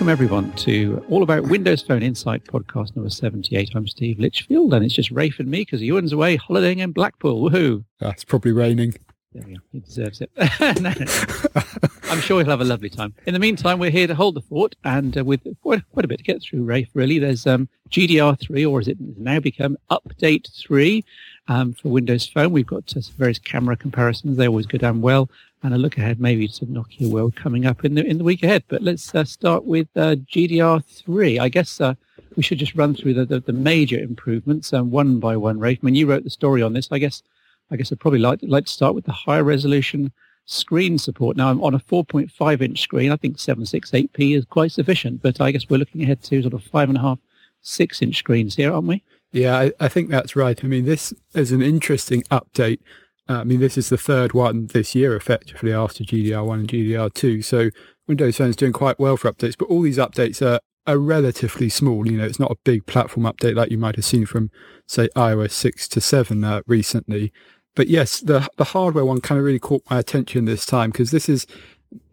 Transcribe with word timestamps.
Welcome, 0.00 0.12
everyone, 0.12 0.52
to 0.52 1.04
All 1.10 1.22
About 1.22 1.42
Windows 1.42 1.82
Phone 1.82 2.02
Insight 2.02 2.44
podcast 2.44 2.96
number 2.96 3.10
78. 3.10 3.72
I'm 3.74 3.86
Steve 3.86 4.18
Litchfield, 4.18 4.72
and 4.72 4.82
it's 4.82 4.94
just 4.94 5.10
Rafe 5.10 5.38
and 5.38 5.50
me 5.50 5.60
because 5.60 5.82
Ewan's 5.82 6.14
away 6.14 6.36
holidaying 6.36 6.78
in 6.78 6.92
Blackpool. 6.92 7.50
Woohoo! 7.50 7.84
It's 8.00 8.24
probably 8.24 8.52
raining. 8.52 8.94
There 9.34 9.42
we 9.46 9.56
go. 9.56 9.60
He 9.72 9.80
deserves 9.80 10.22
it. 10.22 10.30
no, 10.80 10.94
no. 10.98 11.62
I'm 12.04 12.20
sure 12.22 12.40
he'll 12.40 12.48
have 12.48 12.62
a 12.62 12.64
lovely 12.64 12.88
time. 12.88 13.12
In 13.26 13.34
the 13.34 13.38
meantime, 13.38 13.78
we're 13.78 13.90
here 13.90 14.06
to 14.06 14.14
hold 14.14 14.36
the 14.36 14.40
fort, 14.40 14.74
and 14.84 15.18
uh, 15.18 15.22
with 15.22 15.42
quite, 15.60 15.82
quite 15.92 16.06
a 16.06 16.08
bit 16.08 16.16
to 16.16 16.24
get 16.24 16.42
through, 16.42 16.62
Rafe, 16.62 16.88
really. 16.94 17.18
There's 17.18 17.46
um, 17.46 17.68
GDR3, 17.90 18.70
or 18.70 18.80
has 18.80 18.88
it 18.88 18.96
now 19.18 19.38
become 19.38 19.76
Update 19.90 20.50
3 20.62 21.04
um, 21.48 21.74
for 21.74 21.90
Windows 21.90 22.26
Phone. 22.26 22.52
We've 22.52 22.66
got 22.66 22.96
uh, 22.96 23.00
various 23.18 23.38
camera 23.38 23.76
comparisons. 23.76 24.38
They 24.38 24.48
always 24.48 24.64
go 24.64 24.78
down 24.78 25.02
well 25.02 25.28
and 25.62 25.74
a 25.74 25.78
look 25.78 25.98
ahead 25.98 26.20
maybe 26.20 26.48
to 26.48 26.66
Nokia 26.66 27.10
World 27.10 27.36
coming 27.36 27.66
up 27.66 27.84
in 27.84 27.94
the 27.94 28.04
in 28.04 28.18
the 28.18 28.24
week 28.24 28.42
ahead. 28.42 28.64
But 28.68 28.82
let's 28.82 29.14
uh, 29.14 29.24
start 29.24 29.64
with 29.64 29.88
uh, 29.96 30.16
GDR3. 30.16 31.38
I 31.40 31.48
guess 31.48 31.80
uh, 31.80 31.94
we 32.36 32.42
should 32.42 32.58
just 32.58 32.74
run 32.74 32.94
through 32.94 33.14
the, 33.14 33.26
the, 33.26 33.40
the 33.40 33.52
major 33.52 33.98
improvements 33.98 34.72
um, 34.72 34.90
one 34.90 35.20
by 35.20 35.36
one. 35.36 35.58
Rafe, 35.58 35.78
I 35.82 35.86
mean, 35.86 35.94
you 35.94 36.06
wrote 36.06 36.24
the 36.24 36.30
story 36.30 36.62
on 36.62 36.72
this. 36.72 36.88
I 36.90 36.98
guess 36.98 37.22
I 37.70 37.76
guess 37.76 37.92
I'd 37.92 38.00
probably 38.00 38.20
like 38.20 38.40
like 38.42 38.66
to 38.66 38.72
start 38.72 38.94
with 38.94 39.04
the 39.04 39.12
higher 39.12 39.44
resolution 39.44 40.12
screen 40.46 40.98
support. 40.98 41.36
Now, 41.36 41.50
I'm 41.50 41.62
on 41.62 41.74
a 41.74 41.78
4.5 41.78 42.60
inch 42.60 42.80
screen. 42.80 43.12
I 43.12 43.16
think 43.16 43.36
768p 43.36 44.36
is 44.36 44.44
quite 44.46 44.72
sufficient, 44.72 45.22
but 45.22 45.40
I 45.40 45.52
guess 45.52 45.68
we're 45.68 45.76
looking 45.76 46.02
ahead 46.02 46.22
to 46.24 46.42
sort 46.42 46.54
of 46.54 46.64
five 46.64 46.88
and 46.88 46.98
a 46.98 47.00
half, 47.00 47.18
six 47.62 48.02
inch 48.02 48.16
screens 48.16 48.56
here, 48.56 48.72
aren't 48.72 48.88
we? 48.88 49.04
Yeah, 49.32 49.56
I, 49.56 49.72
I 49.78 49.88
think 49.88 50.10
that's 50.10 50.34
right. 50.34 50.62
I 50.62 50.66
mean, 50.66 50.86
this 50.86 51.14
is 51.34 51.52
an 51.52 51.62
interesting 51.62 52.22
update 52.32 52.80
uh, 53.30 53.40
I 53.40 53.44
mean, 53.44 53.60
this 53.60 53.78
is 53.78 53.90
the 53.90 53.96
third 53.96 54.32
one 54.32 54.66
this 54.66 54.94
year, 54.96 55.14
effectively, 55.14 55.72
after 55.72 56.02
GDR1 56.02 56.54
and 56.54 56.68
GDR2. 56.68 57.44
So 57.44 57.70
Windows 58.08 58.38
Phone 58.38 58.50
is 58.50 58.56
doing 58.56 58.72
quite 58.72 58.98
well 58.98 59.16
for 59.16 59.30
updates, 59.32 59.56
but 59.56 59.68
all 59.68 59.82
these 59.82 59.98
updates 59.98 60.44
are, 60.44 60.58
are 60.84 60.98
relatively 60.98 61.68
small. 61.68 62.10
You 62.10 62.18
know, 62.18 62.24
it's 62.24 62.40
not 62.40 62.50
a 62.50 62.56
big 62.64 62.86
platform 62.86 63.24
update 63.24 63.54
like 63.54 63.70
you 63.70 63.78
might 63.78 63.94
have 63.94 64.04
seen 64.04 64.26
from, 64.26 64.50
say, 64.88 65.08
iOS 65.14 65.52
6 65.52 65.86
to 65.88 66.00
7 66.00 66.42
uh, 66.42 66.62
recently. 66.66 67.32
But 67.76 67.86
yes, 67.86 68.18
the 68.18 68.48
the 68.56 68.64
hardware 68.64 69.04
one 69.04 69.20
kind 69.20 69.38
of 69.38 69.44
really 69.44 69.60
caught 69.60 69.84
my 69.88 70.00
attention 70.00 70.44
this 70.44 70.66
time 70.66 70.90
because 70.90 71.12
this 71.12 71.28
is 71.28 71.46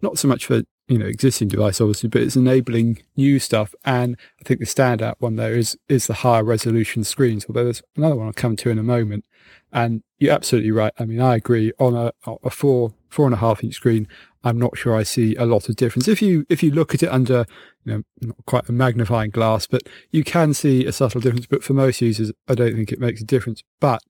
not 0.03 0.19
so 0.19 0.27
much 0.27 0.45
for 0.45 0.61
you 0.87 0.97
know 0.97 1.05
existing 1.05 1.49
device 1.49 1.81
obviously, 1.81 2.09
but 2.09 2.21
it's 2.21 2.35
enabling 2.35 3.01
new 3.15 3.39
stuff. 3.39 3.75
And 3.85 4.17
I 4.39 4.43
think 4.43 4.59
the 4.59 4.65
standout 4.65 5.15
one 5.19 5.35
there 5.35 5.55
is 5.55 5.77
is 5.89 6.07
the 6.07 6.15
higher 6.15 6.43
resolution 6.43 7.03
screens. 7.03 7.45
Although 7.47 7.65
there's 7.65 7.83
another 7.95 8.15
one 8.15 8.27
I'll 8.27 8.33
come 8.33 8.55
to 8.57 8.69
in 8.69 8.79
a 8.79 8.83
moment. 8.83 9.25
And 9.71 10.01
you're 10.17 10.33
absolutely 10.33 10.71
right. 10.71 10.93
I 10.97 11.05
mean, 11.05 11.19
I 11.19 11.35
agree. 11.35 11.73
On 11.77 11.93
a, 11.93 12.13
a 12.43 12.49
four 12.49 12.93
four 13.09 13.25
and 13.25 13.33
a 13.33 13.37
half 13.37 13.63
inch 13.63 13.75
screen, 13.75 14.07
I'm 14.43 14.57
not 14.57 14.77
sure 14.77 14.95
I 14.95 15.03
see 15.03 15.35
a 15.35 15.45
lot 15.45 15.69
of 15.69 15.75
difference. 15.75 16.07
If 16.07 16.21
you 16.21 16.45
if 16.49 16.63
you 16.63 16.71
look 16.71 16.93
at 16.93 17.03
it 17.03 17.09
under 17.09 17.45
you 17.83 17.93
know 17.93 18.03
not 18.21 18.37
quite 18.45 18.69
a 18.69 18.71
magnifying 18.71 19.31
glass, 19.31 19.67
but 19.67 19.83
you 20.11 20.23
can 20.23 20.53
see 20.53 20.85
a 20.85 20.91
subtle 20.91 21.21
difference. 21.21 21.47
But 21.47 21.63
for 21.63 21.73
most 21.73 22.01
users, 22.01 22.31
I 22.47 22.55
don't 22.55 22.75
think 22.75 22.91
it 22.91 22.99
makes 22.99 23.21
a 23.21 23.25
difference. 23.25 23.61
But 23.79 24.01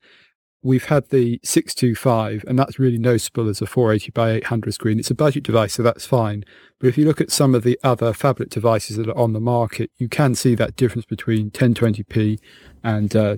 we've 0.62 0.86
had 0.86 1.08
the 1.10 1.40
625 1.44 2.44
and 2.48 2.58
that's 2.58 2.78
really 2.78 2.98
noticeable 2.98 3.48
as 3.48 3.62
a 3.62 3.66
480 3.66 4.10
by 4.10 4.30
800 4.32 4.74
screen. 4.74 4.98
It's 4.98 5.10
a 5.10 5.14
budget 5.14 5.44
device, 5.44 5.74
so 5.74 5.82
that's 5.82 6.06
fine. 6.06 6.44
But 6.78 6.88
if 6.88 6.98
you 6.98 7.04
look 7.04 7.20
at 7.20 7.30
some 7.30 7.54
of 7.54 7.62
the 7.62 7.78
other 7.82 8.12
phablet 8.12 8.50
devices 8.50 8.96
that 8.96 9.08
are 9.08 9.18
on 9.18 9.32
the 9.32 9.40
market, 9.40 9.90
you 9.98 10.08
can 10.08 10.34
see 10.34 10.54
that 10.56 10.76
difference 10.76 11.04
between 11.04 11.50
1020p 11.50 12.38
and 12.82 13.14
uh, 13.14 13.36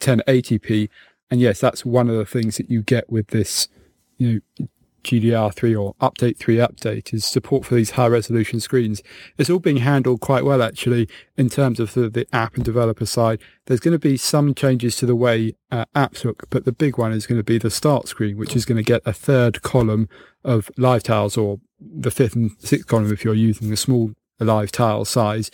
1080p. 0.00 0.88
And 1.30 1.40
yes, 1.40 1.60
that's 1.60 1.84
one 1.84 2.08
of 2.08 2.16
the 2.16 2.26
things 2.26 2.56
that 2.56 2.70
you 2.70 2.82
get 2.82 3.10
with 3.10 3.28
this, 3.28 3.68
you 4.16 4.42
know, 4.58 4.68
GDR3 5.04 5.80
or 5.80 5.94
Update 5.94 6.38
3 6.38 6.56
update 6.56 7.14
is 7.14 7.24
support 7.24 7.64
for 7.64 7.74
these 7.74 7.92
high 7.92 8.06
resolution 8.06 8.60
screens. 8.60 9.02
It's 9.36 9.50
all 9.50 9.58
being 9.58 9.78
handled 9.78 10.20
quite 10.20 10.44
well 10.44 10.62
actually 10.62 11.08
in 11.36 11.48
terms 11.48 11.80
of 11.80 11.94
the, 11.94 12.08
the 12.08 12.26
app 12.32 12.56
and 12.56 12.64
developer 12.64 13.06
side. 13.06 13.40
There's 13.66 13.80
going 13.80 13.92
to 13.92 13.98
be 13.98 14.16
some 14.16 14.54
changes 14.54 14.96
to 14.96 15.06
the 15.06 15.16
way 15.16 15.54
uh, 15.70 15.86
apps 15.94 16.24
look, 16.24 16.48
but 16.50 16.64
the 16.64 16.72
big 16.72 16.98
one 16.98 17.12
is 17.12 17.26
going 17.26 17.38
to 17.38 17.44
be 17.44 17.58
the 17.58 17.70
start 17.70 18.08
screen, 18.08 18.36
which 18.36 18.56
is 18.56 18.64
going 18.64 18.76
to 18.76 18.82
get 18.82 19.02
a 19.04 19.12
third 19.12 19.62
column 19.62 20.08
of 20.44 20.70
live 20.76 21.02
tiles 21.02 21.36
or 21.36 21.60
the 21.80 22.10
fifth 22.10 22.34
and 22.34 22.50
sixth 22.58 22.86
column 22.86 23.12
if 23.12 23.24
you're 23.24 23.34
using 23.34 23.70
the 23.70 23.76
small 23.76 24.12
live 24.40 24.72
tile 24.72 25.04
size. 25.04 25.50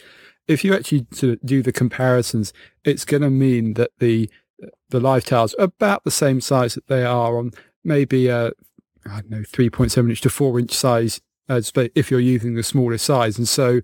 If 0.46 0.64
you 0.64 0.74
actually 0.74 1.06
do 1.44 1.62
the 1.62 1.72
comparisons, 1.72 2.52
it's 2.84 3.04
going 3.04 3.22
to 3.22 3.30
mean 3.30 3.74
that 3.74 3.90
the 3.98 4.30
the 4.90 5.00
live 5.00 5.24
tiles 5.24 5.54
are 5.54 5.64
about 5.64 6.04
the 6.04 6.10
same 6.10 6.40
size 6.40 6.74
that 6.74 6.86
they 6.86 7.04
are 7.04 7.36
on 7.36 7.50
maybe 7.82 8.28
a 8.28 8.52
I 9.06 9.20
don't 9.20 9.30
know 9.30 9.42
three 9.46 9.70
point 9.70 9.92
seven 9.92 10.10
inch 10.10 10.20
to 10.22 10.30
four 10.30 10.58
inch 10.58 10.72
size 10.72 11.20
uh, 11.48 11.60
if 11.94 12.10
you're 12.10 12.20
using 12.20 12.54
the 12.54 12.62
smaller 12.62 12.98
size, 12.98 13.38
and 13.38 13.48
so 13.48 13.80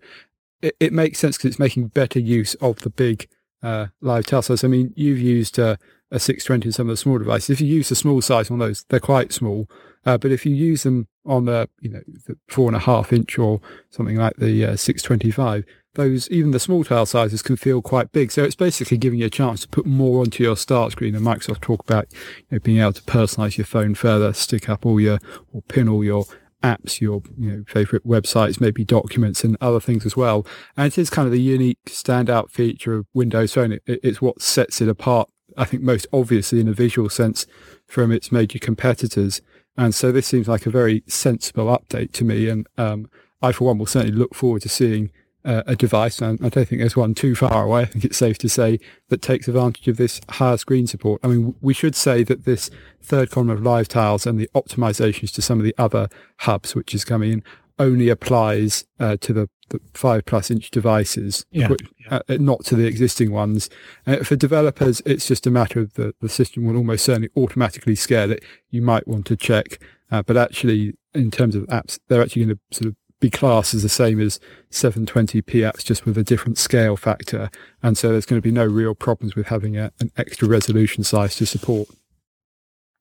it, 0.63 0.77
it 0.81 0.93
makes 0.93 1.19
sense 1.19 1.37
because 1.37 1.51
it's 1.51 1.59
making 1.59 1.89
better 1.89 2.19
use 2.19 2.55
of 2.57 2.81
the 2.81 2.91
big 2.91 3.29
uh, 3.63 3.87
live 4.01 4.27
size. 4.27 4.65
I 4.65 4.69
mean, 4.69 4.93
you've 4.97 5.21
used 5.21 5.59
uh, 5.59 5.77
a 6.11 6.19
620 6.19 6.69
in 6.69 6.73
some 6.73 6.89
of 6.89 6.93
the 6.93 6.97
small 6.97 7.19
devices. 7.19 7.51
If 7.51 7.61
you 7.61 7.67
use 7.67 7.89
the 7.89 7.95
small 7.95 8.21
size 8.21 8.51
on 8.51 8.59
those, 8.59 8.85
they're 8.89 9.01
quite 9.01 9.33
small. 9.33 9.69
Uh, 10.05 10.17
but 10.17 10.33
if 10.33 10.47
you 10.47 10.55
use 10.55 10.83
them 10.83 11.09
on 11.27 11.45
the, 11.45 11.69
you 11.81 11.91
know, 11.91 12.01
the 12.27 12.37
four 12.49 12.69
and 12.69 12.77
a 12.77 12.81
half 12.81 13.13
inch 13.13 13.39
or 13.39 13.61
something 13.91 14.17
like 14.17 14.37
the 14.37 14.65
uh, 14.65 14.77
625, 14.77 15.65
those 15.95 16.29
even 16.31 16.53
the 16.53 16.61
small 16.61 16.85
tile 16.85 17.07
sizes 17.07 17.43
can 17.43 17.57
feel 17.57 17.83
quite 17.83 18.13
big. 18.13 18.31
So 18.31 18.45
it's 18.45 18.55
basically 18.55 18.99
giving 18.99 19.19
you 19.19 19.27
a 19.27 19.31
chance 19.31 19.63
to 19.63 19.69
put 19.69 19.87
more 19.87 20.21
onto 20.21 20.43
your 20.43 20.57
start 20.57 20.93
screen. 20.93 21.15
And 21.15 21.27
Microsoft 21.27 21.61
talk 21.61 21.81
about 21.81 22.07
you 22.13 22.47
know, 22.53 22.59
being 22.61 22.79
able 22.79 22.93
to 22.93 23.03
personalize 23.03 23.57
your 23.57 23.65
phone 23.65 23.95
further, 23.95 24.33
stick 24.33 24.69
up 24.69 24.87
all 24.87 25.01
your 25.01 25.19
or 25.53 25.63
pin 25.63 25.89
all 25.89 26.05
your 26.05 26.25
apps, 26.63 27.01
your 27.01 27.23
you 27.39 27.51
know, 27.51 27.65
favorite 27.67 28.07
websites, 28.07 28.61
maybe 28.61 28.85
documents 28.85 29.43
and 29.43 29.57
other 29.61 29.81
things 29.81 30.07
as 30.07 30.17
well. 30.17 30.47
And 30.77 30.87
it 30.87 30.99
is 30.99 31.11
kind 31.11 31.27
of 31.27 31.33
the 31.33 31.41
unique 31.41 31.79
standout 31.87 32.51
feature 32.51 32.95
of 32.95 33.07
Windows 33.15 33.55
Phone. 33.55 33.73
It, 33.73 33.83
it's 33.87 34.23
what 34.23 34.43
sets 34.43 34.81
it 34.81 34.89
apart, 34.89 35.29
I 35.57 35.65
think, 35.65 35.83
most 35.83 36.07
obviously 36.13 36.61
in 36.61 36.69
a 36.69 36.73
visual 36.73 37.09
sense 37.09 37.47
from 37.87 38.13
its 38.13 38.31
major 38.31 38.59
competitors. 38.59 39.41
And 39.77 39.95
so 39.95 40.13
this 40.13 40.27
seems 40.27 40.49
like 40.49 40.67
a 40.67 40.71
very 40.71 41.03
sensible 41.07 41.67
update 41.67 42.13
to 42.13 42.25
me. 42.25 42.49
And 42.49 42.67
um, 42.77 43.11
I, 43.41 43.53
for 43.53 43.65
one, 43.65 43.79
will 43.79 43.87
certainly 43.87 44.17
look 44.17 44.35
forward 44.35 44.63
to 44.63 44.69
seeing 44.69 45.11
uh, 45.45 45.63
a 45.67 45.77
device, 45.77 46.21
and 46.21 46.39
I 46.45 46.49
don't 46.49 46.67
think 46.67 46.81
there's 46.81 46.97
one 46.97 47.15
too 47.15 47.35
far 47.35 47.65
away. 47.65 47.83
I 47.83 47.85
think 47.87 48.05
it's 48.05 48.19
safe 48.19 48.39
to 48.39 48.49
say 48.49 48.79
that 49.09 49.23
takes 49.23 49.49
advantage 49.49 49.89
of 49.89 49.97
this 49.97 50.21
higher 50.29 50.57
screen 50.57 50.87
support. 50.87 51.21
I 51.25 51.29
mean, 51.29 51.55
we 51.61 51.75
should 51.75 51.95
say 51.95 52.23
that 52.25 52.45
this 52.45 52.71
third 53.03 53.31
column 53.31 53.51
of 53.51 53.63
live 53.63 53.89
tiles 53.89 54.27
and 54.27 54.39
the 54.39 54.51
optimizations 54.55 55.33
to 55.35 55.43
some 55.43 55.59
of 55.59 55.65
the 55.65 55.75
other 55.79 56.09
hubs, 56.39 56.75
which 56.75 56.95
is 56.95 57.05
coming 57.05 57.33
in, 57.33 57.43
only 57.79 58.11
applies 58.11 58.85
uh, 59.01 59.17
to 59.21 59.33
the, 59.33 59.49
the, 59.71 59.81
five 59.95 60.27
plus 60.27 60.51
inch 60.51 60.71
devices, 60.71 61.47
yeah, 61.51 61.69
which, 61.69 61.81
yeah. 62.11 62.21
Uh, 62.29 62.37
not 62.39 62.65
to 62.67 62.77
the 62.77 62.87
existing 62.87 63.33
ones. 63.33 63.71
Uh, 64.07 64.19
for 64.19 64.37
developers, 64.37 65.01
it's 65.07 65.27
just 65.27 65.47
a 65.47 65.51
matter 65.51 65.81
of 65.81 65.95
the, 65.95 66.15
the 66.21 66.29
system 66.29 66.67
will 66.67 66.77
almost 66.77 67.05
certainly 67.05 67.31
automatically 67.37 67.95
scale 67.95 68.31
it. 68.31 68.45
You 68.71 68.83
might 68.83 69.09
want 69.09 69.27
to 69.27 69.37
check, 69.37 69.81
uh, 70.11 70.23
but 70.23 70.37
actually, 70.37 70.95
in 71.15 71.31
terms 71.31 71.57
of 71.57 71.65
apps, 71.65 71.99
they're 72.09 72.23
actually 72.23 72.45
going 72.45 72.57
to 72.57 72.77
sort 72.77 72.89
of 72.89 72.97
be 73.21 73.31
classed 73.31 73.75
as 73.75 73.83
the 73.83 73.89
same 73.89 74.21
as 74.21 74.41
720p 74.71 75.43
apps, 75.43 75.85
just 75.85 76.05
with 76.05 76.19
a 76.19 76.25
different 76.25 76.59
scale 76.59 76.97
factor. 76.97 77.51
And 77.83 77.97
so 77.97 78.11
there's 78.11 78.27
going 78.27 78.41
to 78.41 78.47
be 78.47 78.53
no 78.53 78.65
real 78.65 78.95
problems 78.95 79.37
with 79.37 79.49
having 79.49 79.77
a, 79.77 79.93
an 80.01 80.11
extra 80.17 80.49
resolution 80.49 81.05
size 81.05 81.37
to 81.37 81.47
support. 81.47 81.89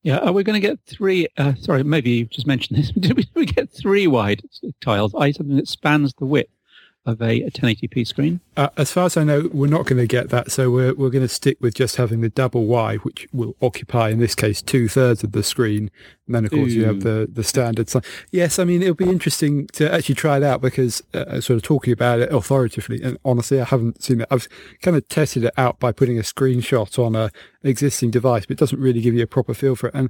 Yeah, 0.04 0.20
are 0.20 0.32
we 0.32 0.44
going 0.44 0.60
to 0.62 0.66
get 0.66 0.80
three? 0.86 1.28
Uh, 1.38 1.56
sorry, 1.56 1.84
maybe 1.84 2.12
you 2.12 2.26
just 2.26 2.48
mentioned 2.48 2.80
this. 2.80 2.92
Did 3.00 3.18
we, 3.18 3.24
did 3.24 3.36
we 3.36 3.46
get 3.46 3.70
three 3.70 4.08
wide 4.08 4.42
tiles? 4.82 5.14
I 5.16 5.32
something 5.32 5.58
that 5.58 5.68
spans 5.68 6.14
the 6.14 6.26
width 6.26 6.52
of 7.06 7.22
a, 7.22 7.42
a 7.42 7.52
1080p 7.52 8.06
screen? 8.06 8.40
Uh, 8.58 8.70
as 8.78 8.92
far 8.92 9.06
as 9.06 9.18
I 9.18 9.24
know, 9.24 9.50
we're 9.52 9.68
not 9.68 9.86
going 9.86 9.98
to 9.98 10.08
get 10.08 10.30
that. 10.30 10.52
So 10.52 10.70
we're, 10.70 10.94
we're 10.94 11.10
going 11.10 11.24
to 11.24 11.34
stick 11.34 11.58
with 11.62 11.74
just 11.74 11.96
having 11.96 12.22
the 12.22 12.30
double 12.30 12.66
wide, 12.66 13.00
which 13.00 13.28
will 13.32 13.56
occupy, 13.62 14.10
in 14.10 14.20
this 14.20 14.36
case, 14.36 14.62
two 14.62 14.88
thirds 14.88 15.24
of 15.24 15.32
the 15.32 15.44
screen. 15.44 15.90
And 16.28 16.36
then, 16.36 16.46
of 16.46 16.52
course, 16.52 16.72
Ooh. 16.72 16.76
you 16.76 16.86
have 16.86 17.02
the, 17.02 17.28
the 17.32 17.44
standard 17.44 17.90
size. 17.90 18.04
Yes, 18.32 18.60
I 18.60 18.64
mean, 18.64 18.82
it'll 18.82 18.96
be 18.96 19.10
interesting 19.10 19.68
to 19.74 19.92
actually 19.92 20.16
try 20.16 20.38
it 20.38 20.44
out 20.44 20.62
because 20.62 21.02
uh, 21.14 21.42
sort 21.42 21.58
of 21.58 21.64
talking 21.64 21.94
about 21.94 22.20
it 22.20 22.32
authoritatively. 22.32 23.02
And 23.02 23.18
honestly, 23.24 23.60
I 23.60 23.66
haven't 23.66 24.04
seen 24.04 24.22
it. 24.22 24.28
I've 24.30 24.48
kind 24.82 24.98
of 24.98 25.08
tested 25.08 25.46
it 25.46 25.54
out 25.58 25.80
by 25.80 25.92
putting 25.92 26.20
a 26.20 26.24
screenshot 26.24 27.04
on 27.04 27.16
a 27.16 27.32
existing 27.64 28.12
device, 28.12 28.46
but 28.46 28.52
it 28.52 28.60
doesn't 28.60 28.80
really 28.80 29.02
give 29.02 29.14
you 29.14 29.24
a 29.24 29.28
proper 29.28 29.54
feel 29.54 29.76
for 29.76 29.88
it. 29.88 29.96
And 29.96 30.10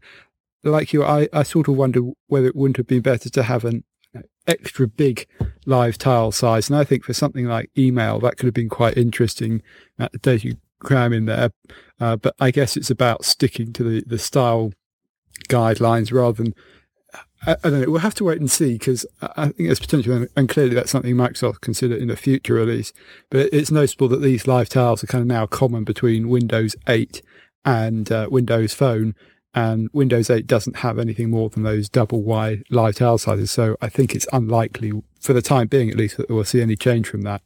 like 0.63 0.92
you, 0.92 1.04
I, 1.04 1.30
I 1.31 1.44
sort 1.44 1.68
of 1.68 1.78
wonder 1.78 2.02
whether 2.28 2.48
it 2.48 2.56
wouldn't 2.56 2.78
have 2.78 2.88
been 2.88 3.02
better 3.02 3.30
to 3.30 3.44
have 3.44 3.63
an 3.63 3.84
extra 4.50 4.88
big 4.88 5.28
live 5.66 5.98
tile 5.98 6.31
size. 6.31 6.69
And 6.69 6.78
I 6.78 6.84
think 6.84 7.04
for 7.04 7.13
something 7.13 7.46
like 7.46 7.69
email, 7.78 8.19
that 8.19 8.38
could 8.38 8.48
have 8.48 8.54
been 8.54 8.69
quite 8.69 8.98
interesting 8.98 9.62
at 9.98 10.12
the 10.12 10.18
data 10.18 10.48
you 10.48 10.56
cram 10.80 11.13
in 11.13 11.25
there. 11.25 11.51
Uh, 12.00 12.16
but 12.16 12.36
I 12.40 12.51
guess 12.51 12.75
it's 12.75 12.90
about 12.90 13.25
sticking 13.25 13.74
to 13.74 13.84
the, 13.84 14.04
the 14.06 14.18
style 14.18 14.74
guidelines 15.48 16.12
rather 16.12 16.44
than, 16.44 16.56
I, 17.46 17.51
I 17.63 17.69
don't 17.69 17.81
know, 17.81 17.92
we'll 17.92 18.00
have 18.01 18.16
to 18.16 18.24
wait 18.24 18.40
and 18.40 18.50
see 18.50 18.74
because 18.74 19.06
I 19.22 19.46
think 19.46 19.69
there's 19.69 19.80
potential, 19.80 20.28
and 20.36 20.50
clearly 20.50 20.75
that's 20.75 20.92
something 20.92 21.16
Microsoft 21.16 21.62
consider 21.62 21.96
in 21.96 22.10
a 22.10 22.16
future 22.16 22.56
release. 22.56 22.92
But 23.30 23.50
it's 23.54 23.72
noticeable 23.72 24.07
that 24.10 24.22
these 24.22 24.48
live 24.48 24.69
tiles 24.69 25.04
are 25.04 25.07
kind 25.07 25.22
of 25.22 25.28
now 25.28 25.46
common 25.46 25.84
between 25.84 26.30
Windows 26.30 26.75
8 26.88 27.22
and 27.66 28.12
uh, 28.12 28.28
Windows 28.31 28.74
Phone. 28.74 29.16
And 29.54 29.90
Windows 29.94 30.30
8 30.30 30.46
doesn't 30.46 30.78
have 30.78 31.00
anything 31.00 31.30
more 31.30 31.50
than 31.50 31.63
those 31.63 31.90
double 31.90 32.22
wide 32.22 32.63
live 32.69 32.96
tile 32.96 33.18
sizes. 33.18 33.51
So 33.51 33.75
I 33.81 33.90
think 33.90 34.13
it's 34.13 34.28
unlikely, 34.31 34.92
for 35.19 35.34
the 35.34 35.42
time 35.42 35.68
being 35.68 35.90
at 35.90 35.96
least, 35.96 36.18
that 36.18 36.30
we'll 36.30 36.44
see 36.44 36.62
any 36.62 36.75
change 36.75 37.07
from 37.07 37.22
that. 37.24 37.42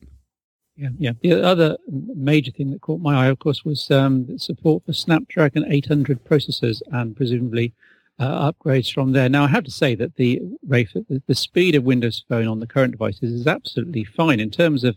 Yeah, 0.75 0.89
yeah. 0.97 1.11
The 1.21 1.43
other 1.45 1.77
major 1.87 2.51
thing 2.51 2.71
that 2.71 2.81
caught 2.81 2.99
my 2.99 3.25
eye, 3.25 3.27
of 3.27 3.39
course, 3.39 3.63
was 3.63 3.91
um, 3.91 4.37
support 4.39 4.83
for 4.85 4.93
Snapdragon 4.93 5.71
800 5.71 6.25
processors 6.25 6.81
and 6.91 7.15
presumably 7.15 7.73
uh, 8.19 8.51
upgrades 8.51 8.91
from 8.91 9.11
there. 9.11 9.29
Now, 9.29 9.43
I 9.43 9.47
have 9.47 9.63
to 9.65 9.71
say 9.71 9.95
that 9.95 10.15
the 10.15 10.41
Rafe, 10.67 10.93
the, 11.27 11.35
speed 11.35 11.75
of 11.75 11.83
Windows 11.83 12.25
Phone 12.27 12.47
on 12.47 12.59
the 12.59 12.67
current 12.67 12.91
devices 12.91 13.31
is 13.31 13.47
absolutely 13.47 14.03
fine 14.03 14.39
in 14.39 14.49
terms 14.49 14.83
of 14.83 14.95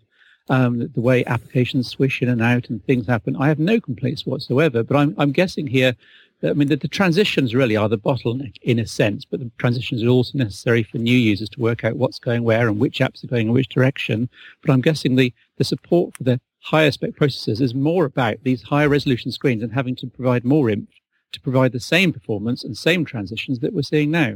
um, 0.48 0.78
the, 0.78 0.88
the, 0.88 1.00
way 1.00 1.24
applications 1.26 1.88
swish 1.88 2.22
in 2.22 2.28
and 2.28 2.42
out 2.42 2.70
and 2.70 2.84
things 2.84 3.06
happen. 3.06 3.36
I 3.36 3.48
have 3.48 3.58
no 3.58 3.80
complaints 3.80 4.24
whatsoever, 4.24 4.82
but 4.82 4.96
I'm, 4.96 5.14
I'm 5.18 5.32
guessing 5.32 5.66
here 5.66 5.94
I 6.42 6.52
mean, 6.52 6.68
the, 6.68 6.76
the, 6.76 6.88
transitions 6.88 7.54
really 7.54 7.76
are 7.76 7.88
the 7.88 7.98
bottleneck 7.98 8.56
in 8.62 8.78
a 8.78 8.86
sense, 8.86 9.24
but 9.24 9.40
the 9.40 9.50
transitions 9.58 10.02
are 10.02 10.08
also 10.08 10.36
necessary 10.36 10.82
for 10.82 10.98
new 10.98 11.16
users 11.16 11.48
to 11.50 11.60
work 11.60 11.82
out 11.82 11.96
what's 11.96 12.18
going 12.18 12.44
where 12.44 12.68
and 12.68 12.78
which 12.78 12.98
apps 12.98 13.24
are 13.24 13.28
going 13.28 13.48
in 13.48 13.52
which 13.54 13.70
direction. 13.70 14.28
But 14.60 14.70
I'm 14.70 14.82
guessing 14.82 15.16
the, 15.16 15.32
the 15.56 15.64
support 15.64 16.14
for 16.14 16.24
the 16.24 16.40
higher 16.60 16.90
spec 16.90 17.12
processors 17.12 17.60
is 17.60 17.74
more 17.74 18.04
about 18.04 18.42
these 18.42 18.62
higher 18.62 18.88
resolution 18.88 19.32
screens 19.32 19.62
and 19.62 19.72
having 19.72 19.96
to 19.96 20.06
provide 20.08 20.44
more 20.44 20.68
INF 20.68 20.88
to 21.32 21.40
provide 21.40 21.72
the 21.72 21.80
same 21.80 22.12
performance 22.12 22.64
and 22.64 22.76
same 22.76 23.04
transitions 23.04 23.60
that 23.60 23.72
we're 23.72 23.82
seeing 23.82 24.10
now. 24.10 24.34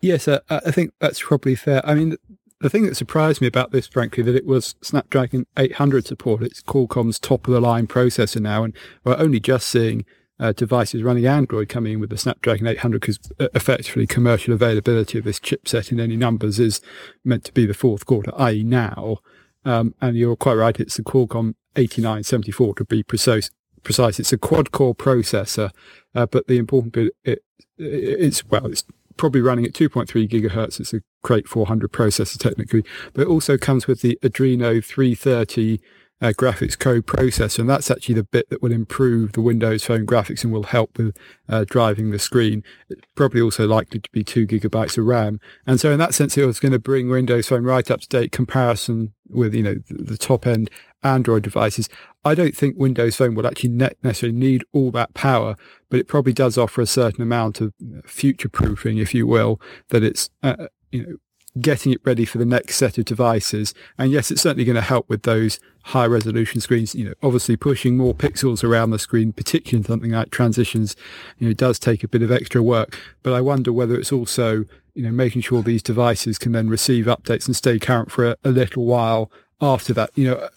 Yes, 0.00 0.28
uh, 0.28 0.40
I 0.50 0.70
think 0.70 0.92
that's 1.00 1.22
probably 1.22 1.54
fair. 1.54 1.84
I 1.86 1.94
mean, 1.94 2.16
the 2.60 2.70
thing 2.70 2.84
that 2.84 2.96
surprised 2.96 3.40
me 3.40 3.46
about 3.46 3.72
this, 3.72 3.86
frankly, 3.86 4.22
that 4.22 4.34
it 4.34 4.46
was 4.46 4.74
Snapdragon 4.82 5.46
800 5.56 6.06
support. 6.06 6.42
It's 6.42 6.62
Qualcomm's 6.62 7.18
top 7.18 7.46
of 7.46 7.54
the 7.54 7.60
line 7.60 7.86
processor 7.86 8.40
now, 8.40 8.64
and 8.64 8.74
we're 9.04 9.18
only 9.18 9.40
just 9.40 9.68
seeing 9.68 10.04
uh, 10.40 10.52
devices 10.52 11.02
running 11.02 11.26
Android 11.26 11.68
coming 11.68 11.94
in 11.94 12.00
with 12.00 12.10
the 12.10 12.18
Snapdragon 12.18 12.66
800 12.66 13.00
because 13.00 13.18
uh, 13.38 13.48
effectively 13.54 14.06
commercial 14.06 14.52
availability 14.52 15.18
of 15.18 15.24
this 15.24 15.38
chipset 15.38 15.92
in 15.92 16.00
any 16.00 16.16
numbers 16.16 16.58
is 16.58 16.80
meant 17.24 17.44
to 17.44 17.52
be 17.52 17.66
the 17.66 17.74
fourth 17.74 18.06
quarter, 18.06 18.32
i.e. 18.36 18.62
now. 18.62 19.18
Um, 19.64 19.94
and 20.00 20.16
you're 20.16 20.36
quite 20.36 20.54
right, 20.54 20.78
it's 20.78 20.96
the 20.96 21.02
Qualcomm 21.02 21.54
8974 21.76 22.74
to 22.76 22.84
be 22.84 23.02
precise. 23.02 23.50
Precise. 23.82 24.18
It's 24.18 24.32
a 24.32 24.38
quad 24.38 24.72
core 24.72 24.94
processor, 24.94 25.70
uh, 26.14 26.24
but 26.24 26.46
the 26.46 26.56
important 26.56 26.94
bit, 26.94 27.12
it, 27.22 27.42
it's 27.76 28.42
well, 28.46 28.66
it's 28.66 28.84
probably 29.18 29.42
running 29.42 29.66
at 29.66 29.72
2.3 29.72 30.26
gigahertz. 30.26 30.80
It's 30.80 30.94
a 30.94 31.02
Krait 31.22 31.46
400 31.46 31.92
processor 31.92 32.38
technically, 32.38 32.82
but 33.12 33.22
it 33.22 33.28
also 33.28 33.58
comes 33.58 33.86
with 33.86 34.00
the 34.00 34.18
Adreno 34.22 34.82
330 34.82 35.80
uh, 36.24 36.32
graphics 36.32 36.78
co-processor, 36.78 37.58
and 37.58 37.68
that's 37.68 37.90
actually 37.90 38.14
the 38.14 38.24
bit 38.24 38.48
that 38.48 38.62
will 38.62 38.72
improve 38.72 39.32
the 39.32 39.42
Windows 39.42 39.84
Phone 39.84 40.06
graphics 40.06 40.42
and 40.42 40.54
will 40.54 40.62
help 40.62 40.96
with 40.96 41.14
uh, 41.50 41.66
driving 41.68 42.12
the 42.12 42.18
screen. 42.18 42.64
It's 42.88 43.02
probably 43.14 43.42
also 43.42 43.66
likely 43.66 44.00
to 44.00 44.10
be 44.10 44.24
two 44.24 44.46
gigabytes 44.46 44.96
of 44.96 45.04
RAM, 45.04 45.38
and 45.66 45.78
so 45.78 45.90
in 45.92 45.98
that 45.98 46.14
sense, 46.14 46.38
it 46.38 46.46
was 46.46 46.60
going 46.60 46.72
to 46.72 46.78
bring 46.78 47.10
Windows 47.10 47.48
Phone 47.48 47.64
right 47.64 47.90
up 47.90 48.00
to 48.00 48.08
date 48.08 48.32
comparison 48.32 49.12
with 49.28 49.54
you 49.54 49.62
know 49.62 49.74
the, 49.74 50.02
the 50.02 50.16
top 50.16 50.46
end 50.46 50.70
Android 51.02 51.42
devices. 51.42 51.90
I 52.24 52.34
don't 52.34 52.56
think 52.56 52.78
Windows 52.78 53.16
Phone 53.16 53.34
will 53.34 53.46
actually 53.46 53.70
necessarily 54.02 54.38
need 54.38 54.64
all 54.72 54.90
that 54.92 55.12
power, 55.12 55.56
but 55.90 56.00
it 56.00 56.08
probably 56.08 56.32
does 56.32 56.56
offer 56.56 56.80
a 56.80 56.86
certain 56.86 57.22
amount 57.22 57.60
of 57.60 57.74
future 58.06 58.48
proofing, 58.48 58.96
if 58.96 59.12
you 59.12 59.26
will, 59.26 59.60
that 59.90 60.02
it's 60.02 60.30
uh, 60.42 60.68
you 60.90 61.06
know 61.06 61.16
getting 61.60 61.92
it 61.92 62.00
ready 62.04 62.24
for 62.24 62.38
the 62.38 62.44
next 62.44 62.76
set 62.76 62.98
of 62.98 63.04
devices. 63.04 63.74
And 63.96 64.10
yes, 64.10 64.30
it's 64.30 64.42
certainly 64.42 64.64
going 64.64 64.74
to 64.74 64.82
help 64.82 65.08
with 65.08 65.22
those 65.22 65.60
high 65.84 66.06
resolution 66.06 66.60
screens. 66.60 66.94
You 66.94 67.06
know, 67.06 67.14
obviously 67.22 67.56
pushing 67.56 67.96
more 67.96 68.14
pixels 68.14 68.64
around 68.64 68.90
the 68.90 68.98
screen, 68.98 69.32
particularly 69.32 69.78
in 69.78 69.84
something 69.84 70.10
like 70.10 70.30
transitions, 70.30 70.96
you 71.38 71.48
know, 71.48 71.54
does 71.54 71.78
take 71.78 72.02
a 72.02 72.08
bit 72.08 72.22
of 72.22 72.32
extra 72.32 72.62
work. 72.62 72.98
But 73.22 73.34
I 73.34 73.40
wonder 73.40 73.72
whether 73.72 73.94
it's 73.96 74.12
also, 74.12 74.64
you 74.94 75.02
know, 75.02 75.12
making 75.12 75.42
sure 75.42 75.62
these 75.62 75.82
devices 75.82 76.38
can 76.38 76.52
then 76.52 76.68
receive 76.68 77.06
updates 77.06 77.46
and 77.46 77.54
stay 77.54 77.78
current 77.78 78.10
for 78.10 78.30
a, 78.30 78.36
a 78.44 78.50
little 78.50 78.84
while 78.84 79.30
after 79.60 79.92
that. 79.94 80.10
You 80.14 80.30
know, 80.30 80.48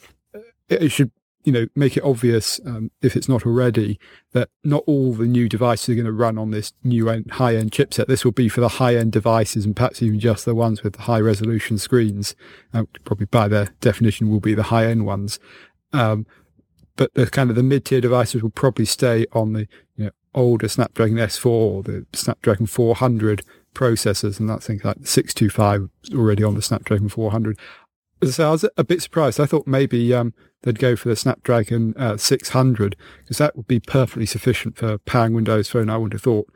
it 0.69 0.89
should 0.89 1.11
you 1.43 1.51
know, 1.51 1.67
make 1.75 1.95
it 1.95 2.03
obvious, 2.03 2.59
um, 2.65 2.91
if 3.01 3.15
it's 3.15 3.29
not 3.29 3.45
already, 3.45 3.99
that 4.33 4.49
not 4.63 4.83
all 4.85 5.13
the 5.13 5.25
new 5.25 5.47
devices 5.47 5.89
are 5.89 5.95
going 5.95 6.05
to 6.05 6.11
run 6.11 6.37
on 6.37 6.51
this 6.51 6.73
new 6.83 7.07
high-end 7.07 7.71
chipset. 7.71 8.07
This 8.07 8.25
will 8.25 8.33
be 8.33 8.49
for 8.49 8.59
the 8.59 8.67
high-end 8.67 9.13
devices 9.13 9.65
and 9.65 9.75
perhaps 9.75 10.01
even 10.01 10.19
just 10.19 10.45
the 10.45 10.55
ones 10.55 10.83
with 10.83 10.93
the 10.93 11.03
high-resolution 11.03 11.77
screens. 11.77 12.35
Um, 12.73 12.87
probably 13.05 13.27
by 13.27 13.47
their 13.47 13.69
definition 13.79 14.29
will 14.29 14.41
be 14.41 14.55
the 14.55 14.63
high-end 14.63 15.05
ones. 15.05 15.39
Um, 15.93 16.25
but 16.97 17.13
the 17.13 17.27
kind 17.27 17.49
of 17.49 17.55
the 17.55 17.63
mid-tier 17.63 18.01
devices 18.01 18.43
will 18.43 18.49
probably 18.49 18.85
stay 18.85 19.25
on 19.31 19.53
the 19.53 19.67
you 19.95 20.05
know, 20.05 20.11
older 20.33 20.67
Snapdragon 20.67 21.17
S4 21.17 21.45
or 21.45 21.83
the 21.83 22.05
Snapdragon 22.13 22.65
400 22.65 23.43
processors, 23.73 24.39
and 24.39 24.49
that's 24.49 24.67
things 24.67 24.83
like 24.83 24.99
the 24.99 25.07
625 25.07 25.89
already 26.15 26.43
on 26.43 26.55
the 26.55 26.61
Snapdragon 26.61 27.07
400. 27.07 27.57
So 28.23 28.47
I 28.47 28.51
was 28.51 28.65
a 28.77 28.83
bit 28.83 29.01
surprised. 29.01 29.39
I 29.39 29.45
thought 29.45 29.67
maybe 29.67 30.13
um, 30.13 30.33
they'd 30.63 30.79
go 30.79 30.95
for 30.95 31.09
the 31.09 31.15
Snapdragon 31.15 31.93
uh, 31.97 32.17
600 32.17 32.95
because 33.19 33.37
that 33.37 33.55
would 33.55 33.67
be 33.67 33.79
perfectly 33.79 34.25
sufficient 34.25 34.77
for 34.77 34.97
powering 34.99 35.33
Windows 35.33 35.69
Phone. 35.69 35.89
I 35.89 35.97
would 35.97 36.13
have 36.13 36.23
thought. 36.23 36.47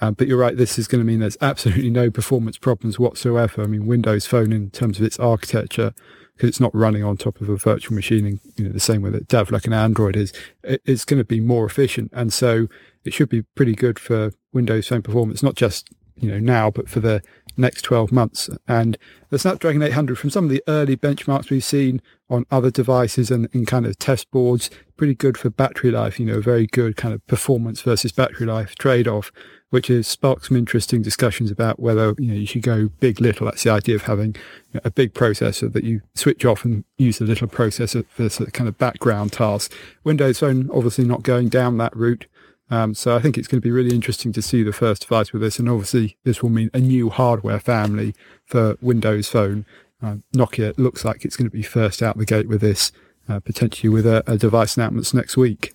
Um, 0.00 0.14
but 0.14 0.28
you're 0.28 0.38
right. 0.38 0.56
This 0.56 0.78
is 0.78 0.86
going 0.86 1.00
to 1.00 1.04
mean 1.04 1.18
there's 1.18 1.36
absolutely 1.40 1.90
no 1.90 2.10
performance 2.10 2.56
problems 2.56 3.00
whatsoever. 3.00 3.62
I 3.62 3.66
mean, 3.66 3.86
Windows 3.86 4.26
Phone 4.26 4.52
in 4.52 4.70
terms 4.70 5.00
of 5.00 5.04
its 5.04 5.18
architecture, 5.18 5.92
because 6.36 6.50
it's 6.50 6.60
not 6.60 6.72
running 6.72 7.02
on 7.02 7.16
top 7.16 7.40
of 7.40 7.48
a 7.48 7.56
virtual 7.56 7.96
machine, 7.96 8.24
in, 8.24 8.40
you 8.56 8.64
know, 8.64 8.70
the 8.70 8.78
same 8.78 9.02
way 9.02 9.10
that 9.10 9.26
Dalvik 9.26 9.66
an 9.66 9.72
Android 9.72 10.16
is, 10.16 10.32
it's 10.62 11.04
going 11.04 11.18
to 11.18 11.24
be 11.24 11.40
more 11.40 11.66
efficient, 11.66 12.10
and 12.12 12.32
so 12.32 12.68
it 13.04 13.12
should 13.12 13.28
be 13.28 13.42
pretty 13.42 13.74
good 13.74 13.98
for 13.98 14.30
Windows 14.52 14.86
Phone 14.86 15.02
performance, 15.02 15.42
not 15.42 15.56
just 15.56 15.90
you 16.20 16.30
know 16.30 16.38
now, 16.38 16.70
but 16.70 16.88
for 16.88 17.00
the 17.00 17.22
next 17.58 17.82
12 17.82 18.12
months. 18.12 18.48
And 18.66 18.96
the 19.30 19.38
Snapdragon 19.38 19.82
800, 19.82 20.18
from 20.18 20.30
some 20.30 20.44
of 20.44 20.50
the 20.50 20.62
early 20.68 20.96
benchmarks 20.96 21.50
we've 21.50 21.64
seen 21.64 22.00
on 22.30 22.46
other 22.50 22.70
devices 22.70 23.30
and 23.30 23.48
in 23.52 23.66
kind 23.66 23.84
of 23.84 23.98
test 23.98 24.30
boards, 24.30 24.70
pretty 24.96 25.14
good 25.14 25.36
for 25.36 25.50
battery 25.50 25.90
life, 25.90 26.18
you 26.18 26.26
know, 26.26 26.40
very 26.40 26.66
good 26.66 26.96
kind 26.96 27.12
of 27.12 27.26
performance 27.26 27.82
versus 27.82 28.12
battery 28.12 28.46
life 28.46 28.76
trade 28.76 29.08
off, 29.08 29.32
which 29.70 29.88
has 29.88 30.06
sparked 30.06 30.46
some 30.46 30.56
interesting 30.56 31.02
discussions 31.02 31.50
about 31.50 31.80
whether, 31.80 32.14
you 32.18 32.28
know, 32.28 32.34
you 32.34 32.46
should 32.46 32.62
go 32.62 32.88
big 33.00 33.20
little. 33.20 33.46
That's 33.46 33.64
the 33.64 33.70
idea 33.70 33.96
of 33.96 34.02
having 34.02 34.36
a 34.84 34.90
big 34.90 35.14
processor 35.14 35.72
that 35.72 35.84
you 35.84 36.00
switch 36.14 36.44
off 36.44 36.64
and 36.64 36.84
use 36.96 37.20
a 37.20 37.24
little 37.24 37.48
processor 37.48 38.06
for 38.08 38.22
this 38.22 38.38
kind 38.52 38.68
of 38.68 38.78
background 38.78 39.32
task. 39.32 39.72
Windows 40.04 40.38
Phone 40.38 40.70
obviously 40.72 41.04
not 41.04 41.22
going 41.22 41.48
down 41.48 41.78
that 41.78 41.96
route. 41.96 42.26
Um, 42.70 42.94
so 42.94 43.16
I 43.16 43.20
think 43.20 43.38
it's 43.38 43.48
going 43.48 43.60
to 43.60 43.66
be 43.66 43.70
really 43.70 43.94
interesting 43.94 44.32
to 44.32 44.42
see 44.42 44.62
the 44.62 44.72
first 44.72 45.02
device 45.02 45.32
with 45.32 45.42
this, 45.42 45.58
and 45.58 45.68
obviously 45.68 46.16
this 46.24 46.42
will 46.42 46.50
mean 46.50 46.70
a 46.74 46.80
new 46.80 47.08
hardware 47.08 47.60
family 47.60 48.14
for 48.44 48.76
Windows 48.80 49.28
Phone. 49.28 49.64
Uh, 50.02 50.16
Nokia 50.34 50.76
looks 50.76 51.04
like 51.04 51.24
it's 51.24 51.36
going 51.36 51.50
to 51.50 51.56
be 51.56 51.62
first 51.62 52.02
out 52.02 52.18
the 52.18 52.26
gate 52.26 52.48
with 52.48 52.60
this, 52.60 52.92
uh, 53.28 53.40
potentially 53.40 53.88
with 53.88 54.06
a, 54.06 54.22
a, 54.30 54.36
device 54.36 54.76
announcements 54.76 55.14
next 55.14 55.36
week. 55.36 55.74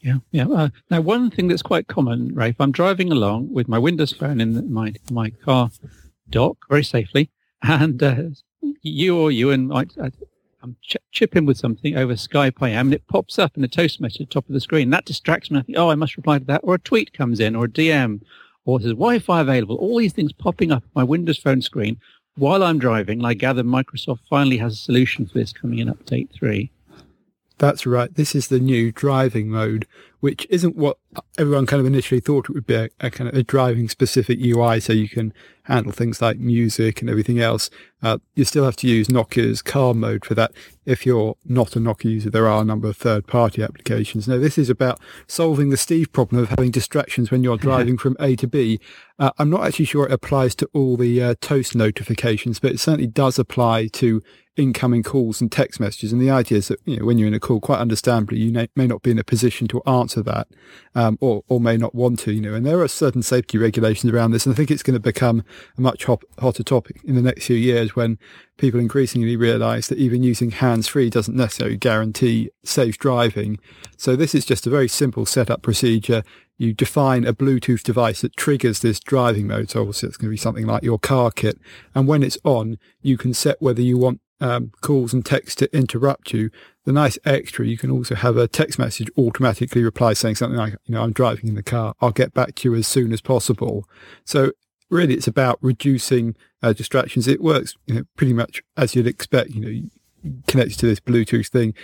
Yeah, 0.00 0.18
yeah. 0.30 0.46
Uh, 0.48 0.68
now, 0.90 1.00
one 1.00 1.30
thing 1.30 1.48
that's 1.48 1.62
quite 1.62 1.86
common, 1.86 2.34
Rafe, 2.34 2.56
I'm 2.60 2.72
driving 2.72 3.12
along 3.12 3.52
with 3.52 3.68
my 3.68 3.78
Windows 3.78 4.12
Phone 4.12 4.40
in 4.40 4.72
my 4.72 4.94
my 5.10 5.30
car 5.30 5.70
dock 6.28 6.56
very 6.68 6.84
safely, 6.84 7.30
and 7.62 8.02
uh, 8.02 8.16
you 8.82 9.18
or 9.18 9.30
you 9.30 9.50
and 9.50 9.72
I, 9.72 9.86
I'm 10.66 10.76
ch- 10.82 10.96
chipping 11.12 11.46
with 11.46 11.56
something 11.56 11.96
over 11.96 12.14
Skype 12.14 12.54
I 12.60 12.70
am, 12.70 12.88
and 12.88 12.94
it 12.94 13.06
pops 13.06 13.38
up 13.38 13.54
in 13.54 13.62
the 13.62 13.68
toast 13.68 14.00
message 14.00 14.22
at 14.22 14.28
the 14.28 14.34
top 14.34 14.48
of 14.48 14.52
the 14.52 14.60
screen. 14.60 14.90
That 14.90 15.04
distracts 15.04 15.48
me. 15.48 15.60
I 15.60 15.62
think, 15.62 15.78
oh, 15.78 15.90
I 15.90 15.94
must 15.94 16.16
reply 16.16 16.40
to 16.40 16.44
that. 16.46 16.62
Or 16.64 16.74
a 16.74 16.78
tweet 16.78 17.12
comes 17.12 17.38
in, 17.38 17.54
or 17.54 17.66
a 17.66 17.68
DM, 17.68 18.22
or 18.64 18.80
says 18.80 18.90
Wi-Fi 18.90 19.40
available. 19.40 19.76
All 19.76 19.98
these 19.98 20.12
things 20.12 20.32
popping 20.32 20.72
up 20.72 20.82
on 20.82 20.90
my 20.94 21.04
Windows 21.04 21.38
Phone 21.38 21.62
screen 21.62 21.98
while 22.36 22.64
I'm 22.64 22.80
driving. 22.80 23.20
And 23.20 23.26
I 23.26 23.34
gather 23.34 23.62
Microsoft 23.62 24.20
finally 24.28 24.58
has 24.58 24.72
a 24.72 24.76
solution 24.76 25.26
for 25.26 25.38
this 25.38 25.52
coming 25.52 25.78
in 25.78 25.88
Update 25.88 26.32
3. 26.32 26.72
That's 27.58 27.86
right. 27.86 28.12
This 28.12 28.34
is 28.34 28.48
the 28.48 28.60
new 28.60 28.90
driving 28.90 29.48
mode, 29.48 29.86
which 30.20 30.46
isn't 30.50 30.76
what 30.76 30.98
everyone 31.38 31.66
kind 31.66 31.80
of 31.80 31.86
initially 31.86 32.20
thought 32.20 32.48
it 32.48 32.54
would 32.54 32.66
be 32.66 32.74
a, 32.74 32.88
a 33.00 33.10
kind 33.10 33.28
of 33.28 33.36
a 33.36 33.42
driving 33.42 33.88
specific 33.88 34.38
UI. 34.40 34.80
So 34.80 34.92
you 34.92 35.08
can 35.08 35.32
handle 35.64 35.92
things 35.92 36.22
like 36.22 36.38
music 36.38 37.00
and 37.00 37.10
everything 37.10 37.40
else. 37.40 37.70
Uh, 38.02 38.18
you 38.34 38.44
still 38.44 38.64
have 38.64 38.76
to 38.76 38.86
use 38.86 39.08
Nokia's 39.08 39.62
car 39.62 39.94
mode 39.94 40.24
for 40.24 40.34
that. 40.34 40.52
If 40.84 41.04
you're 41.04 41.36
not 41.44 41.74
a 41.76 41.80
Nokia 41.80 42.04
user, 42.04 42.30
there 42.30 42.46
are 42.46 42.62
a 42.62 42.64
number 42.64 42.88
of 42.88 42.96
third 42.96 43.26
party 43.26 43.62
applications. 43.62 44.28
Now, 44.28 44.38
this 44.38 44.58
is 44.58 44.70
about 44.70 45.00
solving 45.26 45.70
the 45.70 45.76
Steve 45.76 46.12
problem 46.12 46.42
of 46.42 46.50
having 46.50 46.70
distractions 46.70 47.30
when 47.30 47.42
you're 47.42 47.56
driving 47.68 47.98
from 47.98 48.16
A 48.20 48.36
to 48.36 48.46
B. 48.46 48.80
Uh, 49.18 49.30
I'm 49.38 49.50
not 49.50 49.66
actually 49.66 49.86
sure 49.86 50.06
it 50.06 50.12
applies 50.12 50.54
to 50.56 50.70
all 50.72 50.96
the 50.96 51.22
uh, 51.22 51.34
toast 51.40 51.74
notifications, 51.74 52.60
but 52.60 52.72
it 52.72 52.80
certainly 52.80 53.08
does 53.08 53.38
apply 53.38 53.88
to 53.88 54.22
incoming 54.56 55.02
calls 55.02 55.40
and 55.40 55.52
text 55.52 55.78
messages. 55.78 56.12
And 56.12 56.20
the 56.20 56.30
idea 56.30 56.58
is 56.58 56.68
that, 56.68 56.80
you 56.84 56.96
know, 56.96 57.04
when 57.04 57.18
you're 57.18 57.28
in 57.28 57.34
a 57.34 57.40
call, 57.40 57.60
quite 57.60 57.78
understandably, 57.78 58.38
you 58.38 58.52
may, 58.52 58.86
not 58.86 59.02
be 59.02 59.10
in 59.10 59.18
a 59.18 59.24
position 59.24 59.68
to 59.68 59.82
answer 59.84 60.22
that, 60.22 60.48
um, 60.94 61.18
or, 61.20 61.44
or 61.48 61.60
may 61.60 61.76
not 61.76 61.94
want 61.94 62.18
to, 62.20 62.32
you 62.32 62.40
know, 62.40 62.54
and 62.54 62.64
there 62.64 62.80
are 62.80 62.88
certain 62.88 63.22
safety 63.22 63.58
regulations 63.58 64.12
around 64.12 64.30
this. 64.30 64.46
And 64.46 64.54
I 64.54 64.56
think 64.56 64.70
it's 64.70 64.82
going 64.82 64.94
to 64.94 65.00
become 65.00 65.44
a 65.76 65.80
much 65.80 66.04
hot, 66.04 66.22
hotter 66.38 66.62
topic 66.62 67.00
in 67.04 67.14
the 67.14 67.22
next 67.22 67.46
few 67.46 67.56
years 67.56 67.94
when 67.94 68.18
people 68.56 68.80
increasingly 68.80 69.36
realize 69.36 69.88
that 69.88 69.98
even 69.98 70.22
using 70.22 70.50
hands 70.50 70.88
free 70.88 71.10
doesn't 71.10 71.36
necessarily 71.36 71.76
guarantee 71.76 72.50
safe 72.64 72.98
driving. 72.98 73.58
So 73.98 74.16
this 74.16 74.34
is 74.34 74.44
just 74.44 74.66
a 74.66 74.70
very 74.70 74.88
simple 74.88 75.26
setup 75.26 75.62
procedure. 75.62 76.22
you 76.58 76.72
define 76.72 77.26
a 77.26 77.34
Bluetooth 77.34 77.82
device 77.82 78.22
that 78.22 78.36
triggers 78.36 78.80
this 78.80 78.98
driving 78.98 79.46
mode. 79.46 79.68
So 79.68 79.80
obviously 79.80 80.08
it's 80.08 80.16
going 80.16 80.28
to 80.28 80.32
be 80.32 80.38
something 80.38 80.66
like 80.66 80.82
your 80.82 80.98
car 80.98 81.30
kit. 81.30 81.58
And 81.94 82.08
when 82.08 82.22
it's 82.22 82.38
on, 82.44 82.78
you 83.02 83.18
can 83.18 83.34
set 83.34 83.60
whether 83.60 83.82
you 83.82 83.98
want 83.98 84.20
um, 84.40 84.72
calls 84.80 85.12
and 85.12 85.24
texts 85.24 85.54
to 85.56 85.76
interrupt 85.76 86.32
you. 86.32 86.50
The 86.84 86.92
nice 86.92 87.18
extra, 87.24 87.66
you 87.66 87.76
can 87.76 87.90
also 87.90 88.14
have 88.14 88.36
a 88.36 88.46
text 88.46 88.78
message 88.78 89.08
automatically 89.16 89.82
reply 89.82 90.12
saying 90.12 90.36
something 90.36 90.58
like, 90.58 90.74
you 90.84 90.94
know, 90.94 91.02
I'm 91.02 91.12
driving 91.12 91.48
in 91.48 91.54
the 91.54 91.62
car. 91.62 91.94
I'll 92.00 92.12
get 92.12 92.34
back 92.34 92.54
to 92.56 92.68
you 92.68 92.74
as 92.76 92.86
soon 92.86 93.12
as 93.12 93.20
possible. 93.20 93.88
So 94.24 94.52
really 94.90 95.14
it's 95.14 95.26
about 95.26 95.58
reducing 95.62 96.36
uh, 96.62 96.72
distractions. 96.72 97.26
It 97.26 97.42
works, 97.42 97.74
you 97.86 97.94
know, 97.94 98.02
pretty 98.16 98.32
much 98.32 98.62
as 98.76 98.94
you'd 98.94 99.06
expect, 99.06 99.50
you 99.50 99.60
know, 99.60 100.32
connected 100.46 100.78
to 100.78 100.86
this 100.86 101.00
Bluetooth 101.00 101.48
thing. 101.48 101.74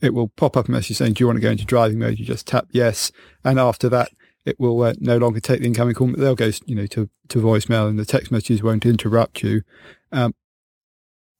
It 0.00 0.14
will 0.14 0.28
pop 0.28 0.56
up 0.56 0.68
a 0.68 0.70
message 0.70 0.98
saying, 0.98 1.14
do 1.14 1.22
you 1.22 1.26
want 1.26 1.38
to 1.38 1.42
go 1.42 1.50
into 1.50 1.64
driving 1.64 1.98
mode? 1.98 2.18
You 2.18 2.26
just 2.26 2.46
tap 2.46 2.66
yes. 2.70 3.10
And 3.42 3.58
after 3.58 3.88
that, 3.88 4.10
it 4.44 4.60
will 4.60 4.82
uh, 4.82 4.94
no 5.00 5.16
longer 5.16 5.40
take 5.40 5.60
the 5.60 5.66
incoming 5.66 5.94
call. 5.94 6.08
They'll 6.08 6.34
go, 6.34 6.50
you 6.66 6.74
know, 6.74 6.86
to, 6.88 7.08
to 7.28 7.38
voicemail 7.38 7.88
and 7.88 7.98
the 7.98 8.04
text 8.04 8.30
messages 8.30 8.62
won't 8.62 8.84
interrupt 8.84 9.42
you. 9.42 9.62
Um, 10.12 10.34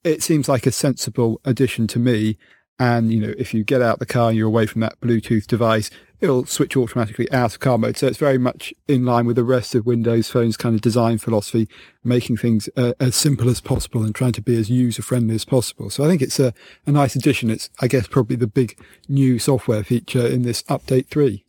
it 0.05 0.23
seems 0.23 0.49
like 0.49 0.67
a 0.67 0.73
sensible 0.73 1.41
addition 1.45 1.87
to 1.89 1.99
me. 1.99 2.39
And, 2.79 3.13
you 3.13 3.21
know, 3.21 3.35
if 3.39 3.55
you 3.55 3.63
get 3.63 3.83
out 3.83 4.01
the 4.01 4.07
car 4.07 4.31
and 4.31 4.37
you're 4.37 4.49
away 4.49 4.67
from 4.67 4.81
that 4.81 5.01
Bluetooth 5.01 5.47
device, 5.47 5.91
it'll 6.21 6.45
switch 6.45 6.77
automatically 6.77 7.31
out 7.31 7.55
of 7.55 7.61
car 7.61 7.79
mode. 7.79 7.97
So 7.97 8.09
it's 8.09 8.19
very 8.19 8.39
much 8.39 8.75
in 8.89 9.05
line 9.05 9.27
with 9.27 9.37
the 9.37 9.45
rest 9.45 9.77
of 9.77 9.87
Windows 9.87 10.29
Phone's 10.29 10.57
kind 10.57 10.75
of 10.75 10.81
design 10.81 11.19
philosophy, 11.19 11.69
making 12.03 12.39
things 12.39 12.69
uh, 12.77 12.93
as 12.99 13.15
simple 13.15 13.49
as 13.49 13.61
possible 13.61 14.03
and 14.03 14.13
trying 14.13 14.33
to 14.33 14.43
be 14.43 14.57
as 14.57 14.71
user 14.71 15.03
friendly 15.03 15.37
as 15.37 15.45
possible. 15.45 15.89
So 15.89 16.05
I 16.05 16.09
think 16.09 16.21
it's 16.21 16.41
a, 16.41 16.53
a 16.85 16.91
nice 16.91 17.15
addition. 17.15 17.49
It's, 17.49 17.71
I 17.81 17.87
guess, 17.87 18.09
probably 18.09 18.37
the 18.37 18.49
big 18.49 18.77
new 19.09 19.39
software 19.39 19.85
feature 19.85 20.27
in 20.27 20.43
this 20.43 20.63
update 20.65 21.09
three. 21.09 21.44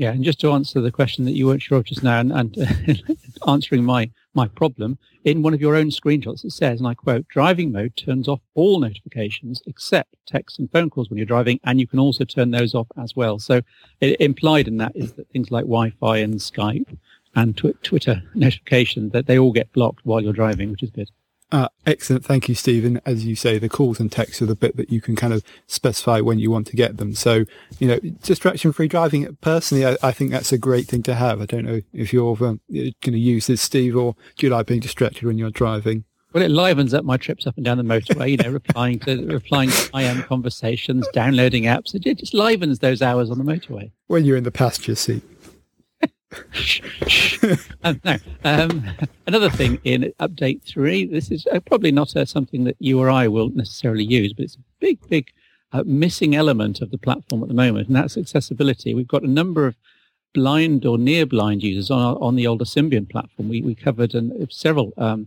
Yeah, 0.00 0.12
and 0.12 0.24
just 0.24 0.40
to 0.40 0.52
answer 0.52 0.80
the 0.80 0.90
question 0.90 1.26
that 1.26 1.32
you 1.32 1.46
weren't 1.46 1.60
sure 1.60 1.76
of 1.76 1.84
just 1.84 2.02
now, 2.02 2.20
and, 2.20 2.32
and 2.32 2.56
answering 3.46 3.84
my 3.84 4.10
my 4.32 4.48
problem, 4.48 4.96
in 5.24 5.42
one 5.42 5.52
of 5.52 5.60
your 5.60 5.76
own 5.76 5.90
screenshots 5.90 6.42
it 6.42 6.52
says, 6.52 6.80
and 6.80 6.88
I 6.88 6.94
quote, 6.94 7.28
"Driving 7.28 7.70
mode 7.70 7.94
turns 7.96 8.26
off 8.26 8.40
all 8.54 8.80
notifications 8.80 9.62
except 9.66 10.14
texts 10.24 10.58
and 10.58 10.72
phone 10.72 10.88
calls 10.88 11.10
when 11.10 11.18
you're 11.18 11.26
driving, 11.26 11.60
and 11.64 11.78
you 11.78 11.86
can 11.86 11.98
also 11.98 12.24
turn 12.24 12.50
those 12.50 12.74
off 12.74 12.86
as 12.96 13.14
well." 13.14 13.38
So, 13.38 13.60
it, 14.00 14.18
implied 14.22 14.68
in 14.68 14.78
that 14.78 14.92
is 14.94 15.12
that 15.12 15.28
things 15.28 15.50
like 15.50 15.64
Wi-Fi 15.64 16.16
and 16.16 16.36
Skype 16.36 16.96
and 17.34 17.54
tw- 17.54 17.82
Twitter 17.82 18.22
notifications 18.34 19.12
that 19.12 19.26
they 19.26 19.38
all 19.38 19.52
get 19.52 19.70
blocked 19.74 20.06
while 20.06 20.22
you're 20.22 20.32
driving, 20.32 20.70
which 20.70 20.82
is 20.82 20.88
good. 20.88 21.10
Uh, 21.52 21.68
excellent. 21.84 22.24
Thank 22.24 22.48
you, 22.48 22.54
Stephen. 22.54 23.00
As 23.04 23.24
you 23.24 23.34
say, 23.34 23.58
the 23.58 23.68
calls 23.68 23.98
and 23.98 24.10
texts 24.10 24.40
are 24.40 24.46
the 24.46 24.54
bit 24.54 24.76
that 24.76 24.90
you 24.90 25.00
can 25.00 25.16
kind 25.16 25.32
of 25.32 25.42
specify 25.66 26.20
when 26.20 26.38
you 26.38 26.50
want 26.50 26.68
to 26.68 26.76
get 26.76 26.98
them. 26.98 27.14
So, 27.14 27.44
you 27.80 27.88
know, 27.88 27.98
distraction 28.22 28.72
free 28.72 28.86
driving, 28.86 29.36
personally, 29.40 29.84
I, 29.84 29.96
I, 30.02 30.12
think 30.12 30.30
that's 30.30 30.52
a 30.52 30.58
great 30.58 30.86
thing 30.86 31.02
to 31.04 31.14
have. 31.14 31.40
I 31.40 31.46
don't 31.46 31.64
know 31.64 31.80
if 31.92 32.12
you're 32.12 32.36
um, 32.44 32.60
going 32.68 32.94
to 33.02 33.18
use 33.18 33.48
this, 33.48 33.60
Steve, 33.60 33.96
or 33.96 34.14
do 34.36 34.46
you 34.46 34.52
like 34.52 34.66
being 34.66 34.80
distracted 34.80 35.24
when 35.24 35.38
you're 35.38 35.50
driving? 35.50 36.04
Well, 36.32 36.44
it 36.44 36.50
livens 36.50 36.94
up 36.94 37.04
my 37.04 37.16
trips 37.16 37.48
up 37.48 37.56
and 37.56 37.64
down 37.64 37.78
the 37.78 37.82
motorway, 37.82 38.30
you 38.30 38.36
know, 38.36 38.50
replying 38.50 39.00
to, 39.00 39.26
replying 39.32 39.70
to 39.70 39.90
IM 39.98 40.22
conversations, 40.22 41.08
downloading 41.12 41.64
apps. 41.64 41.94
It 41.94 42.18
just 42.18 42.34
livens 42.34 42.78
those 42.78 43.02
hours 43.02 43.30
on 43.30 43.38
the 43.38 43.44
motorway. 43.44 43.90
When 44.06 44.24
you're 44.24 44.36
in 44.36 44.44
the 44.44 44.52
passenger 44.52 44.94
seat. 44.94 45.24
um, 47.82 48.00
no. 48.04 48.16
Um, 48.44 48.84
another 49.26 49.50
thing 49.50 49.80
in 49.84 50.12
update 50.20 50.62
three, 50.62 51.04
this 51.04 51.30
is 51.30 51.46
uh, 51.52 51.60
probably 51.60 51.90
not 51.90 52.14
uh, 52.16 52.24
something 52.24 52.64
that 52.64 52.76
you 52.78 53.00
or 53.00 53.10
I 53.10 53.26
will 53.28 53.50
necessarily 53.50 54.04
use, 54.04 54.32
but 54.32 54.44
it's 54.44 54.56
a 54.56 54.64
big, 54.78 54.98
big 55.08 55.32
uh, 55.72 55.82
missing 55.84 56.34
element 56.36 56.80
of 56.80 56.90
the 56.90 56.98
platform 56.98 57.42
at 57.42 57.48
the 57.48 57.54
moment, 57.54 57.88
and 57.88 57.96
that's 57.96 58.16
accessibility. 58.16 58.94
We've 58.94 59.08
got 59.08 59.22
a 59.22 59.28
number 59.28 59.66
of 59.66 59.76
blind 60.32 60.86
or 60.86 60.98
near 60.98 61.26
blind 61.26 61.62
users 61.62 61.90
on 61.90 62.00
our, 62.00 62.16
on 62.20 62.36
the 62.36 62.46
older 62.46 62.64
Symbian 62.64 63.08
platform. 63.08 63.48
We, 63.48 63.62
we 63.62 63.74
covered 63.74 64.14
an, 64.14 64.48
several 64.50 64.92
um, 64.96 65.26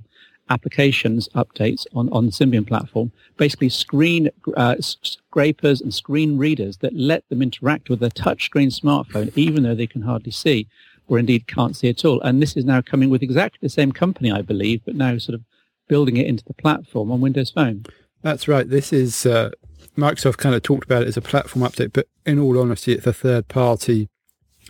applications 0.49 1.29
updates 1.35 1.85
on, 1.93 2.09
on 2.11 2.25
the 2.25 2.31
Symbian 2.31 2.67
platform, 2.67 3.11
basically 3.37 3.69
screen 3.69 4.29
uh, 4.55 4.75
scrapers 4.79 5.81
and 5.81 5.93
screen 5.93 6.37
readers 6.37 6.77
that 6.77 6.95
let 6.95 7.27
them 7.29 7.41
interact 7.41 7.89
with 7.89 8.01
a 8.03 8.09
touchscreen 8.09 8.67
smartphone, 8.67 9.31
even 9.35 9.63
though 9.63 9.75
they 9.75 9.87
can 9.87 10.03
hardly 10.03 10.31
see 10.31 10.67
or 11.07 11.19
indeed 11.19 11.47
can't 11.47 11.75
see 11.75 11.89
at 11.89 12.05
all. 12.05 12.21
And 12.21 12.41
this 12.41 12.55
is 12.55 12.65
now 12.65 12.81
coming 12.81 13.09
with 13.09 13.23
exactly 13.23 13.59
the 13.61 13.69
same 13.69 13.91
company, 13.91 14.31
I 14.31 14.41
believe, 14.41 14.81
but 14.85 14.95
now 14.95 15.17
sort 15.17 15.35
of 15.35 15.41
building 15.87 16.17
it 16.17 16.27
into 16.27 16.43
the 16.45 16.53
platform 16.53 17.11
on 17.11 17.21
Windows 17.21 17.51
Phone. 17.51 17.85
That's 18.21 18.47
right. 18.47 18.69
This 18.69 18.93
is 18.93 19.25
uh, 19.25 19.51
Microsoft 19.97 20.37
kind 20.37 20.55
of 20.55 20.63
talked 20.63 20.85
about 20.85 21.03
it 21.03 21.07
as 21.07 21.17
a 21.17 21.21
platform 21.21 21.65
update, 21.65 21.93
but 21.93 22.07
in 22.25 22.39
all 22.39 22.59
honesty, 22.59 22.93
it's 22.93 23.05
a 23.05 23.13
third 23.13 23.47
party 23.47 24.09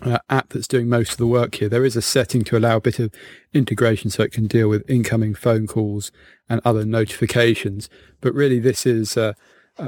uh, 0.02 0.18
app 0.30 0.50
that's 0.50 0.68
doing 0.68 0.90
most 0.90 1.12
of 1.12 1.18
the 1.18 1.28
work 1.28 1.56
here. 1.56 1.70
There 1.70 1.86
is 1.86 1.96
a 1.96 2.02
setting 2.02 2.44
to 2.46 2.58
allow 2.58 2.78
a 2.78 2.82
bit 2.82 3.00
of 3.00 3.13
integration 3.54 4.10
so 4.10 4.24
it 4.24 4.32
can 4.32 4.48
deal 4.48 4.68
with 4.68 4.90
incoming 4.90 5.36
phone 5.36 5.68
calls 5.68 6.12
and 6.50 6.60
other 6.66 6.84
notifications. 6.84 7.90
But 8.20 8.34
really, 8.34 8.60
this 8.60 8.86
is 8.86 9.16
uh, 9.16 9.34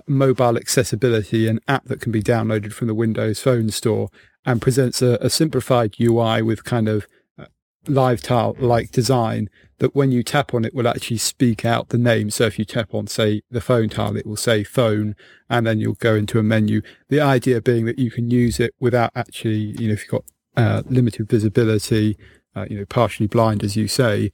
mobile 0.08 0.58
accessibility, 0.58 1.48
an 1.48 1.60
app 1.68 1.86
that 1.86 2.02
can 2.02 2.12
be 2.12 2.22
downloaded 2.22 2.72
from 2.72 2.88
the 2.88 2.96
Windows 2.96 3.40
Phone 3.40 3.70
Store 3.70 4.10
and 4.46 4.62
presents 4.62 5.02
a, 5.02 5.18
a 5.22 5.30
simplified 5.30 5.96
UI 6.00 6.42
with 6.42 6.64
kind 6.64 6.88
of 6.88 7.08
uh, 7.38 7.46
live 7.88 8.22
tile 8.22 8.56
like 8.60 8.92
design 8.92 9.50
that 9.80 9.96
when 9.96 10.12
you 10.12 10.24
tap 10.24 10.54
on 10.54 10.64
it 10.64 10.74
will 10.74 10.88
actually 10.88 11.18
speak 11.18 11.66
out 11.66 11.90
the 11.90 11.98
name. 11.98 12.30
So 12.30 12.46
if 12.46 12.58
you 12.58 12.66
tap 12.66 12.94
on, 12.94 13.08
say, 13.08 13.42
the 13.52 13.60
phone 13.60 13.90
tile, 13.90 14.16
it 14.16 14.25
will 14.25 14.38
say 14.38 14.64
phone 14.64 15.16
and 15.50 15.68
then 15.68 15.80
you'll 15.80 15.96
go 15.96 16.16
into 16.16 16.40
a 16.40 16.44
menu. 16.44 16.82
The 17.10 17.20
idea 17.20 17.62
being 17.62 17.86
that 17.86 18.00
you 18.00 18.10
can 18.10 18.32
use 18.32 18.60
it 18.60 18.74
without 18.80 19.12
actually, 19.16 19.75
you 19.80 19.88
know, 19.88 19.94
if 19.94 20.04
you've 20.04 20.12
got 20.12 20.25
uh, 20.56 20.84
limited 20.88 21.30
visibility, 21.30 22.18
uh, 22.56 22.66
you 22.70 22.78
know, 22.78 22.86
partially 22.86 23.28
blind, 23.28 23.64
as 23.64 23.75
you 23.75 23.88
say, 23.88 24.32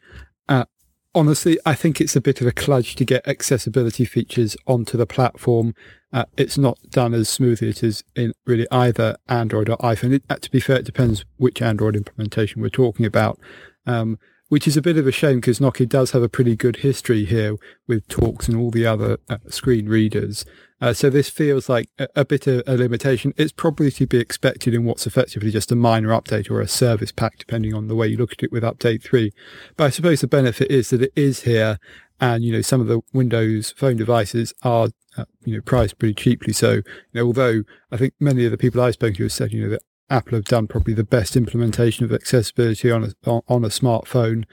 uh, 0.47 0.65
honestly, 1.13 1.57
I 1.65 1.75
think 1.75 1.99
it's 1.99 2.15
a 2.15 2.21
bit 2.21 2.41
of 2.41 2.47
a 2.47 2.51
kludge 2.51 2.95
to 2.95 3.05
get 3.05 3.27
accessibility 3.27 4.05
features 4.05 4.55
onto 4.67 4.97
the 4.97 5.05
platform. 5.05 5.73
Uh, 6.13 6.25
it's 6.37 6.57
not 6.57 6.77
done 6.89 7.13
as 7.13 7.29
smoothly 7.29 7.69
as 7.69 7.77
it 7.77 7.83
is 7.83 8.03
in 8.15 8.33
really 8.45 8.67
either 8.71 9.17
Android 9.29 9.69
or 9.69 9.77
iPhone. 9.77 10.13
It, 10.13 10.23
uh, 10.29 10.37
to 10.37 10.51
be 10.51 10.59
fair, 10.59 10.77
it 10.77 10.85
depends 10.85 11.25
which 11.37 11.61
Android 11.61 11.95
implementation 11.95 12.61
we're 12.61 12.69
talking 12.69 13.05
about. 13.05 13.39
Um, 13.85 14.19
which 14.51 14.67
is 14.67 14.75
a 14.75 14.81
bit 14.81 14.97
of 14.97 15.07
a 15.07 15.13
shame 15.13 15.37
because 15.37 15.59
Nokia 15.59 15.87
does 15.87 16.11
have 16.11 16.21
a 16.21 16.27
pretty 16.27 16.57
good 16.57 16.75
history 16.75 17.23
here 17.23 17.55
with 17.87 18.05
talks 18.09 18.49
and 18.49 18.57
all 18.57 18.69
the 18.69 18.85
other 18.85 19.17
uh, 19.29 19.37
screen 19.47 19.87
readers. 19.87 20.43
Uh, 20.81 20.91
so 20.91 21.09
this 21.09 21.29
feels 21.29 21.69
like 21.69 21.87
a, 21.97 22.09
a, 22.17 22.25
bit 22.25 22.47
of 22.47 22.61
a 22.67 22.75
limitation. 22.75 23.33
It's 23.37 23.53
probably 23.53 23.91
to 23.91 24.05
be 24.05 24.17
expected 24.17 24.73
in 24.73 24.83
what's 24.83 25.07
effectively 25.07 25.51
just 25.51 25.71
a 25.71 25.75
minor 25.77 26.09
update 26.09 26.51
or 26.51 26.59
a 26.59 26.67
service 26.67 27.13
pack, 27.13 27.37
depending 27.37 27.73
on 27.73 27.87
the 27.87 27.95
way 27.95 28.09
you 28.09 28.17
look 28.17 28.33
at 28.33 28.43
it 28.43 28.51
with 28.51 28.63
update 28.63 29.01
three. 29.01 29.31
But 29.77 29.85
I 29.85 29.89
suppose 29.89 30.19
the 30.19 30.27
benefit 30.27 30.69
is 30.69 30.89
that 30.89 31.01
it 31.01 31.13
is 31.15 31.43
here 31.43 31.77
and, 32.19 32.43
you 32.43 32.51
know, 32.51 32.61
some 32.61 32.81
of 32.81 32.87
the 32.87 32.99
Windows 33.13 33.71
phone 33.77 33.95
devices 33.95 34.53
are, 34.63 34.89
uh, 35.15 35.25
you 35.45 35.55
know, 35.55 35.61
priced 35.61 35.97
pretty 35.97 36.15
cheaply. 36.15 36.51
So, 36.51 36.73
you 36.73 36.83
know, 37.13 37.27
although 37.27 37.63
I 37.89 37.95
think 37.95 38.15
many 38.19 38.43
of 38.43 38.51
the 38.51 38.57
people 38.57 38.81
I've 38.81 38.95
spoken 38.95 39.15
to 39.15 39.23
have 39.23 39.31
said, 39.31 39.53
you 39.53 39.63
know, 39.63 39.69
that 39.69 39.83
Apple 40.11 40.37
have 40.37 40.45
done 40.45 40.67
probably 40.67 40.93
the 40.93 41.03
best 41.03 41.35
implementation 41.35 42.03
of 42.05 42.11
accessibility 42.11 42.91
on 42.91 43.03
a 43.03 43.29
on 43.47 43.63
a 43.63 43.69
smartphone 43.69 44.43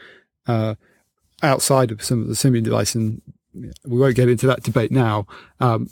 uh, 0.46 0.76
outside 1.42 1.90
of 1.90 2.02
some 2.02 2.22
of 2.22 2.28
the 2.28 2.34
Symbian 2.34 2.62
device, 2.62 2.94
and 2.94 3.20
we 3.84 3.98
won't 3.98 4.14
get 4.14 4.28
into 4.28 4.46
that 4.46 4.62
debate 4.62 4.92
now. 4.92 5.26
Um, 5.60 5.88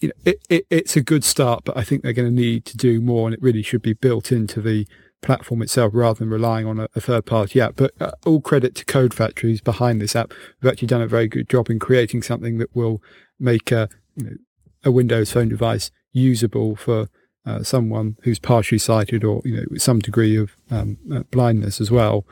you 0.00 0.08
know, 0.08 0.14
it, 0.24 0.40
it, 0.48 0.66
it's 0.70 0.96
a 0.96 1.00
good 1.00 1.24
start, 1.24 1.64
but 1.64 1.76
I 1.76 1.82
think 1.82 2.02
they're 2.02 2.12
going 2.12 2.28
to 2.28 2.42
need 2.42 2.64
to 2.66 2.76
do 2.76 3.00
more, 3.00 3.26
and 3.26 3.34
it 3.34 3.42
really 3.42 3.62
should 3.62 3.82
be 3.82 3.92
built 3.92 4.30
into 4.30 4.60
the 4.60 4.86
platform 5.20 5.62
itself 5.62 5.92
rather 5.94 6.18
than 6.18 6.28
relying 6.28 6.66
on 6.66 6.78
a, 6.78 6.88
a 6.94 7.00
third 7.00 7.26
party 7.26 7.60
app. 7.60 7.74
But 7.76 7.92
uh, 8.00 8.12
all 8.24 8.40
credit 8.40 8.74
to 8.76 8.84
Code 8.84 9.14
Factory's 9.14 9.60
behind 9.60 10.00
this 10.00 10.14
app. 10.14 10.32
We've 10.60 10.70
actually 10.70 10.88
done 10.88 11.02
a 11.02 11.08
very 11.08 11.26
good 11.26 11.48
job 11.48 11.70
in 11.70 11.78
creating 11.78 12.22
something 12.22 12.58
that 12.58 12.74
will 12.76 13.02
make 13.40 13.72
a, 13.72 13.88
you 14.14 14.24
know, 14.24 14.36
a 14.84 14.90
Windows 14.90 15.32
phone 15.32 15.48
device 15.48 15.90
usable 16.12 16.76
for 16.76 17.08
uh, 17.46 17.62
someone 17.62 18.16
who's 18.22 18.38
partially 18.38 18.78
sighted 18.78 19.24
or 19.24 19.42
you 19.44 19.56
know 19.56 19.64
some 19.76 19.98
degree 19.98 20.36
of 20.36 20.56
um, 20.70 20.98
uh, 21.12 21.22
blindness 21.30 21.80
as 21.80 21.90
well. 21.90 22.26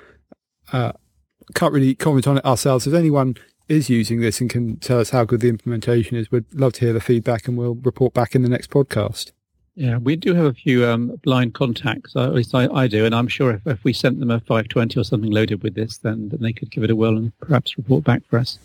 Uh, 0.72 0.92
can't 1.54 1.72
really 1.72 1.94
comment 1.94 2.26
on 2.26 2.38
it 2.38 2.44
ourselves. 2.44 2.86
If 2.86 2.94
anyone 2.94 3.36
is 3.68 3.90
using 3.90 4.20
this 4.20 4.40
and 4.40 4.48
can 4.48 4.76
tell 4.76 5.00
us 5.00 5.10
how 5.10 5.24
good 5.24 5.40
the 5.40 5.48
implementation 5.48 6.16
is, 6.16 6.30
we'd 6.30 6.52
love 6.54 6.72
to 6.74 6.80
hear 6.80 6.92
the 6.92 7.00
feedback, 7.00 7.46
and 7.46 7.56
we'll 7.56 7.74
report 7.74 8.14
back 8.14 8.34
in 8.34 8.42
the 8.42 8.48
next 8.48 8.70
podcast. 8.70 9.32
Yeah, 9.74 9.96
we 9.96 10.16
do 10.16 10.34
have 10.34 10.44
a 10.44 10.52
few 10.52 10.84
um, 10.86 11.18
blind 11.22 11.54
contacts, 11.54 12.14
at 12.14 12.34
least 12.34 12.54
I, 12.54 12.68
I, 12.68 12.88
do, 12.88 13.06
and 13.06 13.14
I'm 13.14 13.28
sure 13.28 13.52
if, 13.52 13.66
if 13.66 13.82
we 13.84 13.94
sent 13.94 14.20
them 14.20 14.30
a 14.30 14.40
520 14.40 15.00
or 15.00 15.04
something 15.04 15.30
loaded 15.30 15.62
with 15.62 15.74
this, 15.74 15.96
then, 15.98 16.28
then 16.28 16.40
they 16.42 16.52
could 16.52 16.70
give 16.70 16.84
it 16.84 16.90
a 16.90 16.96
whirl 16.96 17.16
and 17.16 17.36
perhaps 17.38 17.78
report 17.78 18.04
back 18.04 18.22
for 18.28 18.38
us. 18.38 18.58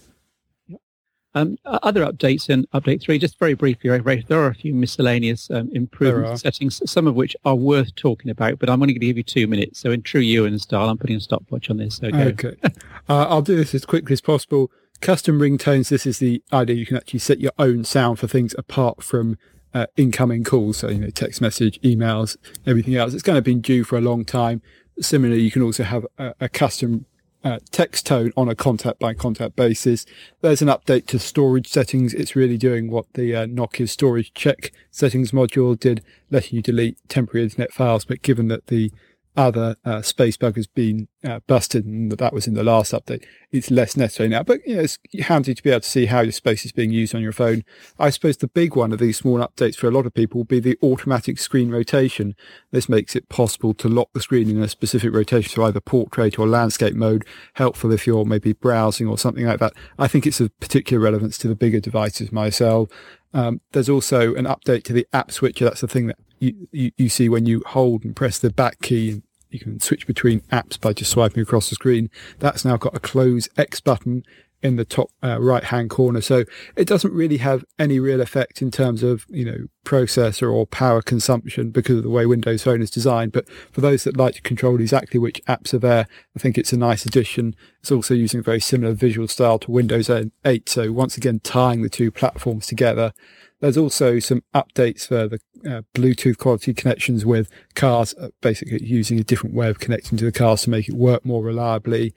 Um, 1.38 1.58
other 1.66 2.06
updates 2.06 2.50
in 2.50 2.66
update 2.74 3.02
three, 3.02 3.20
just 3.20 3.38
very 3.38 3.54
briefly, 3.54 3.90
there 4.28 4.42
are 4.42 4.48
a 4.48 4.56
few 4.56 4.74
miscellaneous 4.74 5.52
um, 5.52 5.70
improvement 5.72 6.40
settings, 6.40 6.82
some 6.90 7.08
of 7.08 7.16
which 7.16 7.36
are 7.46 7.56
worth 7.56 7.96
talking 7.96 8.32
about, 8.32 8.60
but 8.60 8.70
I'm 8.70 8.82
only 8.82 8.94
going 8.94 9.02
to 9.02 9.08
give 9.08 9.18
you 9.18 9.24
two 9.24 9.48
minutes. 9.48 9.80
So 9.80 9.92
in 9.92 10.02
true 10.02 10.22
Ewan 10.22 10.58
style, 10.60 10.90
I'm 10.90 10.98
putting 10.98 11.18
a 11.18 11.20
stopwatch 11.22 11.70
on 11.70 11.78
this. 11.78 11.98
So 11.98 12.08
okay. 12.08 12.56
uh, 12.64 13.28
I'll 13.30 13.42
do 13.42 13.56
this 13.56 13.76
as 13.76 13.86
quickly 13.86 14.14
as 14.14 14.22
possible. 14.22 14.72
Custom 15.00 15.40
ringtones, 15.40 15.90
this 15.90 16.08
is 16.08 16.18
the 16.20 16.42
idea 16.52 16.76
you 16.76 16.86
can 16.86 16.98
actually 16.98 17.20
set 17.20 17.40
your 17.40 17.52
own 17.60 17.84
sound 17.84 18.18
for 18.18 18.28
things 18.28 18.56
apart 18.58 19.04
from 19.04 19.38
uh, 19.74 19.86
incoming 19.96 20.44
calls. 20.44 20.78
So, 20.78 20.90
you 20.90 21.00
know, 21.00 21.10
text 21.10 21.40
message, 21.40 21.80
emails, 21.82 22.36
everything 22.66 22.96
else. 22.96 23.14
It's 23.14 23.22
kind 23.22 23.38
of 23.38 23.44
been 23.44 23.62
due 23.62 23.84
for 23.84 23.98
a 23.98 24.02
long 24.02 24.26
time. 24.26 24.62
Similarly, 25.00 25.42
you 25.42 25.52
can 25.52 25.62
also 25.62 25.84
have 25.84 26.06
a, 26.18 26.34
a 26.40 26.50
custom 26.50 27.06
uh, 27.44 27.60
text 27.72 28.06
tone 28.06 28.32
on 28.36 28.50
a 28.50 28.56
contact 28.56 29.00
by 29.00 29.14
contact 29.14 29.56
basis. 29.56 30.06
There's 30.42 30.62
an 30.62 30.68
update 30.68 31.06
to 31.08 31.20
storage 31.20 31.68
settings. 31.68 32.14
It's 32.14 32.36
really 32.36 32.58
doing 32.58 32.90
what 32.90 33.06
the 33.14 33.36
uh, 33.36 33.46
Nokia 33.46 33.88
storage 33.88 34.34
check 34.34 34.72
settings 34.92 35.32
module 35.32 35.80
did, 35.80 36.04
letting 36.32 36.56
you 36.56 36.62
delete 36.62 36.98
temporary 37.08 37.44
internet 37.44 37.72
files. 37.72 38.06
But 38.06 38.22
given 38.22 38.48
that 38.50 38.68
the 38.68 38.92
other 39.38 39.76
uh, 39.86 40.02
space 40.02 40.36
bug 40.36 40.56
has 40.56 40.66
been 40.66 41.08
uh, 41.24 41.40
busted, 41.48 41.86
and 41.86 42.12
that 42.12 42.34
was 42.34 42.48
in 42.48 42.56
the 42.56 42.64
last 42.64 42.92
update. 42.92 43.24
It's 43.52 43.70
less 43.70 43.96
necessary 43.96 44.30
now, 44.30 44.44
but 44.44 44.66
you 44.66 44.76
know, 44.76 44.82
it's 44.82 44.98
handy 45.22 45.54
to 45.54 45.64
be 45.64 45.70
able 45.70 45.82
to 45.82 45.90
see 45.90 46.08
how 46.08 46.22
your 46.22 46.32
space 46.32 46.66
is 46.66 46.72
being 46.72 46.92
used 46.92 47.14
on 47.14 47.22
your 47.22 47.32
phone. 47.32 47.64
I 48.00 48.10
suppose 48.10 48.38
the 48.38 48.48
big 48.48 48.76
one 48.76 48.92
of 48.92 49.00
these 49.00 49.18
small 49.18 49.38
updates 49.38 49.76
for 49.76 49.88
a 49.88 49.92
lot 49.92 50.08
of 50.08 50.14
people 50.14 50.40
will 50.40 50.46
be 50.46 50.60
the 50.60 50.78
automatic 50.82 51.38
screen 51.38 51.70
rotation. 51.70 52.36
This 52.72 52.90
makes 52.90 53.16
it 53.16 53.30
possible 53.30 53.76
to 53.76 53.88
lock 53.88 54.10
the 54.14 54.22
screen 54.22 54.50
in 54.50 54.62
a 54.62 54.68
specific 54.68 55.14
rotation, 55.14 55.52
so 55.52 55.64
either 55.64 55.80
portrait 55.80 56.40
or 56.40 56.48
landscape 56.48 56.96
mode. 56.96 57.24
Helpful 57.54 57.92
if 57.92 58.08
you're 58.08 58.26
maybe 58.26 58.54
browsing 58.54 59.08
or 59.08 59.18
something 59.18 59.46
like 59.46 59.60
that. 59.60 59.74
I 60.00 60.08
think 60.08 60.26
it's 60.26 60.42
of 60.42 60.58
particular 60.60 61.02
relevance 61.02 61.38
to 61.40 61.48
the 61.48 61.56
bigger 61.56 61.80
devices 61.80 62.32
myself. 62.32 62.90
Um, 63.34 63.62
there's 63.74 63.90
also 63.90 64.34
an 64.34 64.46
update 64.46 64.84
to 64.86 64.94
the 64.94 65.08
app 65.14 65.32
switcher. 65.32 65.66
That's 65.66 65.82
the 65.82 65.88
thing 65.88 66.08
that 66.08 66.18
you, 66.40 66.68
you, 66.72 66.92
you, 66.98 67.10
see 67.10 67.30
when 67.30 67.46
you 67.46 67.62
hold 67.66 68.04
and 68.04 68.16
press 68.16 68.40
the 68.40 68.50
back 68.50 68.82
key 68.82 69.22
you 69.58 69.64
can 69.64 69.80
switch 69.80 70.06
between 70.06 70.42
apps 70.52 70.80
by 70.80 70.94
just 70.94 71.12
swiping 71.12 71.42
across 71.42 71.70
the 71.70 71.76
screen. 71.76 72.10
That's 72.40 72.64
now 72.64 72.78
got 72.78 72.96
a 72.96 73.00
close 73.00 73.50
X 73.58 73.80
button 73.80 74.24
in 74.62 74.76
the 74.76 74.86
top 74.86 75.12
uh, 75.24 75.40
right 75.40 75.66
hand 75.66 75.90
corner. 75.90 76.22
So 76.22 76.44
it 76.76 76.88
doesn't 76.88 77.14
really 77.14 77.38
have 77.38 77.64
any 77.78 78.00
real 78.00 78.22
effect 78.22 78.62
in 78.62 78.72
terms 78.72 79.04
of, 79.04 79.26
you 79.30 79.46
know, 79.46 79.68
processor 79.86 80.52
or 80.52 80.66
power 80.66 81.02
consumption 81.02 81.70
because 81.70 81.98
of 81.98 82.04
the 82.04 82.10
way 82.10 82.26
Windows 82.26 82.64
Phone 82.64 82.82
is 82.82 82.90
designed. 82.90 83.32
But 83.32 83.48
for 83.72 83.82
those 83.82 84.04
that 84.04 84.18
like 84.18 84.36
to 84.36 84.42
control 84.42 84.80
exactly 84.80 85.20
which 85.20 85.44
apps 85.46 85.74
are 85.74 85.80
there, 85.80 86.08
I 86.36 86.40
think 86.40 86.58
it's 86.58 86.74
a 86.74 86.78
nice 86.78 87.06
addition. 87.06 87.56
It's 87.82 87.92
also 87.92 88.14
using 88.14 88.40
a 88.40 88.44
very 88.44 88.60
similar 88.60 88.94
visual 88.94 89.28
style 89.28 89.60
to 89.60 89.72
Windows 89.72 90.10
8. 90.10 90.70
So 90.70 90.92
once 90.92 91.18
again, 91.18 91.40
tying 91.44 91.84
the 91.84 91.90
two 91.90 92.12
platforms 92.12 92.66
together. 92.66 93.14
There's 93.60 93.78
also 93.78 94.20
some 94.20 94.44
updates 94.54 95.08
for 95.08 95.28
the 95.28 95.40
uh, 95.66 95.82
Bluetooth 95.96 96.38
quality 96.38 96.74
connections 96.74 97.26
with 97.26 97.50
cars, 97.76 98.14
uh, 98.22 98.30
basically 98.42 98.84
using 98.84 99.20
a 99.20 99.24
different 99.24 99.56
way 99.56 99.70
of 99.70 99.80
connecting 99.80 100.18
to 100.20 100.26
the 100.26 100.32
cars 100.32 100.64
to 100.64 100.70
make 100.70 100.88
it 100.88 100.96
work 100.96 101.26
more 101.26 101.44
reliably. 101.44 102.14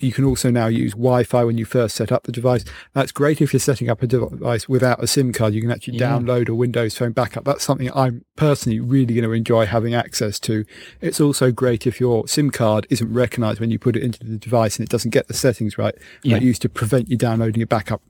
You 0.00 0.12
can 0.12 0.24
also 0.24 0.50
now 0.50 0.68
use 0.68 0.92
Wi-Fi 0.92 1.42
when 1.42 1.58
you 1.58 1.64
first 1.64 1.96
set 1.96 2.12
up 2.12 2.22
the 2.22 2.30
device. 2.30 2.64
That's 2.94 3.10
great 3.10 3.40
if 3.40 3.52
you're 3.52 3.58
setting 3.58 3.90
up 3.90 4.00
a 4.00 4.06
device 4.06 4.68
without 4.68 5.02
a 5.02 5.08
SIM 5.08 5.32
card. 5.32 5.54
You 5.54 5.60
can 5.60 5.72
actually 5.72 5.98
yeah. 5.98 6.12
download 6.12 6.48
a 6.48 6.54
Windows 6.54 6.96
Phone 6.96 7.10
backup. 7.10 7.44
That's 7.44 7.64
something 7.64 7.90
I'm 7.92 8.24
personally 8.36 8.78
really 8.78 9.14
going 9.14 9.24
to 9.24 9.32
enjoy 9.32 9.66
having 9.66 9.94
access 9.94 10.38
to. 10.40 10.64
It's 11.00 11.20
also 11.20 11.50
great 11.50 11.84
if 11.84 11.98
your 11.98 12.28
SIM 12.28 12.50
card 12.50 12.86
isn't 12.90 13.12
recognized 13.12 13.58
when 13.58 13.72
you 13.72 13.78
put 13.80 13.96
it 13.96 14.04
into 14.04 14.24
the 14.24 14.38
device 14.38 14.78
and 14.78 14.86
it 14.86 14.90
doesn't 14.90 15.10
get 15.10 15.26
the 15.26 15.34
settings 15.34 15.76
right. 15.76 15.96
Yeah. 16.22 16.38
That 16.38 16.44
used 16.44 16.62
to 16.62 16.68
prevent 16.68 17.08
you 17.08 17.16
downloading 17.16 17.60
a 17.60 17.66
backup 17.66 18.00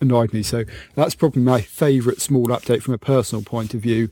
annoyed 0.00 0.32
me. 0.32 0.42
So 0.42 0.64
that's 0.94 1.14
probably 1.14 1.42
my 1.42 1.60
favourite 1.60 2.20
small 2.20 2.46
update 2.48 2.82
from 2.82 2.94
a 2.94 2.98
personal 2.98 3.42
point 3.42 3.74
of 3.74 3.80
view. 3.80 4.10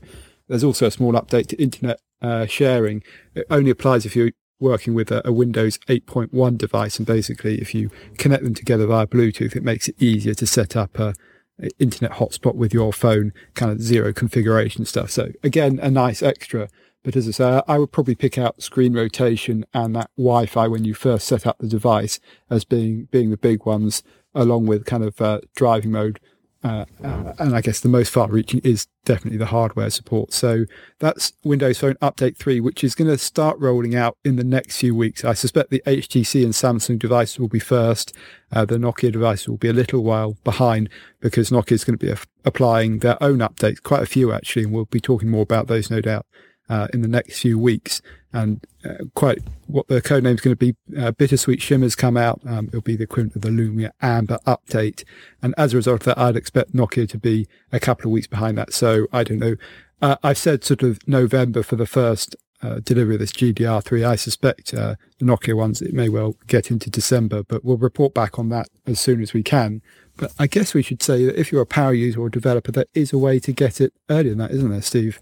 There's 0.48 0.64
also 0.64 0.86
a 0.86 0.90
small 0.90 1.12
update 1.12 1.46
to 1.48 1.62
internet 1.62 2.00
uh, 2.20 2.46
sharing. 2.46 3.02
It 3.34 3.46
only 3.50 3.70
applies 3.70 4.04
if 4.06 4.16
you're 4.16 4.32
working 4.60 4.94
with 4.94 5.10
a, 5.10 5.26
a, 5.26 5.32
Windows 5.32 5.78
8.1 5.88 6.58
device, 6.58 6.98
and 6.98 7.06
basically, 7.06 7.60
if 7.60 7.74
you 7.74 7.90
connect 8.18 8.44
them 8.44 8.54
together 8.54 8.86
via 8.86 9.06
Bluetooth, 9.06 9.56
it 9.56 9.62
makes 9.62 9.88
it 9.88 10.00
easier 10.00 10.34
to 10.34 10.46
set 10.46 10.76
up 10.76 10.98
a, 10.98 11.14
a 11.60 11.68
internet 11.78 12.12
hotspot 12.18 12.54
with 12.54 12.72
your 12.72 12.92
phone, 12.92 13.32
kind 13.54 13.72
of 13.72 13.82
zero 13.82 14.12
configuration 14.12 14.84
stuff. 14.84 15.10
So 15.10 15.32
again, 15.42 15.78
a 15.82 15.90
nice 15.90 16.22
extra. 16.22 16.68
But 17.04 17.16
as 17.16 17.28
I 17.28 17.32
say, 17.32 17.62
I 17.68 17.78
would 17.78 17.92
probably 17.92 18.14
pick 18.14 18.38
out 18.38 18.62
screen 18.62 18.94
rotation 18.94 19.64
and 19.74 19.94
that 19.94 20.10
Wi-Fi 20.16 20.66
when 20.66 20.84
you 20.84 20.94
first 20.94 21.26
set 21.28 21.46
up 21.46 21.58
the 21.58 21.68
device 21.68 22.18
as 22.50 22.64
being 22.64 23.08
being 23.10 23.30
the 23.30 23.36
big 23.36 23.64
ones 23.66 24.02
along 24.34 24.66
with 24.66 24.86
kind 24.86 25.04
of 25.04 25.20
uh, 25.20 25.40
driving 25.54 25.92
mode. 25.92 26.18
Uh, 26.64 26.86
uh, 27.02 27.34
and 27.38 27.54
I 27.54 27.60
guess 27.60 27.80
the 27.80 27.90
most 27.90 28.08
far 28.08 28.26
reaching 28.26 28.60
is 28.60 28.86
definitely 29.04 29.36
the 29.36 29.46
hardware 29.46 29.90
support. 29.90 30.32
So 30.32 30.64
that's 30.98 31.34
Windows 31.44 31.78
Phone 31.78 31.96
Update 31.96 32.38
3, 32.38 32.58
which 32.60 32.82
is 32.82 32.94
going 32.94 33.10
to 33.10 33.18
start 33.18 33.58
rolling 33.58 33.94
out 33.94 34.16
in 34.24 34.36
the 34.36 34.44
next 34.44 34.78
few 34.78 34.94
weeks. 34.94 35.26
I 35.26 35.34
suspect 35.34 35.68
the 35.68 35.82
HTC 35.86 36.42
and 36.42 36.54
Samsung 36.54 36.98
devices 36.98 37.38
will 37.38 37.48
be 37.48 37.58
first. 37.58 38.14
Uh, 38.50 38.64
the 38.64 38.78
Nokia 38.78 39.12
device 39.12 39.46
will 39.46 39.58
be 39.58 39.68
a 39.68 39.74
little 39.74 40.02
while 40.02 40.38
behind 40.42 40.88
because 41.20 41.50
Nokia 41.50 41.72
is 41.72 41.84
going 41.84 41.98
to 41.98 42.06
be 42.06 42.18
applying 42.46 43.00
their 43.00 43.22
own 43.22 43.40
updates, 43.40 43.82
quite 43.82 44.02
a 44.02 44.06
few 44.06 44.32
actually, 44.32 44.62
and 44.62 44.72
we'll 44.72 44.86
be 44.86 45.00
talking 45.00 45.28
more 45.28 45.42
about 45.42 45.66
those 45.66 45.90
no 45.90 46.00
doubt 46.00 46.24
uh, 46.68 46.88
in 46.92 47.02
the 47.02 47.08
next 47.08 47.40
few 47.40 47.58
weeks. 47.58 48.02
And 48.32 48.64
uh, 48.84 49.04
quite 49.14 49.38
what 49.66 49.86
the 49.86 50.02
code 50.02 50.24
name 50.24 50.34
is 50.34 50.40
going 50.40 50.56
to 50.56 50.72
be, 50.72 50.74
uh, 50.98 51.12
Bittersweet 51.12 51.62
Shimmers 51.62 51.94
come 51.94 52.16
out. 52.16 52.40
Um, 52.44 52.66
it'll 52.68 52.80
be 52.80 52.96
the 52.96 53.04
equivalent 53.04 53.36
of 53.36 53.42
the 53.42 53.50
Lumia 53.50 53.90
Amber 54.02 54.38
update. 54.46 55.04
And 55.40 55.54
as 55.56 55.72
a 55.72 55.76
result 55.76 56.00
of 56.02 56.06
that, 56.06 56.18
I'd 56.18 56.36
expect 56.36 56.72
Nokia 56.72 57.08
to 57.10 57.18
be 57.18 57.46
a 57.70 57.78
couple 57.78 58.06
of 58.06 58.12
weeks 58.12 58.26
behind 58.26 58.58
that. 58.58 58.72
So 58.72 59.06
I 59.12 59.22
don't 59.22 59.38
know. 59.38 59.54
Uh, 60.02 60.16
I've 60.22 60.38
said 60.38 60.64
sort 60.64 60.82
of 60.82 61.06
November 61.06 61.62
for 61.62 61.76
the 61.76 61.86
first 61.86 62.34
uh, 62.64 62.80
delivery 62.80 63.14
of 63.14 63.20
this 63.20 63.32
GDR3. 63.32 64.06
I 64.06 64.16
suspect 64.16 64.74
uh, 64.74 64.96
the 65.18 65.26
Nokia 65.26 65.54
ones, 65.54 65.80
it 65.82 65.92
may 65.92 66.08
well 66.08 66.36
get 66.46 66.70
into 66.70 66.90
December, 66.90 67.42
but 67.42 67.64
we'll 67.64 67.76
report 67.76 68.14
back 68.14 68.38
on 68.38 68.48
that 68.48 68.68
as 68.86 68.98
soon 68.98 69.22
as 69.22 69.32
we 69.32 69.42
can. 69.42 69.82
But 70.16 70.32
I 70.38 70.46
guess 70.46 70.74
we 70.74 70.82
should 70.82 71.02
say 71.02 71.24
that 71.26 71.38
if 71.38 71.52
you're 71.52 71.62
a 71.62 71.66
power 71.66 71.92
user 71.92 72.20
or 72.20 72.30
developer, 72.30 72.72
there 72.72 72.86
is 72.94 73.12
a 73.12 73.18
way 73.18 73.38
to 73.40 73.52
get 73.52 73.80
it 73.80 73.92
earlier 74.08 74.30
than 74.30 74.38
that, 74.38 74.50
isn't 74.52 74.70
there, 74.70 74.82
Steve? 74.82 75.20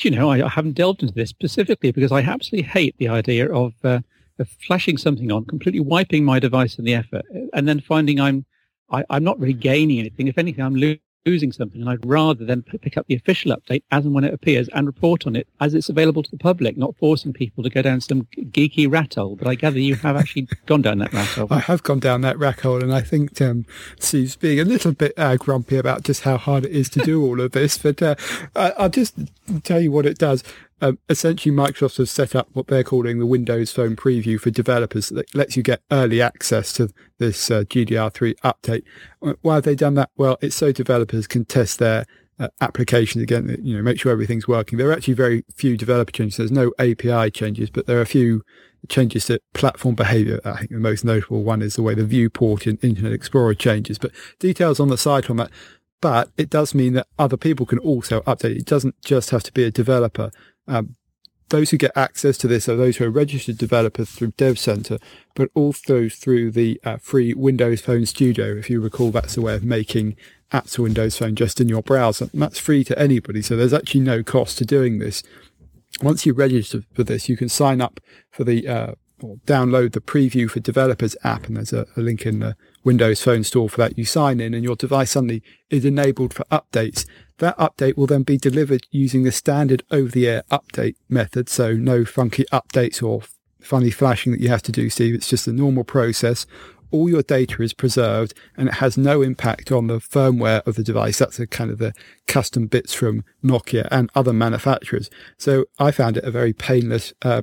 You 0.00 0.10
know, 0.10 0.30
I, 0.30 0.44
I, 0.44 0.48
haven't 0.48 0.72
delved 0.72 1.02
into 1.02 1.14
this 1.14 1.30
specifically 1.30 1.92
because 1.92 2.12
I 2.12 2.20
absolutely 2.20 2.68
hate 2.68 2.96
the 2.98 3.08
idea 3.08 3.52
of, 3.52 3.72
uh, 3.84 4.00
of 4.38 4.48
flashing 4.66 4.96
something 4.96 5.30
on, 5.30 5.44
completely 5.44 5.80
wiping 5.80 6.24
my 6.24 6.38
device 6.38 6.78
in 6.78 6.84
the 6.84 6.94
effort, 6.94 7.24
and 7.52 7.68
then 7.68 7.80
finding 7.80 8.20
I'm 8.20 8.44
I, 8.90 9.00
am 9.00 9.06
i 9.10 9.16
am 9.16 9.24
not 9.24 9.38
really 9.38 9.54
gaining 9.54 9.98
anything. 10.00 10.28
If 10.28 10.38
anything, 10.38 10.64
I'm 10.64 10.74
lo- 10.74 10.96
losing 11.26 11.52
something, 11.52 11.80
and 11.80 11.90
I'd 11.90 12.04
rather 12.04 12.44
then 12.44 12.62
pick 12.62 12.96
up 12.96 13.06
the 13.06 13.14
official 13.14 13.54
update 13.56 13.82
as 13.90 14.04
and 14.04 14.14
when 14.14 14.24
it 14.24 14.34
appears 14.34 14.68
and 14.68 14.86
report 14.86 15.26
on 15.26 15.36
it 15.36 15.48
as 15.60 15.74
it's 15.74 15.88
available 15.88 16.22
to 16.22 16.30
the 16.30 16.36
public, 16.36 16.76
not 16.76 16.96
forcing 16.96 17.32
people 17.32 17.62
to 17.64 17.70
go 17.70 17.82
down 17.82 18.00
some 18.00 18.26
geeky 18.36 18.90
rat 18.90 19.14
hole. 19.14 19.36
But 19.36 19.48
I 19.48 19.54
gather 19.54 19.78
you 19.78 19.94
have 19.96 20.16
actually 20.16 20.48
gone 20.66 20.82
down 20.82 20.98
that 20.98 21.12
rat 21.12 21.28
hole. 21.28 21.48
I 21.50 21.60
have 21.60 21.82
gone 21.82 22.00
down 22.00 22.20
that 22.22 22.38
rat 22.38 22.60
hole, 22.60 22.82
and 22.82 22.92
I 22.92 23.00
think 23.00 23.40
um, 23.40 23.66
Steve's 23.98 24.36
being 24.36 24.60
a 24.60 24.64
little 24.64 24.92
bit 24.92 25.12
uh, 25.16 25.36
grumpy 25.36 25.76
about 25.76 26.04
just 26.04 26.22
how 26.22 26.36
hard 26.36 26.64
it 26.64 26.72
is 26.72 26.88
to 26.90 27.00
do 27.00 27.24
all 27.24 27.40
of 27.40 27.52
this. 27.52 27.78
But 27.78 28.02
uh, 28.02 28.14
I'll 28.54 28.88
just 28.88 29.14
tell 29.62 29.80
you 29.80 29.90
what 29.90 30.06
it 30.06 30.18
does. 30.18 30.42
Um, 30.80 30.98
essentially, 31.08 31.54
Microsoft 31.54 31.98
has 31.98 32.10
set 32.10 32.34
up 32.34 32.48
what 32.52 32.66
they're 32.66 32.84
calling 32.84 33.18
the 33.18 33.26
Windows 33.26 33.72
Phone 33.72 33.96
Preview 33.96 34.38
for 34.38 34.50
developers 34.50 35.08
that 35.10 35.34
lets 35.34 35.56
you 35.56 35.62
get 35.62 35.80
early 35.90 36.20
access 36.20 36.72
to 36.74 36.90
this 37.18 37.50
uh, 37.50 37.62
GDR3 37.62 38.34
update. 38.44 38.82
Why 39.42 39.56
have 39.56 39.64
they 39.64 39.74
done 39.74 39.94
that? 39.94 40.10
Well, 40.16 40.36
it's 40.40 40.56
so 40.56 40.72
developers 40.72 41.26
can 41.26 41.44
test 41.44 41.78
their 41.78 42.04
uh, 42.38 42.48
applications 42.60 43.22
again, 43.22 43.56
you 43.62 43.76
know, 43.76 43.82
make 43.82 44.00
sure 44.00 44.12
everything's 44.12 44.48
working. 44.48 44.78
There 44.78 44.88
are 44.88 44.92
actually 44.92 45.14
very 45.14 45.44
few 45.54 45.76
developer 45.76 46.12
changes. 46.12 46.36
There's 46.36 46.50
no 46.50 46.72
API 46.78 47.30
changes, 47.30 47.70
but 47.70 47.86
there 47.86 47.98
are 47.98 48.02
a 48.02 48.06
few 48.06 48.42
changes 48.88 49.26
to 49.26 49.40
platform 49.52 49.94
behavior. 49.94 50.40
I 50.44 50.58
think 50.58 50.70
the 50.70 50.78
most 50.78 51.04
notable 51.04 51.42
one 51.42 51.62
is 51.62 51.76
the 51.76 51.82
way 51.82 51.94
the 51.94 52.04
viewport 52.04 52.66
in 52.66 52.76
Internet 52.78 53.12
Explorer 53.12 53.54
changes, 53.54 53.98
but 53.98 54.10
details 54.38 54.80
on 54.80 54.88
the 54.88 54.98
site 54.98 55.30
on 55.30 55.36
that. 55.36 55.50
But 56.00 56.30
it 56.36 56.50
does 56.50 56.74
mean 56.74 56.92
that 56.94 57.06
other 57.18 57.38
people 57.38 57.64
can 57.64 57.78
also 57.78 58.20
update. 58.22 58.56
It 58.56 58.66
doesn't 58.66 59.00
just 59.02 59.30
have 59.30 59.42
to 59.44 59.52
be 59.52 59.64
a 59.64 59.70
developer. 59.70 60.30
Um, 60.66 60.96
those 61.50 61.70
who 61.70 61.76
get 61.76 61.92
access 61.96 62.38
to 62.38 62.48
this 62.48 62.68
are 62.68 62.76
those 62.76 62.96
who 62.96 63.04
are 63.04 63.10
registered 63.10 63.58
developers 63.58 64.10
through 64.10 64.32
Dev 64.36 64.58
Center, 64.58 64.98
but 65.34 65.50
also 65.54 66.08
through 66.08 66.50
the 66.50 66.80
uh, 66.84 66.96
free 66.96 67.34
Windows 67.34 67.82
Phone 67.82 68.06
Studio. 68.06 68.56
If 68.56 68.70
you 68.70 68.80
recall, 68.80 69.10
that's 69.10 69.36
a 69.36 69.42
way 69.42 69.54
of 69.54 69.62
making 69.62 70.16
apps 70.52 70.76
for 70.76 70.82
Windows 70.82 71.18
Phone 71.18 71.34
just 71.34 71.60
in 71.60 71.68
your 71.68 71.82
browser. 71.82 72.28
And 72.32 72.42
that's 72.42 72.58
free 72.58 72.82
to 72.84 72.98
anybody, 72.98 73.42
so 73.42 73.56
there's 73.56 73.74
actually 73.74 74.00
no 74.00 74.22
cost 74.22 74.58
to 74.58 74.64
doing 74.64 74.98
this. 74.98 75.22
Once 76.02 76.26
you 76.26 76.32
register 76.32 76.82
for 76.92 77.04
this, 77.04 77.28
you 77.28 77.36
can 77.36 77.48
sign 77.48 77.80
up 77.80 78.00
for 78.30 78.42
the 78.42 78.66
uh, 78.66 78.94
or 79.22 79.36
download 79.46 79.92
the 79.92 80.00
Preview 80.00 80.50
for 80.50 80.60
Developers 80.60 81.16
app, 81.24 81.46
and 81.46 81.56
there's 81.56 81.72
a, 81.72 81.86
a 81.96 82.00
link 82.00 82.26
in 82.26 82.40
the 82.40 82.56
Windows 82.82 83.22
Phone 83.22 83.44
Store 83.44 83.68
for 83.68 83.76
that. 83.78 83.96
You 83.96 84.04
sign 84.04 84.40
in, 84.40 84.54
and 84.54 84.64
your 84.64 84.76
device 84.76 85.12
suddenly 85.12 85.42
is 85.70 85.84
enabled 85.84 86.34
for 86.34 86.44
updates 86.50 87.06
that 87.38 87.56
update 87.58 87.96
will 87.96 88.06
then 88.06 88.22
be 88.22 88.36
delivered 88.36 88.86
using 88.90 89.22
the 89.22 89.32
standard 89.32 89.82
over 89.90 90.10
the 90.10 90.28
air 90.28 90.44
update 90.50 90.96
method. 91.08 91.48
So 91.48 91.74
no 91.74 92.04
funky 92.04 92.44
updates 92.52 93.02
or 93.02 93.22
funny 93.60 93.90
flashing 93.90 94.32
that 94.32 94.40
you 94.40 94.48
have 94.48 94.62
to 94.62 94.72
do, 94.72 94.88
Steve. 94.90 95.14
It's 95.14 95.28
just 95.28 95.48
a 95.48 95.52
normal 95.52 95.84
process. 95.84 96.46
All 96.90 97.08
your 97.08 97.22
data 97.22 97.60
is 97.62 97.74
preserved 97.74 98.34
and 98.56 98.68
it 98.68 98.74
has 98.74 98.96
no 98.96 99.20
impact 99.20 99.72
on 99.72 99.88
the 99.88 99.98
firmware 99.98 100.64
of 100.66 100.76
the 100.76 100.84
device. 100.84 101.18
That's 101.18 101.40
a 101.40 101.46
kind 101.46 101.70
of 101.70 101.78
the 101.78 101.92
custom 102.28 102.66
bits 102.66 102.94
from 102.94 103.24
Nokia 103.42 103.88
and 103.90 104.10
other 104.14 104.32
manufacturers. 104.32 105.10
So 105.36 105.64
I 105.78 105.90
found 105.90 106.16
it 106.16 106.24
a 106.24 106.30
very 106.30 106.52
painless 106.52 107.12
uh, 107.22 107.42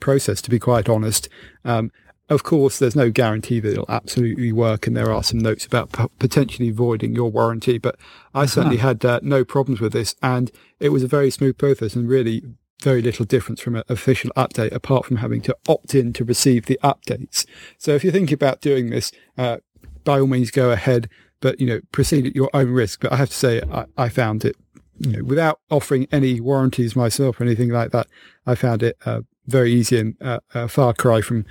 process, 0.00 0.40
to 0.42 0.50
be 0.50 0.58
quite 0.58 0.88
honest. 0.88 1.28
Um, 1.64 1.90
of 2.28 2.42
course, 2.42 2.78
there's 2.78 2.96
no 2.96 3.10
guarantee 3.10 3.60
that 3.60 3.72
it'll 3.72 3.90
absolutely 3.90 4.52
work, 4.52 4.86
and 4.86 4.96
there 4.96 5.12
are 5.12 5.22
some 5.22 5.38
notes 5.38 5.64
about 5.64 5.92
p- 5.92 6.06
potentially 6.18 6.70
voiding 6.70 7.14
your 7.14 7.30
warranty. 7.30 7.78
But 7.78 7.96
I 8.34 8.40
uh-huh. 8.40 8.46
certainly 8.46 8.78
had 8.78 9.04
uh, 9.04 9.20
no 9.22 9.44
problems 9.44 9.80
with 9.80 9.92
this, 9.92 10.16
and 10.22 10.50
it 10.80 10.88
was 10.88 11.02
a 11.02 11.08
very 11.08 11.30
smooth 11.30 11.56
process, 11.56 11.94
and 11.94 12.08
really 12.08 12.42
very 12.82 13.00
little 13.00 13.24
difference 13.24 13.60
from 13.60 13.76
an 13.76 13.84
official 13.88 14.30
update, 14.36 14.72
apart 14.72 15.06
from 15.06 15.16
having 15.18 15.40
to 15.42 15.56
opt 15.68 15.94
in 15.94 16.12
to 16.14 16.24
receive 16.24 16.66
the 16.66 16.78
updates. 16.82 17.46
So 17.78 17.92
if 17.92 18.04
you're 18.04 18.12
thinking 18.12 18.34
about 18.34 18.60
doing 18.60 18.90
this, 18.90 19.12
uh, 19.38 19.58
by 20.04 20.20
all 20.20 20.26
means, 20.26 20.50
go 20.50 20.70
ahead, 20.70 21.08
but 21.40 21.60
you 21.60 21.66
know, 21.66 21.80
proceed 21.92 22.26
at 22.26 22.34
your 22.34 22.50
own 22.52 22.70
risk. 22.70 23.00
But 23.00 23.12
I 23.12 23.16
have 23.16 23.30
to 23.30 23.34
say, 23.34 23.62
I, 23.72 23.86
I 23.96 24.08
found 24.08 24.44
it, 24.44 24.56
you 24.98 25.12
know, 25.12 25.24
without 25.24 25.60
offering 25.70 26.06
any 26.12 26.40
warranties 26.40 26.96
myself 26.96 27.40
or 27.40 27.44
anything 27.44 27.70
like 27.70 27.92
that. 27.92 28.08
I 28.46 28.54
found 28.54 28.82
it 28.82 28.96
uh, 29.06 29.22
very 29.46 29.72
easy 29.72 29.98
and 29.98 30.16
uh, 30.20 30.40
a 30.54 30.68
far 30.68 30.92
cry 30.92 31.20
from 31.20 31.44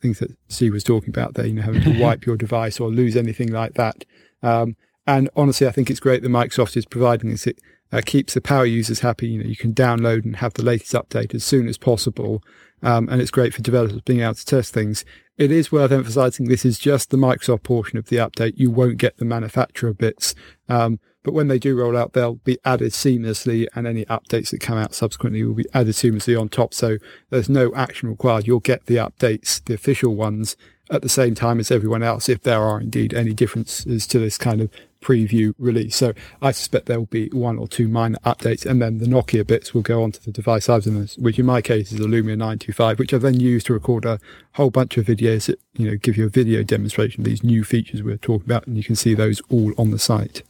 things 0.00 0.18
that 0.18 0.36
Steve 0.48 0.72
was 0.72 0.84
talking 0.84 1.10
about 1.10 1.34
there, 1.34 1.46
you 1.46 1.54
know, 1.54 1.62
having 1.62 1.82
to 1.82 1.98
wipe 2.02 2.26
your 2.26 2.36
device 2.36 2.80
or 2.80 2.88
lose 2.88 3.16
anything 3.16 3.52
like 3.52 3.74
that. 3.74 4.04
Um, 4.42 4.76
and 5.06 5.28
honestly, 5.36 5.66
I 5.66 5.70
think 5.70 5.90
it's 5.90 6.00
great 6.00 6.22
that 6.22 6.28
Microsoft 6.28 6.76
is 6.76 6.86
providing 6.86 7.30
this. 7.30 7.46
It 7.46 7.58
uh, 7.94 8.00
keeps 8.04 8.34
the 8.34 8.40
power 8.40 8.66
users 8.66 9.00
happy. 9.00 9.28
You 9.28 9.38
know, 9.38 9.48
you 9.48 9.56
can 9.56 9.72
download 9.72 10.24
and 10.24 10.36
have 10.36 10.54
the 10.54 10.64
latest 10.64 10.92
update 10.92 11.32
as 11.32 11.44
soon 11.44 11.68
as 11.68 11.78
possible. 11.78 12.42
Um, 12.82 13.08
and 13.08 13.22
it's 13.22 13.30
great 13.30 13.54
for 13.54 13.62
developers 13.62 14.00
being 14.00 14.20
able 14.20 14.34
to 14.34 14.44
test 14.44 14.74
things. 14.74 15.04
It 15.38 15.52
is 15.52 15.70
worth 15.70 15.92
emphasizing 15.92 16.46
this 16.46 16.64
is 16.64 16.78
just 16.78 17.10
the 17.10 17.16
Microsoft 17.16 17.62
portion 17.62 17.96
of 17.96 18.08
the 18.08 18.16
update. 18.16 18.54
You 18.56 18.72
won't 18.72 18.98
get 18.98 19.18
the 19.18 19.24
manufacturer 19.24 19.94
bits. 19.94 20.34
Um, 20.68 20.98
but 21.22 21.34
when 21.34 21.46
they 21.46 21.58
do 21.58 21.76
roll 21.76 21.96
out, 21.96 22.12
they'll 22.12 22.34
be 22.34 22.58
added 22.64 22.92
seamlessly 22.92 23.66
and 23.76 23.86
any 23.86 24.04
updates 24.06 24.50
that 24.50 24.60
come 24.60 24.76
out 24.76 24.92
subsequently 24.92 25.44
will 25.44 25.54
be 25.54 25.66
added 25.72 25.94
seamlessly 25.94 26.38
on 26.38 26.48
top. 26.48 26.74
So 26.74 26.98
there's 27.30 27.48
no 27.48 27.72
action 27.76 28.10
required. 28.10 28.46
You'll 28.46 28.60
get 28.60 28.86
the 28.86 28.96
updates, 28.96 29.64
the 29.64 29.74
official 29.74 30.16
ones 30.16 30.56
at 30.90 31.02
the 31.02 31.08
same 31.08 31.34
time 31.34 31.60
as 31.60 31.70
everyone 31.70 32.02
else 32.02 32.28
if 32.28 32.42
there 32.42 32.60
are 32.60 32.80
indeed 32.80 33.14
any 33.14 33.32
differences 33.32 34.06
to 34.08 34.18
this 34.18 34.36
kind 34.36 34.60
of 34.60 34.70
preview 35.04 35.54
release. 35.58 35.96
So 35.96 36.14
I 36.40 36.50
suspect 36.52 36.86
there 36.86 36.98
will 36.98 37.06
be 37.06 37.28
one 37.28 37.58
or 37.58 37.68
two 37.68 37.88
minor 37.88 38.18
updates 38.24 38.64
and 38.64 38.80
then 38.80 38.98
the 38.98 39.06
Nokia 39.06 39.46
bits 39.46 39.74
will 39.74 39.82
go 39.82 40.02
onto 40.02 40.20
the 40.20 40.32
device 40.32 40.68
I've 40.68 40.84
done 40.84 41.00
this, 41.00 41.16
which 41.18 41.38
in 41.38 41.46
my 41.46 41.60
case 41.60 41.92
is 41.92 42.00
a 42.00 42.04
Lumia 42.04 42.36
925, 42.36 42.98
which 42.98 43.12
I 43.12 43.18
then 43.18 43.38
use 43.38 43.62
to 43.64 43.74
record 43.74 44.04
a 44.06 44.18
whole 44.54 44.70
bunch 44.70 44.96
of 44.96 45.06
videos 45.06 45.46
that, 45.46 45.60
you 45.74 45.90
know, 45.90 45.96
give 45.96 46.16
you 46.16 46.26
a 46.26 46.30
video 46.30 46.62
demonstration 46.62 47.20
of 47.20 47.26
these 47.26 47.44
new 47.44 47.62
features 47.62 48.02
we're 48.02 48.16
talking 48.16 48.46
about. 48.46 48.66
And 48.66 48.76
you 48.76 48.84
can 48.84 48.96
see 48.96 49.14
those 49.14 49.42
all 49.50 49.72
on 49.76 49.90
the 49.90 49.98
site. 49.98 50.42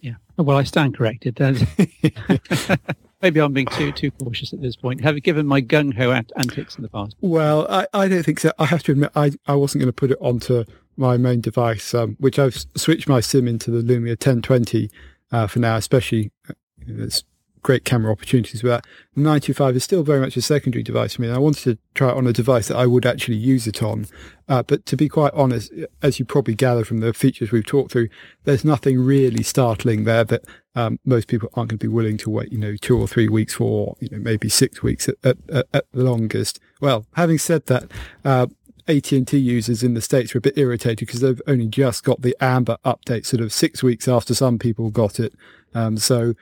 Yeah. 0.00 0.14
Oh, 0.38 0.42
well, 0.42 0.58
I 0.58 0.64
stand 0.64 0.96
corrected. 0.96 1.38
Maybe 3.22 3.40
I'm 3.40 3.52
being 3.52 3.66
too 3.66 3.92
too 3.92 4.10
cautious 4.10 4.52
at 4.52 4.60
this 4.60 4.74
point. 4.74 5.00
Have 5.00 5.14
you 5.14 5.20
given 5.20 5.46
my 5.46 5.62
gung 5.62 5.94
ho 5.94 6.10
antics 6.10 6.74
in 6.74 6.82
the 6.82 6.88
past? 6.88 7.14
Well, 7.20 7.68
I, 7.70 7.86
I 7.94 8.08
don't 8.08 8.24
think 8.24 8.40
so. 8.40 8.52
I 8.58 8.66
have 8.66 8.82
to 8.82 8.92
admit, 8.92 9.12
I, 9.14 9.30
I 9.46 9.54
wasn't 9.54 9.82
going 9.82 9.88
to 9.88 9.92
put 9.92 10.10
it 10.10 10.18
onto 10.20 10.64
my 10.96 11.16
main 11.16 11.40
device, 11.40 11.94
um, 11.94 12.16
which 12.20 12.38
I've 12.38 12.64
switched 12.76 13.08
my 13.08 13.20
SIM 13.20 13.48
into 13.48 13.70
the 13.70 13.82
Lumia 13.82 14.10
1020 14.10 14.90
uh, 15.30 15.46
for 15.46 15.58
now, 15.58 15.76
especially. 15.76 16.30
Uh, 16.48 16.54
there's 16.84 17.22
great 17.62 17.84
camera 17.84 18.10
opportunities 18.10 18.62
with 18.62 18.70
that. 18.70 18.84
The 19.14 19.20
925 19.20 19.76
is 19.76 19.84
still 19.84 20.02
very 20.02 20.20
much 20.20 20.36
a 20.36 20.42
secondary 20.42 20.82
device 20.82 21.14
for 21.14 21.22
me. 21.22 21.28
And 21.28 21.36
I 21.36 21.40
wanted 21.40 21.62
to 21.64 21.78
try 21.94 22.10
it 22.10 22.16
on 22.16 22.26
a 22.26 22.32
device 22.32 22.68
that 22.68 22.76
I 22.76 22.86
would 22.86 23.06
actually 23.06 23.36
use 23.36 23.66
it 23.66 23.82
on. 23.82 24.06
Uh, 24.48 24.62
but 24.62 24.84
to 24.86 24.96
be 24.96 25.08
quite 25.08 25.32
honest, 25.32 25.72
as 26.02 26.18
you 26.18 26.24
probably 26.24 26.54
gather 26.54 26.84
from 26.84 26.98
the 26.98 27.12
features 27.12 27.52
we've 27.52 27.64
talked 27.64 27.92
through, 27.92 28.08
there's 28.44 28.64
nothing 28.64 28.98
really 28.98 29.42
startling 29.42 30.04
there 30.04 30.24
that 30.24 30.44
um, 30.74 30.98
most 31.04 31.28
people 31.28 31.50
aren't 31.54 31.70
going 31.70 31.78
to 31.78 31.84
be 31.84 31.92
willing 31.92 32.16
to 32.18 32.30
wait, 32.30 32.50
you 32.50 32.58
know, 32.58 32.76
two 32.76 32.98
or 32.98 33.06
three 33.06 33.28
weeks 33.28 33.54
for, 33.54 33.96
you 34.00 34.08
know, 34.10 34.18
maybe 34.18 34.48
six 34.48 34.82
weeks 34.82 35.08
at, 35.08 35.14
at, 35.22 35.36
at 35.72 35.84
the 35.92 36.02
longest. 36.02 36.58
Well, 36.80 37.06
having 37.14 37.38
said 37.38 37.66
that, 37.66 37.84
uh, 38.24 38.46
AT&T 38.88 39.36
users 39.36 39.82
in 39.82 39.94
the 39.94 40.00
States 40.00 40.34
were 40.34 40.38
a 40.38 40.42
bit 40.42 40.58
irritated 40.58 41.06
because 41.06 41.20
they've 41.20 41.42
only 41.46 41.66
just 41.66 42.04
got 42.04 42.22
the 42.22 42.36
Amber 42.40 42.78
update 42.84 43.26
sort 43.26 43.40
of 43.40 43.52
six 43.52 43.82
weeks 43.82 44.08
after 44.08 44.34
some 44.34 44.58
people 44.58 44.90
got 44.90 45.20
it. 45.20 45.34
Um, 45.74 45.96
so 45.96 46.34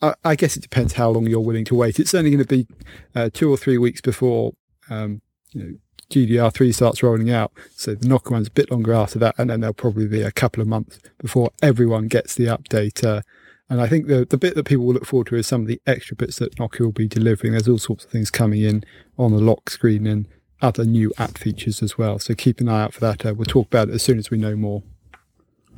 I, 0.00 0.14
I, 0.24 0.34
guess 0.36 0.56
it 0.56 0.62
depends 0.62 0.94
how 0.94 1.10
long 1.10 1.26
you're 1.26 1.40
willing 1.40 1.64
to 1.66 1.74
wait. 1.74 2.00
It's 2.00 2.14
only 2.14 2.30
going 2.30 2.44
to 2.44 2.48
be 2.48 2.66
uh, 3.14 3.30
two 3.32 3.50
or 3.50 3.56
three 3.56 3.78
weeks 3.78 4.00
before 4.00 4.54
um, 4.90 5.20
you 5.52 5.62
know, 5.62 5.74
GDR3 6.10 6.74
starts 6.74 7.02
rolling 7.02 7.30
out. 7.30 7.52
So 7.74 7.94
the 7.94 8.06
Nokia 8.06 8.30
one's 8.32 8.48
a 8.48 8.52
bit 8.52 8.70
longer 8.70 8.92
after 8.92 9.18
that, 9.20 9.34
and 9.38 9.50
then 9.50 9.60
there'll 9.60 9.74
probably 9.74 10.06
be 10.06 10.22
a 10.22 10.32
couple 10.32 10.60
of 10.60 10.68
months 10.68 10.98
before 11.18 11.50
everyone 11.62 12.08
gets 12.08 12.34
the 12.34 12.46
update. 12.46 13.04
Uh, 13.04 13.22
and 13.70 13.80
I 13.80 13.86
think 13.86 14.06
the 14.06 14.26
the 14.28 14.36
bit 14.36 14.54
that 14.54 14.64
people 14.64 14.84
will 14.84 14.94
look 14.94 15.06
forward 15.06 15.28
to 15.28 15.36
is 15.36 15.46
some 15.46 15.62
of 15.62 15.66
the 15.66 15.80
extra 15.86 16.16
bits 16.16 16.38
that 16.38 16.56
Nokia 16.56 16.80
will 16.80 16.92
be 16.92 17.08
delivering. 17.08 17.52
There's 17.52 17.68
all 17.68 17.78
sorts 17.78 18.04
of 18.04 18.10
things 18.10 18.30
coming 18.30 18.62
in 18.62 18.84
on 19.18 19.32
the 19.32 19.42
lock 19.42 19.70
screen 19.70 20.06
and 20.06 20.28
other 20.64 20.84
new 20.84 21.12
app 21.18 21.36
features 21.36 21.82
as 21.82 21.98
well. 21.98 22.18
So 22.18 22.34
keep 22.34 22.60
an 22.60 22.68
eye 22.68 22.84
out 22.84 22.94
for 22.94 23.00
that. 23.00 23.26
Uh, 23.26 23.34
we'll 23.34 23.44
talk 23.44 23.66
about 23.66 23.90
it 23.90 23.94
as 23.94 24.02
soon 24.02 24.18
as 24.18 24.30
we 24.30 24.38
know 24.38 24.56
more. 24.56 24.82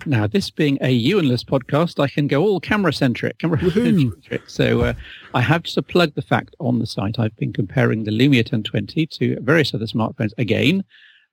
Now, 0.04 0.26
this 0.28 0.50
being 0.50 0.78
a 0.80 1.04
Ewanless 1.04 1.44
podcast, 1.44 1.98
I 1.98 2.06
can 2.06 2.28
go 2.28 2.42
all 2.42 2.60
camera 2.60 2.92
centric. 3.02 3.38
Camera 3.38 3.58
centric. 3.70 4.48
So 4.48 4.82
uh, 4.82 4.94
I 5.34 5.40
have 5.40 5.64
to 5.64 5.82
plug 5.82 6.14
the 6.14 6.22
fact 6.22 6.54
on 6.60 6.78
the 6.78 6.86
site. 6.86 7.18
I've 7.18 7.36
been 7.36 7.52
comparing 7.52 8.04
the 8.04 8.12
Lumia 8.12 8.44
1020 8.44 9.06
to 9.06 9.40
various 9.40 9.74
other 9.74 9.86
smartphones 9.86 10.32
again, 10.38 10.84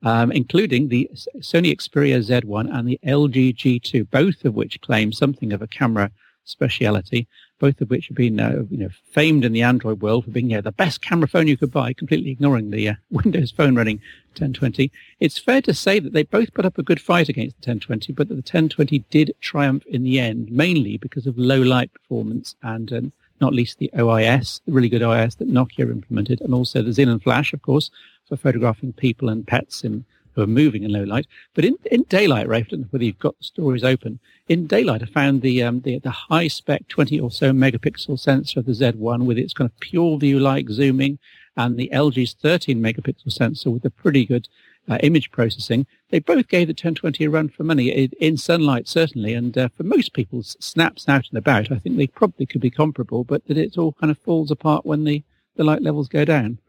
um, 0.01 0.31
including 0.31 0.87
the 0.87 1.09
Sony 1.39 1.75
Xperia 1.75 2.19
Z1 2.25 2.73
and 2.73 2.87
the 2.87 2.99
LG 3.05 3.55
G2, 3.55 4.09
both 4.09 4.43
of 4.45 4.55
which 4.55 4.81
claim 4.81 5.11
something 5.11 5.53
of 5.53 5.61
a 5.61 5.67
camera 5.67 6.09
speciality 6.45 7.27
both 7.63 7.79
of 7.79 7.89
which 7.89 8.09
have 8.09 8.17
been 8.17 8.41
uh, 8.41 8.65
you 8.69 8.75
know 8.75 8.89
famed 9.13 9.45
in 9.45 9.53
the 9.53 9.61
Android 9.61 10.01
world 10.01 10.25
for 10.25 10.31
being 10.31 10.49
yeah, 10.49 10.59
the 10.59 10.73
best 10.73 11.01
camera 11.01 11.29
phone 11.29 11.47
you 11.47 11.55
could 11.55 11.71
buy, 11.71 11.93
completely 11.93 12.29
ignoring 12.29 12.71
the 12.71 12.89
uh, 12.89 12.95
Windows 13.09 13.51
Phone 13.51 13.73
running 13.73 13.99
1020. 14.31 14.91
It's 15.21 15.37
fair 15.37 15.61
to 15.61 15.73
say 15.73 15.99
that 15.99 16.11
they 16.11 16.23
both 16.23 16.53
put 16.53 16.65
up 16.65 16.77
a 16.77 16.83
good 16.83 16.99
fight 16.99 17.29
against 17.29 17.55
the 17.61 17.71
1020, 17.71 18.11
but 18.11 18.27
that 18.27 18.33
the 18.33 18.39
1020 18.39 18.99
did 19.09 19.33
triumph 19.39 19.85
in 19.85 20.03
the 20.03 20.19
end, 20.19 20.51
mainly 20.51 20.97
because 20.97 21.25
of 21.25 21.37
low 21.37 21.61
light 21.61 21.93
performance 21.93 22.57
and 22.61 22.91
um, 22.91 23.13
not 23.39 23.53
least 23.53 23.77
the 23.77 23.89
OIS, 23.97 24.59
the 24.65 24.73
really 24.73 24.89
good 24.89 25.01
OIS 25.01 25.37
that 25.37 25.49
Nokia 25.49 25.89
implemented, 25.89 26.41
and 26.41 26.53
also 26.53 26.81
the 26.81 26.91
Xenon 26.91 27.23
Flash, 27.23 27.53
of 27.53 27.61
course, 27.61 27.89
for 28.27 28.35
photographing 28.35 28.91
people 28.91 29.29
and 29.29 29.47
pets 29.47 29.85
in 29.85 30.03
who 30.35 30.41
are 30.41 30.47
moving 30.47 30.83
in 30.83 30.91
low 30.91 31.03
light. 31.03 31.27
But 31.53 31.65
in, 31.65 31.77
in 31.91 32.03
daylight, 32.03 32.47
Rafe, 32.47 32.71
whether 32.89 33.03
you've 33.03 33.19
got 33.19 33.37
the 33.37 33.43
stories 33.45 33.83
open, 33.83 34.19
in 34.47 34.67
daylight, 34.67 35.03
I 35.03 35.05
found 35.05 35.41
the, 35.41 35.63
um, 35.63 35.81
the, 35.81 35.99
the 35.99 36.11
high 36.11 36.47
spec 36.47 36.87
20 36.87 37.19
or 37.19 37.31
so 37.31 37.51
megapixel 37.51 38.19
sensor 38.19 38.59
of 38.59 38.65
the 38.65 38.73
Z1 38.73 39.25
with 39.25 39.37
its 39.37 39.53
kind 39.53 39.69
of 39.69 39.87
PureView 39.87 40.39
like 40.39 40.69
zooming 40.69 41.19
and 41.55 41.77
the 41.77 41.89
LG's 41.93 42.33
13 42.33 42.81
megapixel 42.81 43.31
sensor 43.31 43.69
with 43.69 43.85
a 43.85 43.89
pretty 43.89 44.25
good 44.25 44.47
uh, 44.89 44.97
image 45.01 45.31
processing. 45.31 45.85
They 46.09 46.19
both 46.19 46.47
gave 46.47 46.67
the 46.67 46.71
1020 46.71 47.23
a 47.23 47.29
run 47.29 47.49
for 47.49 47.63
money 47.63 47.89
in, 47.89 48.11
in 48.19 48.37
sunlight, 48.37 48.87
certainly. 48.87 49.33
And 49.33 49.57
uh, 49.57 49.69
for 49.69 49.83
most 49.83 50.13
people's 50.13 50.57
snaps 50.59 51.07
out 51.07 51.29
and 51.29 51.37
about, 51.37 51.71
I 51.71 51.77
think 51.77 51.97
they 51.97 52.07
probably 52.07 52.45
could 52.45 52.61
be 52.61 52.69
comparable, 52.69 53.23
but 53.23 53.45
that 53.47 53.57
it 53.57 53.77
all 53.77 53.93
kind 53.93 54.11
of 54.11 54.17
falls 54.17 54.51
apart 54.51 54.85
when 54.85 55.03
the, 55.03 55.23
the 55.55 55.63
light 55.63 55.81
levels 55.81 56.07
go 56.07 56.25
down. 56.25 56.59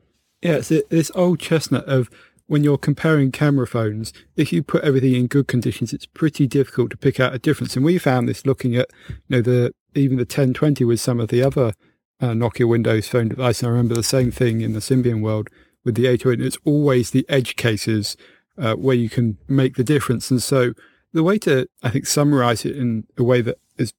Yeah, 0.42 0.56
it's 0.56 0.68
this 0.68 1.10
old 1.14 1.40
chestnut 1.40 1.86
of 1.86 2.10
when 2.46 2.62
you're 2.62 2.78
comparing 2.78 3.32
camera 3.32 3.66
phones, 3.66 4.12
if 4.36 4.52
you 4.52 4.62
put 4.62 4.84
everything 4.84 5.14
in 5.14 5.26
good 5.26 5.48
conditions, 5.48 5.92
it's 5.92 6.06
pretty 6.06 6.46
difficult 6.46 6.90
to 6.90 6.96
pick 6.96 7.18
out 7.18 7.34
a 7.34 7.38
difference. 7.38 7.76
And 7.76 7.84
we 7.84 7.98
found 7.98 8.28
this 8.28 8.44
looking 8.44 8.76
at, 8.76 8.90
you 9.08 9.16
know, 9.28 9.42
the 9.42 9.72
even 9.94 10.16
the 10.16 10.22
1020 10.22 10.84
with 10.84 11.00
some 11.00 11.20
of 11.20 11.28
the 11.28 11.42
other 11.42 11.72
uh, 12.20 12.28
Nokia 12.28 12.68
Windows 12.68 13.08
phone 13.08 13.28
devices. 13.28 13.64
I 13.64 13.68
remember 13.68 13.94
the 13.94 14.02
same 14.02 14.30
thing 14.30 14.60
in 14.60 14.72
the 14.72 14.80
Symbian 14.80 15.22
world 15.22 15.48
with 15.84 15.94
the 15.94 16.06
808. 16.06 16.44
It's 16.44 16.58
always 16.64 17.10
the 17.10 17.24
edge 17.28 17.56
cases 17.56 18.16
uh, 18.58 18.74
where 18.74 18.96
you 18.96 19.08
can 19.08 19.38
make 19.48 19.76
the 19.76 19.84
difference. 19.84 20.30
And 20.30 20.42
so 20.42 20.74
the 21.12 21.22
way 21.22 21.38
to, 21.38 21.68
I 21.82 21.90
think, 21.90 22.06
summarize 22.06 22.64
it 22.64 22.76
in 22.76 23.06
a 23.16 23.22
way 23.22 23.40
that 23.40 23.56
is 23.78 23.92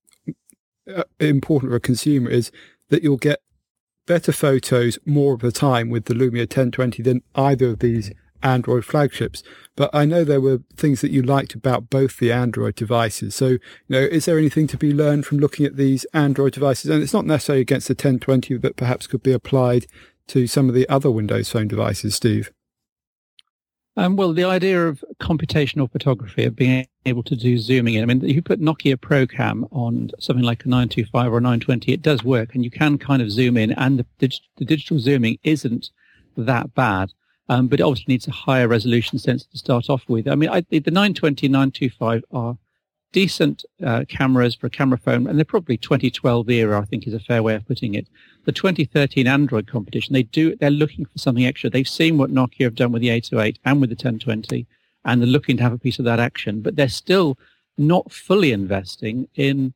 uh, 0.93 1.03
important 1.19 1.71
for 1.71 1.77
a 1.77 1.79
consumer 1.79 2.29
is 2.29 2.51
that 2.89 3.03
you'll 3.03 3.17
get 3.17 3.39
better 4.05 4.31
photos 4.31 4.99
more 5.05 5.33
of 5.33 5.39
the 5.39 5.51
time 5.51 5.89
with 5.89 6.05
the 6.05 6.13
Lumia 6.13 6.41
1020 6.41 7.01
than 7.01 7.21
either 7.33 7.69
of 7.69 7.79
these 7.79 8.11
Android 8.45 8.85
flagships. 8.85 9.43
But 9.75 9.89
I 9.93 10.05
know 10.05 10.23
there 10.23 10.39
were 10.39 10.61
things 10.77 11.01
that 11.01 11.11
you 11.11 11.21
liked 11.21 11.55
about 11.55 11.89
both 11.89 12.19
the 12.19 12.31
Android 12.31 12.75
devices. 12.75 13.35
So, 13.35 13.47
you 13.47 13.59
know, 13.89 14.01
is 14.01 14.25
there 14.25 14.37
anything 14.37 14.67
to 14.67 14.77
be 14.77 14.93
learned 14.93 15.25
from 15.25 15.39
looking 15.39 15.65
at 15.65 15.75
these 15.75 16.05
Android 16.13 16.53
devices? 16.53 16.91
And 16.91 17.03
it's 17.03 17.13
not 17.13 17.25
necessarily 17.25 17.61
against 17.61 17.87
the 17.87 17.93
1020, 17.93 18.57
but 18.57 18.77
perhaps 18.77 19.07
could 19.07 19.23
be 19.23 19.33
applied 19.33 19.87
to 20.27 20.47
some 20.47 20.69
of 20.69 20.75
the 20.75 20.87
other 20.87 21.11
Windows 21.11 21.49
Phone 21.49 21.67
devices, 21.67 22.15
Steve. 22.15 22.51
Um, 23.97 24.17
well, 24.17 24.33
the 24.33 24.43
idea 24.43 24.87
of 24.87 25.03
computational 25.21 25.89
photography, 25.89 26.43
of 26.43 26.55
being 26.55 26.85
able 27.05 27.23
to 27.23 27.35
do 27.35 27.57
zooming 27.57 27.93
in. 27.93 28.03
I 28.03 28.05
mean, 28.05 28.23
if 28.25 28.35
you 28.35 28.41
put 28.41 28.59
Nokia 28.59 28.97
ProCam 28.97 29.69
on 29.71 30.11
something 30.19 30.43
like 30.43 30.65
a 30.65 30.69
925 30.69 31.31
or 31.31 31.37
a 31.37 31.41
920, 31.41 31.93
it 31.93 32.01
does 32.01 32.23
work, 32.23 32.53
and 32.53 32.63
you 32.63 32.69
can 32.69 32.97
kind 32.97 33.21
of 33.21 33.31
zoom 33.31 33.55
in, 33.55 33.71
and 33.71 34.05
the, 34.19 34.39
the 34.57 34.65
digital 34.65 34.99
zooming 34.99 35.37
isn't 35.43 35.91
that 36.35 36.73
bad. 36.75 37.13
Um, 37.47 37.67
but 37.67 37.79
it 37.79 37.83
obviously 37.83 38.13
needs 38.13 38.27
a 38.27 38.31
higher 38.31 38.67
resolution 38.67 39.19
sensor 39.19 39.45
to 39.51 39.57
start 39.57 39.89
off 39.89 40.03
with. 40.07 40.27
I 40.27 40.35
mean, 40.35 40.49
I, 40.49 40.61
the 40.61 40.79
920 40.79 41.47
925 41.47 42.23
are 42.31 42.57
decent 43.11 43.63
uh, 43.81 44.03
cameras 44.09 44.55
for 44.55 44.67
a 44.67 44.69
camera 44.69 44.97
phone, 44.97 45.27
and 45.27 45.37
they're 45.37 45.45
probably 45.45 45.77
2012 45.77 46.49
era, 46.49 46.81
I 46.81 46.85
think 46.85 47.07
is 47.07 47.13
a 47.13 47.19
fair 47.19 47.41
way 47.41 47.55
of 47.55 47.65
putting 47.65 47.93
it. 47.93 48.07
The 48.43 48.51
2013 48.51 49.25
Android 49.25 49.67
competition, 49.67 50.13
they 50.13 50.23
do, 50.23 50.55
they're 50.57 50.69
looking 50.69 51.05
for 51.05 51.17
something 51.17 51.45
extra. 51.45 51.69
They've 51.69 51.87
seen 51.87 52.17
what 52.17 52.29
Nokia 52.29 52.65
have 52.65 52.75
done 52.75 52.91
with 52.91 53.01
the 53.01 53.09
808 53.09 53.59
and 53.63 53.79
with 53.79 53.89
the 53.89 53.93
1020, 53.93 54.67
and 55.05 55.21
they're 55.21 55.27
looking 55.27 55.55
to 55.55 55.63
have 55.63 55.71
a 55.71 55.77
piece 55.77 55.97
of 55.97 56.05
that 56.05 56.19
action, 56.19 56.61
but 56.61 56.75
they're 56.75 56.89
still 56.89 57.37
not 57.77 58.11
fully 58.11 58.51
investing 58.51 59.27
in 59.35 59.73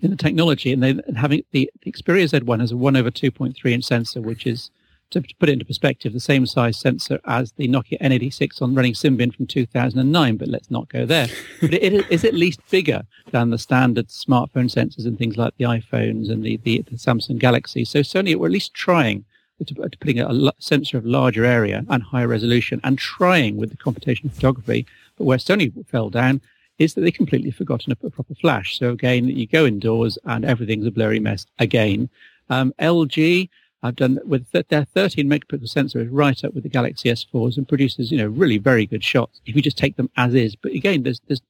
in 0.00 0.10
the 0.10 0.16
technology, 0.16 0.72
and 0.72 0.82
they 0.82 0.94
having 1.16 1.42
the, 1.50 1.70
the 1.82 1.90
Xperia 1.90 2.28
Z1 2.28 2.60
has 2.60 2.70
a 2.70 2.76
one 2.76 2.96
over 2.96 3.10
2.3 3.10 3.72
inch 3.72 3.84
sensor, 3.84 4.20
which 4.20 4.46
is 4.46 4.70
to 5.10 5.22
put 5.38 5.48
it 5.48 5.52
into 5.52 5.64
perspective, 5.64 6.12
the 6.12 6.20
same 6.20 6.46
size 6.46 6.78
sensor 6.78 7.18
as 7.24 7.52
the 7.52 7.68
Nokia 7.68 8.00
N86 8.00 8.60
on 8.60 8.74
running 8.74 8.92
Symbian 8.92 9.34
from 9.34 9.46
2009, 9.46 10.36
but 10.36 10.48
let's 10.48 10.70
not 10.70 10.88
go 10.88 11.06
there. 11.06 11.28
but 11.60 11.72
it, 11.72 11.94
it 11.94 12.06
is 12.10 12.24
at 12.24 12.34
least 12.34 12.60
bigger 12.70 13.02
than 13.30 13.50
the 13.50 13.58
standard 13.58 14.08
smartphone 14.08 14.70
sensors 14.72 15.06
and 15.06 15.18
things 15.18 15.36
like 15.36 15.54
the 15.56 15.64
iPhones 15.64 16.30
and 16.30 16.42
the, 16.42 16.58
the, 16.58 16.82
the 16.82 16.96
Samsung 16.96 17.38
Galaxy. 17.38 17.84
So 17.84 18.00
Sony 18.00 18.34
were 18.36 18.46
at 18.46 18.52
least 18.52 18.74
trying 18.74 19.24
to, 19.58 19.74
to 19.74 19.98
putting 19.98 20.20
a, 20.20 20.28
a 20.28 20.52
sensor 20.58 20.98
of 20.98 21.06
larger 21.06 21.44
area 21.44 21.84
and 21.88 22.02
higher 22.02 22.28
resolution 22.28 22.80
and 22.84 22.98
trying 22.98 23.56
with 23.56 23.70
the 23.70 23.76
computational 23.76 24.32
photography. 24.32 24.86
But 25.16 25.24
where 25.24 25.38
Sony 25.38 25.72
fell 25.88 26.10
down 26.10 26.40
is 26.78 26.94
that 26.94 27.00
they 27.00 27.10
completely 27.10 27.50
forgotten 27.50 27.92
a, 27.92 28.06
a 28.06 28.10
proper 28.10 28.34
flash. 28.34 28.78
So 28.78 28.90
again, 28.90 29.26
you 29.28 29.46
go 29.46 29.66
indoors 29.66 30.18
and 30.24 30.44
everything's 30.44 30.86
a 30.86 30.90
blurry 30.90 31.18
mess 31.18 31.46
again. 31.58 32.08
Um, 32.50 32.72
LG, 32.78 33.48
I've 33.82 33.96
done 33.96 34.18
with 34.24 34.50
th- 34.50 34.66
their 34.68 34.84
13 34.84 35.28
megapixel 35.28 35.68
sensor 35.68 36.00
is 36.00 36.08
right 36.08 36.42
up 36.44 36.54
with 36.54 36.64
the 36.64 36.68
Galaxy 36.68 37.10
S4s 37.10 37.56
and 37.56 37.68
produces, 37.68 38.10
you 38.10 38.18
know, 38.18 38.26
really 38.26 38.58
very 38.58 38.86
good 38.86 39.04
shots 39.04 39.40
if 39.46 39.54
you 39.54 39.62
just 39.62 39.78
take 39.78 39.96
them 39.96 40.10
as 40.16 40.34
is. 40.34 40.56
But 40.56 40.72
again, 40.72 41.04
there's, 41.04 41.20
there's 41.28 41.40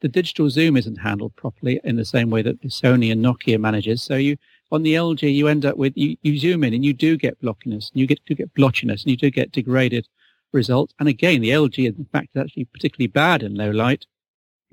the 0.00 0.08
digital 0.08 0.50
zoom 0.50 0.76
isn't 0.76 0.96
handled 0.96 1.36
properly 1.36 1.80
in 1.84 1.96
the 1.96 2.04
same 2.04 2.28
way 2.28 2.42
that 2.42 2.60
the 2.60 2.68
Sony 2.68 3.10
and 3.10 3.24
Nokia 3.24 3.58
manages. 3.58 4.02
So 4.02 4.16
you, 4.16 4.36
on 4.70 4.82
the 4.82 4.94
LG, 4.94 5.32
you 5.32 5.48
end 5.48 5.64
up 5.64 5.76
with, 5.76 5.96
you, 5.96 6.16
you 6.22 6.38
zoom 6.38 6.64
in 6.64 6.74
and 6.74 6.84
you 6.84 6.92
do 6.92 7.16
get 7.16 7.40
blockiness, 7.40 7.90
and 7.92 8.00
you 8.00 8.06
get, 8.06 8.20
do 8.26 8.34
get 8.34 8.52
blotchiness, 8.54 9.02
and 9.02 9.10
you 9.10 9.16
do 9.16 9.30
get 9.30 9.52
degraded 9.52 10.06
results. 10.52 10.92
And 10.98 11.08
again, 11.08 11.40
the 11.40 11.50
LG, 11.50 11.78
in 11.78 12.04
fact, 12.12 12.30
is 12.34 12.42
actually 12.42 12.64
particularly 12.66 13.06
bad 13.06 13.42
in 13.42 13.54
low 13.54 13.70
light 13.70 14.06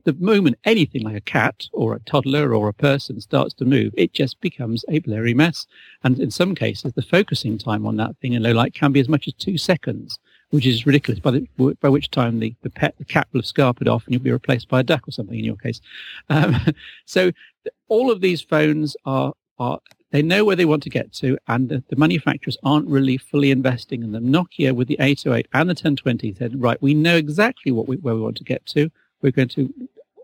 the 0.05 0.13
moment 0.13 0.57
anything 0.65 1.01
like 1.03 1.15
a 1.15 1.21
cat 1.21 1.67
or 1.71 1.93
a 1.93 1.99
toddler 2.01 2.53
or 2.53 2.67
a 2.67 2.73
person 2.73 3.21
starts 3.21 3.53
to 3.55 3.65
move, 3.65 3.93
it 3.97 4.13
just 4.13 4.39
becomes 4.41 4.83
a 4.89 4.99
blurry 4.99 5.33
mess. 5.33 5.65
And 6.03 6.19
in 6.19 6.31
some 6.31 6.55
cases, 6.55 6.93
the 6.93 7.01
focusing 7.01 7.57
time 7.57 7.85
on 7.85 7.97
that 7.97 8.17
thing 8.17 8.33
in 8.33 8.43
low 8.43 8.51
light 8.51 8.73
can 8.73 8.91
be 8.91 8.99
as 8.99 9.09
much 9.09 9.27
as 9.27 9.33
two 9.33 9.57
seconds, 9.57 10.19
which 10.49 10.65
is 10.65 10.85
ridiculous. 10.85 11.19
By, 11.19 11.31
the, 11.31 11.47
by 11.79 11.89
which 11.89 12.11
time 12.11 12.39
the, 12.39 12.55
the 12.61 12.69
pet, 12.69 12.95
the 12.97 13.05
cat 13.05 13.27
will 13.31 13.41
have 13.41 13.45
scarpered 13.45 13.87
off 13.87 14.05
and 14.05 14.13
you'll 14.13 14.23
be 14.23 14.31
replaced 14.31 14.67
by 14.67 14.81
a 14.81 14.83
duck 14.83 15.07
or 15.07 15.11
something 15.11 15.39
in 15.39 15.45
your 15.45 15.57
case. 15.57 15.79
Um, 16.29 16.55
so 17.05 17.31
all 17.87 18.11
of 18.11 18.21
these 18.21 18.41
phones 18.41 18.97
are, 19.05 19.33
are 19.57 19.79
they 20.11 20.21
know 20.21 20.45
where 20.45 20.55
they 20.55 20.65
want 20.65 20.83
to 20.83 20.91
get 20.91 21.11
to, 21.13 21.39
and 21.47 21.69
the, 21.69 21.83
the, 21.89 21.95
manufacturers 21.95 22.55
aren't 22.63 22.87
really 22.87 23.17
fully 23.17 23.49
investing 23.49 24.03
in 24.03 24.11
them. 24.11 24.31
Nokia 24.31 24.71
with 24.71 24.87
the 24.87 24.97
808 24.99 25.47
and 25.53 25.67
the 25.67 25.71
1020 25.71 26.35
said, 26.35 26.61
right, 26.61 26.79
we 26.83 26.93
know 26.93 27.15
exactly 27.15 27.71
what 27.71 27.87
we, 27.87 27.97
where 27.97 28.13
we 28.13 28.21
want 28.21 28.37
to 28.37 28.43
get 28.43 28.63
to. 28.67 28.91
We're 29.23 29.31
going 29.31 29.47
to 29.49 29.73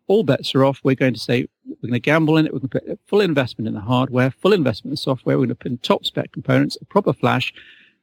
all 0.10 0.24
bets 0.24 0.54
are 0.56 0.66
off. 0.66 0.82
We're 0.84 0.96
going 0.96 1.14
to 1.14 1.20
say 1.20 1.48
we're 1.68 1.88
going 1.88 1.94
to 1.94 2.00
gamble 2.00 2.36
in 2.36 2.46
it. 2.46 2.52
We're 2.52 2.60
going 2.60 2.70
to 2.70 2.80
put 2.80 3.00
full 3.08 3.22
investment 3.22 3.68
in 3.68 3.76
the 3.76 3.80
hardware, 3.80 4.32
full 4.32 4.54
investment 4.54 4.90
in 4.90 4.94
the 4.94 4.98
software. 4.98 5.38
We're 5.38 5.46
going 5.46 5.50
to 5.50 5.56
put 5.56 5.72
in 5.72 5.78
top 5.78 6.04
spec 6.04 6.32
components, 6.32 6.78
a 6.82 6.86
proper 6.86 7.14
flash. 7.14 7.54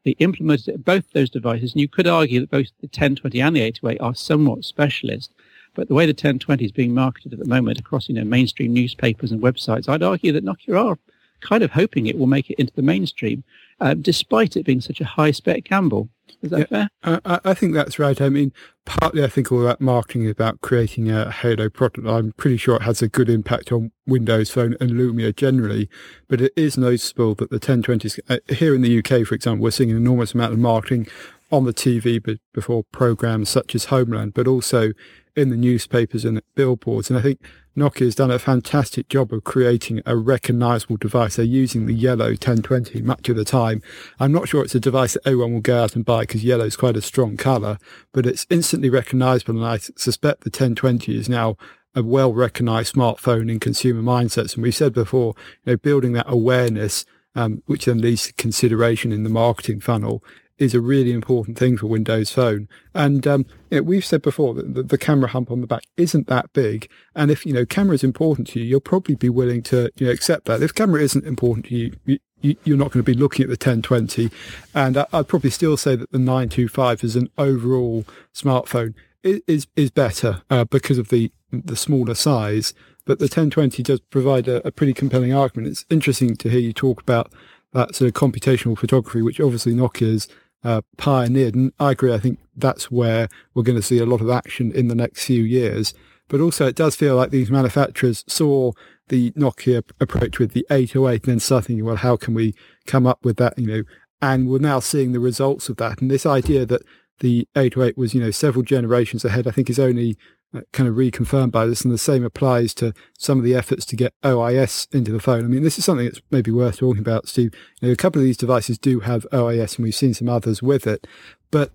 They 0.04 0.12
implemented 0.12 0.68
it 0.68 0.74
in 0.76 0.82
both 0.82 1.10
those 1.12 1.28
devices, 1.28 1.72
and 1.72 1.80
you 1.80 1.88
could 1.88 2.06
argue 2.06 2.38
that 2.40 2.50
both 2.50 2.68
the 2.80 2.86
1020 2.86 3.40
and 3.40 3.56
the 3.56 3.60
808 3.60 4.00
are 4.00 4.14
somewhat 4.14 4.64
specialist. 4.64 5.32
But 5.74 5.88
the 5.88 5.94
way 5.94 6.06
the 6.06 6.10
1020 6.10 6.64
is 6.64 6.72
being 6.72 6.94
marketed 6.94 7.32
at 7.32 7.40
the 7.40 7.44
moment 7.44 7.80
across 7.80 8.08
you 8.08 8.14
know 8.14 8.24
mainstream 8.24 8.72
newspapers 8.72 9.32
and 9.32 9.42
websites, 9.42 9.88
I'd 9.88 10.02
argue 10.02 10.32
that 10.32 10.44
Nokia 10.44 10.92
are 10.92 10.98
kind 11.40 11.64
of 11.64 11.72
hoping 11.72 12.06
it 12.06 12.16
will 12.16 12.28
make 12.28 12.50
it 12.50 12.58
into 12.58 12.72
the 12.74 12.82
mainstream, 12.82 13.42
uh, 13.80 13.94
despite 13.94 14.56
it 14.56 14.64
being 14.64 14.80
such 14.80 15.00
a 15.00 15.04
high 15.04 15.30
spec 15.30 15.64
gamble. 15.64 16.08
Is 16.42 16.50
that 16.50 16.58
yeah, 16.70 16.88
fair? 17.02 17.20
I, 17.24 17.40
I, 17.44 17.54
think 17.54 17.72
that's 17.72 17.98
right. 17.98 18.20
I 18.20 18.28
mean, 18.28 18.52
partly 18.84 19.24
I 19.24 19.28
think 19.28 19.50
all 19.50 19.60
that 19.60 19.80
marketing 19.80 20.24
is 20.24 20.32
about 20.32 20.60
creating 20.60 21.10
a 21.10 21.30
Halo 21.30 21.70
product. 21.70 22.06
I'm 22.06 22.32
pretty 22.32 22.56
sure 22.56 22.76
it 22.76 22.82
has 22.82 23.00
a 23.00 23.08
good 23.08 23.30
impact 23.30 23.72
on 23.72 23.92
Windows 24.06 24.50
Phone 24.50 24.76
and 24.80 24.90
Lumia 24.90 25.34
generally, 25.34 25.88
but 26.28 26.40
it 26.40 26.52
is 26.56 26.76
noticeable 26.76 27.34
that 27.36 27.50
the 27.50 27.60
1020s, 27.60 28.18
uh, 28.28 28.38
here 28.48 28.74
in 28.74 28.82
the 28.82 28.98
UK, 28.98 29.26
for 29.26 29.34
example, 29.34 29.62
we're 29.62 29.70
seeing 29.70 29.90
an 29.90 29.96
enormous 29.96 30.34
amount 30.34 30.52
of 30.52 30.58
marketing 30.58 31.06
on 31.50 31.64
the 31.64 31.74
TV 31.74 32.22
but 32.22 32.38
before 32.52 32.84
programs 32.92 33.48
such 33.48 33.74
as 33.74 33.86
Homeland, 33.86 34.34
but 34.34 34.48
also 34.48 34.92
in 35.36 35.50
the 35.50 35.56
newspapers 35.56 36.24
and 36.24 36.40
billboards. 36.54 37.10
And 37.10 37.18
I 37.18 37.22
think 37.22 37.40
Nokia 37.76 38.06
has 38.06 38.14
done 38.14 38.30
a 38.30 38.38
fantastic 38.38 39.08
job 39.08 39.32
of 39.34 39.44
creating 39.44 40.00
a 40.06 40.16
recognizable 40.16 40.96
device. 40.96 41.36
They're 41.36 41.44
using 41.44 41.86
the 41.86 41.94
yellow 41.94 42.28
1020 42.28 43.02
much 43.02 43.28
of 43.28 43.36
the 43.36 43.44
time. 43.44 43.82
I'm 44.18 44.32
not 44.32 44.48
sure 44.48 44.64
it's 44.64 44.74
a 44.74 44.80
device 44.80 45.12
that 45.12 45.26
everyone 45.26 45.52
will 45.52 45.60
go 45.60 45.82
out 45.82 45.94
and 45.94 46.04
buy 46.04 46.20
because 46.22 46.42
yellow 46.42 46.64
is 46.64 46.76
quite 46.76 46.96
a 46.96 47.02
strong 47.02 47.36
color, 47.36 47.78
but 48.12 48.24
it's 48.24 48.46
instantly 48.48 48.88
recognizable. 48.88 49.56
And 49.56 49.66
I 49.66 49.76
suspect 49.76 50.44
the 50.44 50.48
1020 50.48 51.16
is 51.16 51.28
now 51.28 51.56
a 51.94 52.02
well 52.02 52.32
recognized 52.32 52.94
smartphone 52.94 53.50
in 53.50 53.60
consumer 53.60 54.02
mindsets. 54.02 54.54
And 54.54 54.62
we 54.62 54.72
said 54.72 54.94
before, 54.94 55.34
you 55.64 55.72
know, 55.72 55.76
building 55.76 56.14
that 56.14 56.26
awareness, 56.28 57.04
um, 57.34 57.62
which 57.66 57.84
then 57.84 58.00
leads 58.00 58.26
to 58.28 58.32
consideration 58.34 59.12
in 59.12 59.22
the 59.22 59.30
marketing 59.30 59.80
funnel 59.80 60.24
is 60.58 60.74
a 60.74 60.80
really 60.80 61.12
important 61.12 61.58
thing 61.58 61.76
for 61.76 61.86
Windows 61.86 62.30
Phone. 62.30 62.68
And 62.94 63.26
um, 63.26 63.46
you 63.70 63.78
know, 63.78 63.82
we've 63.82 64.04
said 64.04 64.22
before 64.22 64.54
that 64.54 64.74
the, 64.74 64.82
the, 64.82 64.98
camera 64.98 65.28
hump 65.28 65.50
on 65.50 65.60
the 65.60 65.66
back 65.66 65.84
isn't 65.96 66.28
that 66.28 66.52
big. 66.52 66.88
And 67.14 67.30
if 67.30 67.44
you 67.44 67.52
know 67.52 67.66
camera 67.66 67.94
is 67.94 68.04
important 68.04 68.48
to 68.48 68.60
you, 68.60 68.64
you'll 68.64 68.80
probably 68.80 69.14
be 69.14 69.28
willing 69.28 69.62
to 69.64 69.90
you 69.96 70.06
know 70.06 70.12
accept 70.12 70.46
that. 70.46 70.62
If 70.62 70.74
camera 70.74 71.00
isn't 71.02 71.26
important 71.26 71.66
to 71.66 71.76
you, 71.76 71.92
you 72.06 72.18
you're 72.40 72.76
not 72.76 72.92
going 72.92 73.04
to 73.04 73.10
be 73.10 73.14
looking 73.14 73.42
at 73.42 73.48
the 73.48 73.52
1020. 73.52 74.30
And 74.74 74.98
I'd 75.12 75.28
probably 75.28 75.50
still 75.50 75.76
say 75.76 75.96
that 75.96 76.12
the 76.12 76.18
925 76.18 77.02
as 77.02 77.16
an 77.16 77.28
overall 77.38 78.04
smartphone 78.34 78.94
is 79.22 79.66
is 79.76 79.90
better 79.90 80.42
uh, 80.50 80.64
because 80.64 80.98
of 80.98 81.08
the 81.08 81.32
the 81.50 81.76
smaller 81.76 82.14
size. 82.14 82.74
But 83.04 83.20
the 83.20 83.24
1020 83.24 83.82
does 83.84 84.00
provide 84.00 84.48
a, 84.48 84.66
a 84.66 84.72
pretty 84.72 84.92
compelling 84.92 85.32
argument. 85.32 85.70
It's 85.70 85.86
interesting 85.88 86.36
to 86.36 86.48
hear 86.48 86.58
you 86.58 86.72
talk 86.72 87.00
about 87.00 87.32
that 87.72 87.94
sort 87.94 88.08
of 88.08 88.14
computational 88.14 88.76
photography, 88.76 89.22
which 89.22 89.40
obviously 89.40 89.74
Nokia's 89.74 90.26
uh, 90.66 90.80
pioneered. 90.96 91.54
And 91.54 91.72
I 91.78 91.92
agree. 91.92 92.12
I 92.12 92.18
think 92.18 92.40
that's 92.56 92.90
where 92.90 93.28
we're 93.54 93.62
going 93.62 93.78
to 93.78 93.82
see 93.82 93.98
a 93.98 94.06
lot 94.06 94.20
of 94.20 94.28
action 94.28 94.72
in 94.72 94.88
the 94.88 94.96
next 94.96 95.24
few 95.24 95.44
years. 95.44 95.94
But 96.28 96.40
also, 96.40 96.66
it 96.66 96.74
does 96.74 96.96
feel 96.96 97.14
like 97.14 97.30
these 97.30 97.52
manufacturers 97.52 98.24
saw 98.26 98.72
the 99.06 99.30
Nokia 99.32 99.84
approach 100.00 100.40
with 100.40 100.52
the 100.52 100.66
808 100.68 101.22
and 101.22 101.32
then 101.32 101.38
started 101.38 101.68
thinking, 101.68 101.84
well, 101.84 101.94
how 101.94 102.16
can 102.16 102.34
we 102.34 102.52
come 102.84 103.06
up 103.06 103.24
with 103.24 103.36
that? 103.36 103.56
You 103.56 103.66
know, 103.66 103.82
and 104.20 104.48
we're 104.48 104.58
now 104.58 104.80
seeing 104.80 105.12
the 105.12 105.20
results 105.20 105.68
of 105.68 105.76
that. 105.76 106.02
And 106.02 106.10
this 106.10 106.26
idea 106.26 106.66
that 106.66 106.82
the 107.20 107.46
808 107.54 107.96
was, 107.96 108.12
you 108.12 108.20
know, 108.20 108.32
several 108.32 108.64
generations 108.64 109.24
ahead, 109.24 109.46
I 109.46 109.52
think 109.52 109.70
is 109.70 109.78
only 109.78 110.18
Uh, 110.56 110.60
kind 110.72 110.88
of 110.88 110.94
reconfirmed 110.94 111.50
by 111.50 111.66
this, 111.66 111.82
and 111.82 111.92
the 111.92 111.98
same 111.98 112.24
applies 112.24 112.72
to 112.72 112.94
some 113.18 113.36
of 113.36 113.44
the 113.44 113.54
efforts 113.54 113.84
to 113.84 113.96
get 113.96 114.14
OIS 114.24 114.86
into 114.94 115.12
the 115.12 115.20
phone. 115.20 115.44
I 115.44 115.48
mean, 115.48 115.62
this 115.62 115.78
is 115.78 115.84
something 115.84 116.06
that's 116.06 116.22
maybe 116.30 116.50
worth 116.50 116.78
talking 116.78 117.00
about, 117.00 117.28
Steve. 117.28 117.52
You 117.80 117.88
know, 117.88 117.92
a 117.92 117.96
couple 117.96 118.20
of 118.20 118.24
these 118.24 118.38
devices 118.38 118.78
do 118.78 119.00
have 119.00 119.26
OIS, 119.32 119.76
and 119.76 119.84
we've 119.84 119.94
seen 119.94 120.14
some 120.14 120.28
others 120.28 120.62
with 120.62 120.86
it, 120.86 121.06
but 121.50 121.72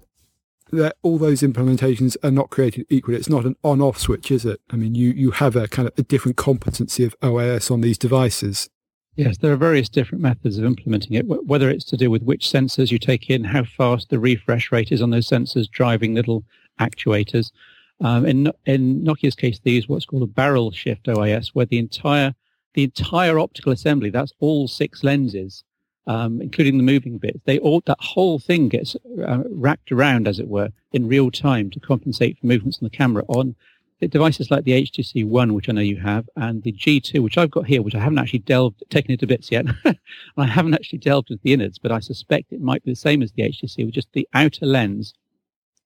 that 0.72 0.96
all 1.04 1.18
those 1.20 1.42
implementations 1.42 2.16
are 2.24 2.32
not 2.32 2.50
created 2.50 2.88
equally. 2.90 3.18
It's 3.18 3.30
not 3.30 3.46
an 3.46 3.56
on-off 3.64 4.00
switch, 4.00 4.32
is 4.32 4.46
it? 4.46 4.62
I 4.72 4.78
mean, 4.78 4.96
you 4.96 5.12
you 5.12 5.32
have 5.32 5.56
a 5.56 5.68
kind 5.68 5.88
of 5.88 5.94
a 5.98 6.04
different 6.04 6.38
competency 6.38 7.04
of 7.04 7.16
OIS 7.20 7.70
on 7.70 7.82
these 7.82 7.98
devices. 7.98 8.70
Yes, 9.16 9.38
there 9.38 9.52
are 9.52 9.58
various 9.58 9.90
different 9.90 10.24
methods 10.24 10.58
of 10.58 10.66
implementing 10.66 11.14
it, 11.14 11.28
whether 11.28 11.70
it's 11.70 11.86
to 11.86 11.98
do 11.98 12.10
with 12.10 12.24
which 12.24 12.48
sensors 12.48 12.90
you 12.90 12.98
take 12.98 13.30
in, 13.30 13.44
how 13.44 13.66
fast 13.66 14.10
the 14.10 14.20
refresh 14.20 14.72
rate 14.72 14.92
is 14.92 15.02
on 15.02 15.10
those 15.10 15.28
sensors 15.28 15.70
driving 15.70 16.16
little 16.16 16.46
actuators, 16.80 17.52
um, 18.02 18.26
in, 18.26 18.52
in 18.66 19.04
Nokia's 19.04 19.36
case, 19.36 19.60
they 19.60 19.72
use 19.72 19.88
what's 19.88 20.06
called 20.06 20.24
a 20.24 20.28
barrel 20.28 20.72
shift 20.72 21.08
OIS, 21.08 21.50
where 21.54 21.66
the 21.66 21.80
entire 21.80 22.34
the 22.74 22.84
entire 22.84 23.38
optical 23.38 23.74
assembly, 23.74 24.10
that's 24.10 24.32
all 24.40 24.66
six 24.66 25.04
lenses, 25.04 25.66
um, 26.08 26.42
including 26.42 26.78
the 26.78 26.84
moving 26.84 27.18
bits, 27.18 27.40
they 27.44 27.60
all 27.60 27.82
that 27.86 28.00
whole 28.00 28.40
thing 28.40 28.70
gets 28.70 28.96
uh, 29.28 29.44
racked 29.50 29.92
around, 29.92 30.28
as 30.28 30.40
it 30.40 30.48
were, 30.48 30.70
in 30.94 31.08
real 31.08 31.30
time 31.30 31.70
to 31.70 31.80
compensate 31.80 32.40
for 32.40 32.48
movements 32.48 32.80
on 32.82 32.86
the 32.86 32.98
camera 32.98 33.24
on 33.28 33.56
devices 34.08 34.50
like 34.50 34.64
the 34.64 34.84
HTC 34.84 35.28
One, 35.28 35.54
which 35.54 35.70
I 35.70 35.74
know 35.74 35.82
you 35.82 35.98
have, 35.98 36.28
and 36.36 36.64
the 36.64 36.72
G2, 36.72 37.20
which 37.20 37.38
I've 37.38 37.52
got 37.52 37.68
here, 37.68 37.84
which 37.84 37.94
I 37.94 38.00
haven't 38.00 38.18
actually 38.18 38.40
delved, 38.40 38.84
taken 38.90 39.12
into 39.12 39.28
bits 39.28 39.52
yet. 39.52 39.66
I 40.38 40.48
haven't 40.48 40.74
actually 40.74 41.00
delved 41.00 41.30
into 41.30 41.44
the 41.44 41.54
innards, 41.54 41.78
but 41.78 41.92
I 41.92 42.00
suspect 42.00 42.52
it 42.52 42.62
might 42.62 42.84
be 42.84 42.92
the 42.92 42.96
same 42.96 43.22
as 43.22 43.32
the 43.32 43.44
HTC, 43.44 43.86
with 43.86 43.94
just 43.94 44.12
the 44.14 44.28
outer 44.34 44.66
lens, 44.66 45.14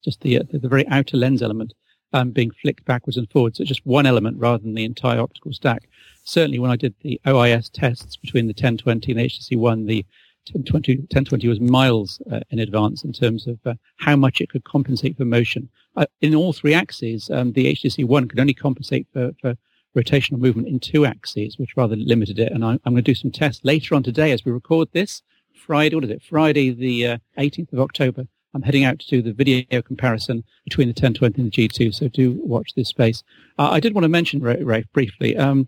just 0.04 0.22
the, 0.22 0.40
uh, 0.40 0.44
the, 0.50 0.60
the 0.60 0.70
very 0.70 0.88
outer 0.88 1.18
lens 1.18 1.42
element 1.42 1.74
um, 2.16 2.32
being 2.32 2.52
flicked 2.52 2.86
backwards 2.86 3.18
and 3.18 3.30
forwards. 3.30 3.58
So 3.58 3.66
just 3.66 3.86
one 3.86 4.06
element 4.06 4.38
rather 4.40 4.60
than 4.60 4.74
the 4.74 4.86
entire 4.86 5.20
optical 5.20 5.52
stack. 5.52 5.90
Certainly 6.24 6.60
when 6.60 6.72
I 6.72 6.78
did 6.78 6.96
the 7.02 7.20
OIS 7.28 7.70
tests 7.70 8.16
between 8.16 8.48
the 8.48 8.54
1020 8.54 9.12
and 9.12 9.20
the 9.20 9.26
HTC 9.26 9.58
One, 9.58 9.86
the 9.86 10.06
1020, 10.54 10.98
1020 10.98 11.48
was 11.50 11.60
miles 11.60 12.22
uh, 12.32 12.40
in 12.52 12.60
advance 12.60 13.04
in 13.04 13.12
terms 13.12 13.48
of 13.48 13.60
uh, 13.66 13.74
how 13.98 14.16
much 14.16 14.40
it 14.40 14.50
could 14.50 14.64
compensate 14.64 15.18
for 15.18 15.26
motion. 15.26 15.68
Uh, 15.98 16.06
in 16.22 16.34
all 16.34 16.54
three 16.54 16.74
axes, 16.74 17.30
um, 17.32 17.52
the 17.52 17.76
HTC 17.76 18.06
One 18.06 18.30
could 18.30 18.40
only 18.40 18.54
compensate 18.54 19.08
for, 19.12 19.32
for 19.42 19.58
rotational 19.98 20.40
movement 20.40 20.70
in 20.70 20.80
two 20.80 21.06
axes, 21.06 21.58
which 21.58 21.76
rather 21.76 21.98
limited 21.98 22.40
it. 22.40 22.52
And 22.54 22.64
I, 22.64 22.72
am 22.74 22.80
going 22.86 22.98
to 22.98 23.02
do 23.02 23.16
some 23.16 23.32
tests 23.32 23.66
later 23.66 23.94
on 23.94 24.04
today 24.04 24.32
as 24.32 24.46
we 24.46 24.54
record 24.54 24.88
this. 24.94 25.22
Friday, 25.54 25.96
what 25.96 26.04
is 26.06 26.12
it? 26.12 26.22
Friday, 26.22 26.72
the 26.72 27.08
uh, 27.08 27.18
18th 27.38 27.74
of 27.74 27.80
October. 27.80 28.28
I'm 28.56 28.62
heading 28.62 28.86
out 28.86 29.00
to 29.00 29.08
do 29.08 29.22
the 29.22 29.34
video 29.34 29.82
comparison 29.82 30.44
between 30.64 30.88
the 30.88 30.94
1020 30.94 31.42
and 31.42 31.52
the 31.52 31.68
G2. 31.68 31.94
So 31.94 32.08
do 32.08 32.40
watch 32.42 32.74
this 32.74 32.88
space. 32.88 33.22
Uh, 33.60 33.70
I 33.70 33.82
did 33.82 33.94
want 33.94 34.04
to 34.04 34.10
mention, 34.10 34.42
Rafe, 34.42 34.86
briefly. 34.94 35.36
Um, 35.36 35.68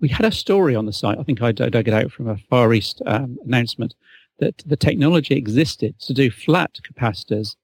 we 0.00 0.08
had 0.08 0.24
a 0.24 0.32
story 0.32 0.74
on 0.74 0.86
the 0.86 0.92
site. 0.94 1.18
I 1.18 1.22
think 1.22 1.42
I 1.42 1.52
dug 1.52 1.86
it 1.86 1.94
out 1.94 2.10
from 2.10 2.26
a 2.26 2.38
Far 2.38 2.72
East 2.72 3.02
um, 3.04 3.38
announcement 3.44 3.94
that 4.38 4.62
the 4.64 4.76
technology 4.76 5.34
existed 5.34 5.98
to 6.00 6.14
do 6.14 6.30
flat 6.30 6.80
capacitors 6.90 7.54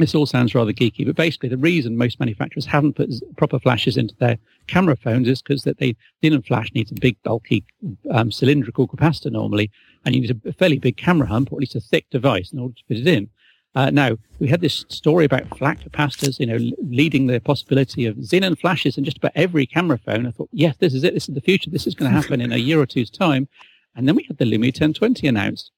this 0.00 0.14
all 0.14 0.26
sounds 0.26 0.54
rather 0.54 0.72
geeky, 0.72 1.06
but 1.06 1.16
basically 1.16 1.48
the 1.48 1.56
reason 1.56 1.96
most 1.96 2.18
manufacturers 2.20 2.66
haven't 2.66 2.94
put 2.94 3.10
proper 3.36 3.58
flashes 3.58 3.96
into 3.96 4.14
their 4.16 4.38
camera 4.66 4.96
phones 4.96 5.28
is 5.28 5.42
because 5.42 5.62
that 5.64 5.78
they 5.78 5.96
didn't 6.22 6.46
flash 6.46 6.72
needs 6.74 6.90
a 6.90 6.94
big 6.94 7.20
bulky 7.22 7.64
um, 8.10 8.32
cylindrical 8.32 8.88
capacitor 8.88 9.30
normally, 9.30 9.70
and 10.04 10.14
you 10.14 10.20
need 10.20 10.40
a 10.44 10.52
fairly 10.52 10.78
big 10.78 10.96
camera 10.96 11.26
hump 11.26 11.52
or 11.52 11.56
at 11.56 11.60
least 11.60 11.74
a 11.74 11.80
thick 11.80 12.08
device 12.10 12.52
in 12.52 12.58
order 12.58 12.74
to 12.74 12.84
fit 12.88 12.98
it 12.98 13.06
in. 13.06 13.28
Uh, 13.74 13.88
now 13.90 14.16
we 14.40 14.48
had 14.48 14.60
this 14.60 14.84
story 14.88 15.24
about 15.24 15.56
flat 15.56 15.78
capacitors, 15.80 16.40
you 16.40 16.46
know, 16.46 16.58
leading 16.82 17.28
the 17.28 17.38
possibility 17.40 18.04
of 18.04 18.16
xenon 18.16 18.58
flashes 18.58 18.98
in 18.98 19.04
just 19.04 19.18
about 19.18 19.32
every 19.36 19.64
camera 19.64 19.98
phone. 19.98 20.26
I 20.26 20.32
thought, 20.32 20.48
yes, 20.52 20.76
this 20.78 20.92
is 20.92 21.04
it. 21.04 21.14
This 21.14 21.28
is 21.28 21.34
the 21.34 21.40
future. 21.40 21.70
This 21.70 21.86
is 21.86 21.94
going 21.94 22.10
to 22.10 22.16
happen 22.20 22.40
in 22.40 22.52
a 22.52 22.56
year 22.56 22.80
or 22.80 22.86
two's 22.86 23.10
time. 23.10 23.48
And 23.94 24.08
then 24.08 24.16
we 24.16 24.24
had 24.24 24.38
the 24.38 24.44
Lumia 24.44 24.72
1020 24.72 25.26
announced. 25.28 25.70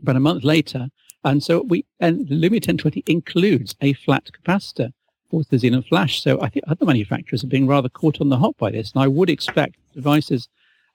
About 0.00 0.16
a 0.16 0.20
month 0.20 0.42
later, 0.42 0.88
and 1.24 1.42
so 1.42 1.62
we, 1.62 1.84
and 2.00 2.26
Lumia 2.26 2.60
1020 2.60 3.04
includes 3.06 3.74
a 3.80 3.92
flat 3.92 4.30
capacitor 4.32 4.92
for 5.30 5.42
the 5.48 5.56
Xenon 5.56 5.86
Flash. 5.86 6.22
So 6.22 6.40
I 6.40 6.48
think 6.48 6.64
other 6.68 6.84
manufacturers 6.84 7.42
are 7.42 7.48
being 7.48 7.66
rather 7.66 7.88
caught 7.88 8.20
on 8.20 8.28
the 8.28 8.38
hop 8.38 8.58
by 8.58 8.70
this. 8.70 8.92
And 8.92 9.02
I 9.02 9.08
would 9.08 9.30
expect 9.30 9.76
devices 9.94 10.48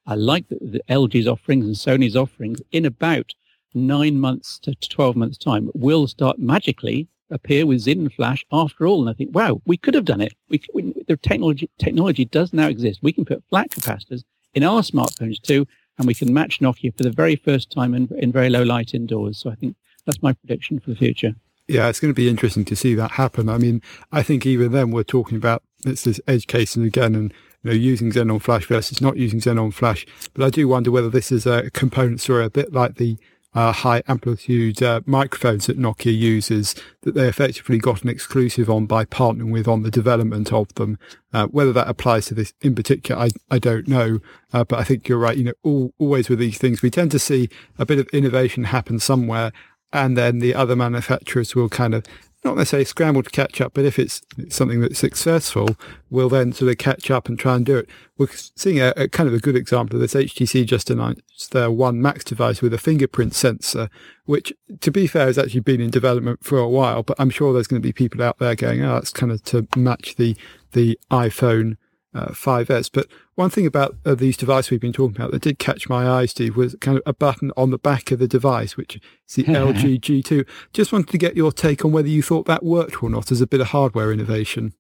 uh, 0.06 0.16
like 0.16 0.48
the, 0.50 0.58
the 0.62 0.82
LG's 0.90 1.28
offerings 1.28 1.66
and 1.66 1.76
Sony's 1.76 2.16
offerings 2.16 2.62
in 2.72 2.86
about 2.86 3.34
nine 3.74 4.20
months 4.20 4.60
to 4.60 4.76
12 4.76 5.16
months 5.16 5.38
time 5.38 5.70
will 5.74 6.08
start 6.08 6.40
magically 6.40 7.08
appear 7.30 7.66
with 7.66 7.86
Xenon 7.86 8.14
Flash 8.14 8.46
after 8.52 8.88
all. 8.88 9.02
And 9.02 9.10
I 9.10 9.14
think, 9.14 9.34
wow, 9.36 9.62
we 9.66 9.78
could 9.78 9.94
have 9.94 10.06
done 10.06 10.22
it. 10.22 10.34
We, 10.50 10.62
we, 10.74 10.94
the 11.08 11.18
technology, 11.18 11.70
technology 11.78 12.26
does 12.26 12.54
now 12.54 12.68
exist. 12.68 13.00
We 13.02 13.12
can 13.12 13.26
put 13.26 13.44
flat 13.50 13.72
capacitors 13.72 14.24
in 14.54 14.64
our 14.64 14.82
smartphones 14.82 15.42
too, 15.42 15.68
and 15.98 16.08
we 16.08 16.14
can 16.14 16.34
match 16.34 16.60
Nokia 16.60 16.96
for 16.96 17.04
the 17.04 17.12
very 17.12 17.36
first 17.36 17.72
time 17.72 17.94
in, 17.94 18.10
in 18.18 18.32
very 18.32 18.50
low 18.50 18.64
light 18.64 18.94
indoors. 18.94 19.40
So 19.40 19.50
I 19.50 19.56
think 19.56 19.76
that's 20.08 20.24
my 20.24 20.34
prediction 20.34 20.80
for 20.80 20.90
the 20.90 20.96
future. 20.96 21.36
Yeah, 21.68 21.90
it's 21.90 22.00
going 22.00 22.14
to 22.14 22.16
be 22.16 22.30
interesting 22.30 22.66
to 22.66 22.76
see 22.76 22.96
that 22.96 23.12
happen. 23.12 23.50
I 23.50 23.58
mean, 23.58 23.82
I 24.12 24.24
think 24.24 24.46
even 24.46 24.72
then 24.72 24.92
we're 24.92 25.04
talking 25.04 25.38
about 25.38 25.64
it's 25.86 26.04
this 26.04 26.20
edge 26.28 26.48
case 26.48 26.76
and 26.76 26.86
again 26.86 27.14
and 27.14 27.34
you 27.62 27.70
know 27.70 27.76
using 27.76 28.12
Xenon 28.12 28.42
Flash 28.42 28.66
versus 28.66 29.02
not 29.02 29.18
using 29.18 29.40
Xenon 29.40 29.74
Flash. 29.74 30.06
But 30.34 30.46
I 30.46 30.50
do 30.50 30.68
wonder 30.68 30.92
whether 30.92 31.10
this 31.10 31.32
is 31.32 31.46
a 31.46 31.70
component 31.72 32.22
story 32.22 32.46
a 32.46 32.50
bit 32.50 32.74
like 32.74 32.96
the 32.96 33.18
uh, 33.54 33.72
high 33.72 34.04
amplitude 34.08 34.84
uh, 34.84 35.02
microphones 35.06 35.66
that 35.66 35.80
Nokia 35.80 36.16
uses 36.16 36.76
that 37.02 37.16
they 37.16 37.28
effectively 37.28 37.80
got 37.80 38.04
an 38.04 38.10
exclusive 38.10 38.70
on 38.70 38.86
by 38.86 39.04
partnering 39.04 39.52
with 39.52 39.68
on 39.68 39.82
the 39.82 39.90
development 39.90 40.54
of 40.54 40.74
them. 40.76 41.00
Uh, 41.34 41.48
whether 41.48 41.74
that 41.74 41.88
applies 41.88 42.28
to 42.28 42.36
this 42.36 42.54
in 42.62 42.76
particular, 42.76 43.20
I, 43.20 43.30
I 43.50 43.58
don't 43.58 43.88
know. 43.88 44.20
Uh, 44.54 44.64
but 44.64 44.80
I 44.80 44.84
think 44.84 45.08
you're 45.08 45.18
right. 45.18 45.38
You 45.38 45.46
know, 45.46 45.54
all, 45.64 45.94
always 45.98 46.30
with 46.30 46.40
these 46.40 46.58
things, 46.58 46.82
we 46.82 46.92
tend 46.92 47.12
to 47.12 47.20
see 47.20 47.50
a 47.80 47.86
bit 47.86 48.00
of 48.00 48.08
innovation 48.10 48.66
happen 48.66 49.00
somewhere 49.00 49.52
and 49.94 50.18
then 50.18 50.40
the 50.40 50.54
other 50.54 50.76
manufacturers 50.76 51.56
will 51.56 51.70
kind 51.70 51.94
of 51.94 52.04
not 52.44 52.56
necessarily 52.56 52.86
scramble 52.86 53.24
to 53.24 53.30
catch 53.30 53.60
up, 53.60 53.74
but 53.74 53.84
if 53.84 53.98
it's 53.98 54.22
something 54.50 54.80
that's 54.80 55.00
successful, 55.00 55.76
we'll 56.10 56.30
then 56.30 56.54
sort 56.54 56.72
of 56.72 56.78
catch 56.78 57.10
up 57.12 57.28
and 57.28 57.38
try 57.38 57.56
and 57.56 57.66
do 57.66 57.78
it. 57.78 57.90
We're 58.18 58.28
seeing 58.32 58.80
a, 58.80 58.94
a, 58.96 59.08
kind 59.08 59.28
of 59.28 59.34
a 59.34 59.40
good 59.40 59.56
example 59.56 59.96
of 59.96 60.02
this. 60.02 60.14
HTC 60.14 60.66
just 60.66 60.90
announced 60.90 61.52
their 61.52 61.72
One 61.72 62.02
Max 62.02 62.24
device 62.24 62.62
with 62.62 62.74
a 62.74 62.78
fingerprint 62.78 63.34
sensor, 63.34 63.90
which, 64.26 64.54
to 64.82 64.92
be 64.92 65.08
fair, 65.08 65.26
has 65.28 65.38
actually 65.38 65.62
been 65.62 65.82
in 65.82 65.90
development 65.90 66.44
for 66.44 66.58
a 66.58 66.70
while. 66.70 67.04
But 67.04 67.20
I'm 67.20 67.30
sure 67.30 67.54
there's 67.54 67.68
going 67.68 67.82
to 67.82 67.88
be 67.88 67.94
people 67.94 68.22
out 68.24 68.40
there 68.40 68.56
going, 68.56 68.84
"Oh, 68.84 68.94
that's 68.94 69.12
kind 69.12 69.32
of 69.32 69.44
to 69.46 69.68
match 69.76 70.16
the 70.16 70.38
the 70.74 71.00
iPhone 71.12 71.78
uh, 72.18 72.30
5S. 72.30 72.90
But 72.92 73.08
one 73.36 73.50
thing 73.50 73.66
about 73.66 73.96
uh, 74.06 74.16
these 74.16 74.38
devices 74.38 74.72
we've 74.72 74.82
been 74.82 74.94
talking 74.94 75.16
about 75.16 75.32
that 75.32 75.44
did 75.44 75.60
catch 75.60 75.88
my 75.88 76.10
eye, 76.10 76.26
Steve, 76.26 76.56
was 76.56 76.76
kind 76.82 76.98
of 76.98 77.04
a 77.06 77.14
button 77.14 77.52
on 77.56 77.70
the 77.70 77.78
back 77.78 78.12
of 78.12 78.20
the 78.20 78.28
device, 78.28 78.76
which 78.76 78.96
is 78.96 79.36
the 79.36 79.44
LG 79.46 80.02
G2. 80.02 80.48
Just 80.74 80.92
wanted 80.92 81.10
to 81.10 81.18
get 81.18 81.38
your 81.38 81.52
take 81.52 81.86
on 81.86 81.92
whether 81.92 82.08
you 82.08 82.24
thought 82.24 82.48
that 82.48 82.64
worked 82.64 83.04
or 83.04 83.10
not 83.10 83.32
as 83.32 83.42
a 83.42 83.48
bit 83.48 83.62
of 83.62 83.68
hardware 83.68 84.12
innovation. 84.12 84.74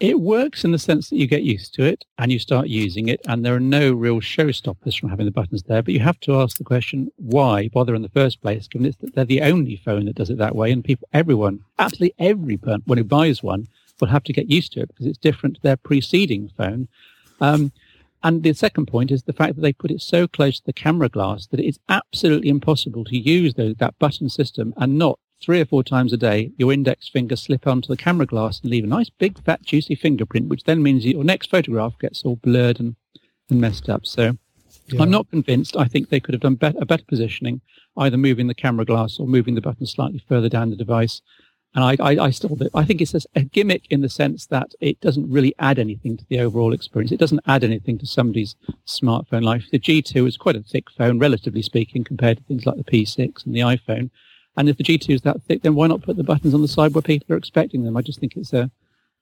It 0.00 0.20
works 0.20 0.64
in 0.64 0.70
the 0.70 0.78
sense 0.78 1.10
that 1.10 1.16
you 1.16 1.26
get 1.26 1.42
used 1.42 1.74
to 1.74 1.84
it 1.84 2.04
and 2.18 2.30
you 2.30 2.38
start 2.38 2.68
using 2.68 3.08
it, 3.08 3.20
and 3.26 3.44
there 3.44 3.56
are 3.56 3.60
no 3.60 3.92
real 3.92 4.20
showstoppers 4.20 4.96
from 4.96 5.08
having 5.08 5.26
the 5.26 5.32
buttons 5.32 5.64
there. 5.64 5.82
But 5.82 5.92
you 5.92 5.98
have 6.00 6.20
to 6.20 6.40
ask 6.40 6.56
the 6.56 6.62
question, 6.62 7.10
why 7.16 7.68
bother 7.68 7.96
in 7.96 8.02
the 8.02 8.08
first 8.08 8.40
place, 8.40 8.68
given 8.68 8.94
that 9.00 9.14
they're 9.16 9.24
the 9.24 9.42
only 9.42 9.74
phone 9.74 10.04
that 10.04 10.14
does 10.14 10.30
it 10.30 10.38
that 10.38 10.54
way, 10.54 10.70
and 10.70 10.84
people, 10.84 11.08
everyone, 11.12 11.64
absolutely 11.80 12.14
everyone 12.20 12.80
who 12.86 13.02
buys 13.02 13.42
one 13.42 13.66
will 14.00 14.08
have 14.08 14.24
to 14.24 14.32
get 14.32 14.50
used 14.50 14.72
to 14.72 14.80
it 14.80 14.88
because 14.88 15.06
it's 15.06 15.18
different 15.18 15.56
to 15.56 15.62
their 15.62 15.76
preceding 15.76 16.50
phone. 16.56 16.88
Um, 17.40 17.72
and 18.22 18.42
the 18.42 18.52
second 18.52 18.86
point 18.86 19.10
is 19.10 19.22
the 19.22 19.32
fact 19.32 19.54
that 19.54 19.62
they 19.62 19.72
put 19.72 19.90
it 19.90 20.02
so 20.02 20.26
close 20.26 20.58
to 20.58 20.66
the 20.66 20.72
camera 20.72 21.08
glass 21.08 21.46
that 21.46 21.60
it's 21.60 21.78
absolutely 21.88 22.48
impossible 22.48 23.04
to 23.04 23.16
use 23.16 23.54
those, 23.54 23.76
that 23.76 23.98
button 23.98 24.28
system 24.28 24.74
and 24.76 24.98
not 24.98 25.18
three 25.40 25.60
or 25.60 25.64
four 25.64 25.84
times 25.84 26.12
a 26.12 26.16
day 26.16 26.50
your 26.56 26.72
index 26.72 27.08
finger 27.08 27.36
slip 27.36 27.66
onto 27.66 27.86
the 27.86 27.96
camera 27.96 28.26
glass 28.26 28.60
and 28.60 28.70
leave 28.70 28.82
a 28.82 28.88
nice 28.88 29.08
big 29.08 29.42
fat 29.44 29.62
juicy 29.62 29.94
fingerprint, 29.94 30.48
which 30.48 30.64
then 30.64 30.82
means 30.82 31.06
your 31.06 31.22
next 31.22 31.48
photograph 31.50 31.96
gets 32.00 32.24
all 32.24 32.36
blurred 32.36 32.80
and, 32.80 32.96
and 33.50 33.60
messed 33.60 33.88
up. 33.88 34.04
So 34.04 34.36
yeah. 34.88 35.02
I'm 35.02 35.10
not 35.10 35.30
convinced. 35.30 35.76
I 35.76 35.86
think 35.86 36.08
they 36.08 36.20
could 36.20 36.34
have 36.34 36.42
done 36.42 36.56
bet- 36.56 36.80
a 36.80 36.86
better 36.86 37.04
positioning, 37.06 37.60
either 37.96 38.16
moving 38.16 38.48
the 38.48 38.54
camera 38.54 38.84
glass 38.84 39.18
or 39.18 39.26
moving 39.26 39.54
the 39.54 39.60
button 39.60 39.86
slightly 39.86 40.22
further 40.28 40.48
down 40.48 40.70
the 40.70 40.76
device. 40.76 41.22
And 41.78 41.84
I, 41.84 42.04
I, 42.04 42.24
I 42.24 42.30
still 42.30 42.58
I 42.74 42.84
think 42.84 43.00
it's 43.00 43.14
a 43.36 43.42
gimmick 43.44 43.86
in 43.88 44.00
the 44.00 44.08
sense 44.08 44.46
that 44.46 44.74
it 44.80 45.00
doesn't 45.00 45.30
really 45.30 45.54
add 45.60 45.78
anything 45.78 46.16
to 46.16 46.24
the 46.28 46.40
overall 46.40 46.72
experience. 46.72 47.12
It 47.12 47.20
doesn't 47.20 47.38
add 47.46 47.62
anything 47.62 47.98
to 47.98 48.06
somebody's 48.06 48.56
smartphone 48.84 49.44
life. 49.44 49.66
The 49.70 49.78
G2 49.78 50.26
is 50.26 50.36
quite 50.36 50.56
a 50.56 50.62
thick 50.64 50.90
phone, 50.90 51.20
relatively 51.20 51.62
speaking, 51.62 52.02
compared 52.02 52.38
to 52.38 52.42
things 52.42 52.66
like 52.66 52.78
the 52.78 52.82
P6 52.82 53.46
and 53.46 53.54
the 53.54 53.60
iPhone. 53.60 54.10
And 54.56 54.68
if 54.68 54.76
the 54.76 54.82
G2 54.82 55.14
is 55.14 55.22
that 55.22 55.40
thick, 55.44 55.62
then 55.62 55.76
why 55.76 55.86
not 55.86 56.02
put 56.02 56.16
the 56.16 56.24
buttons 56.24 56.52
on 56.52 56.62
the 56.62 56.66
side 56.66 56.94
where 56.94 57.02
people 57.02 57.32
are 57.32 57.38
expecting 57.38 57.84
them? 57.84 57.96
I 57.96 58.02
just 58.02 58.18
think 58.18 58.36
it's 58.36 58.52
a, 58.52 58.72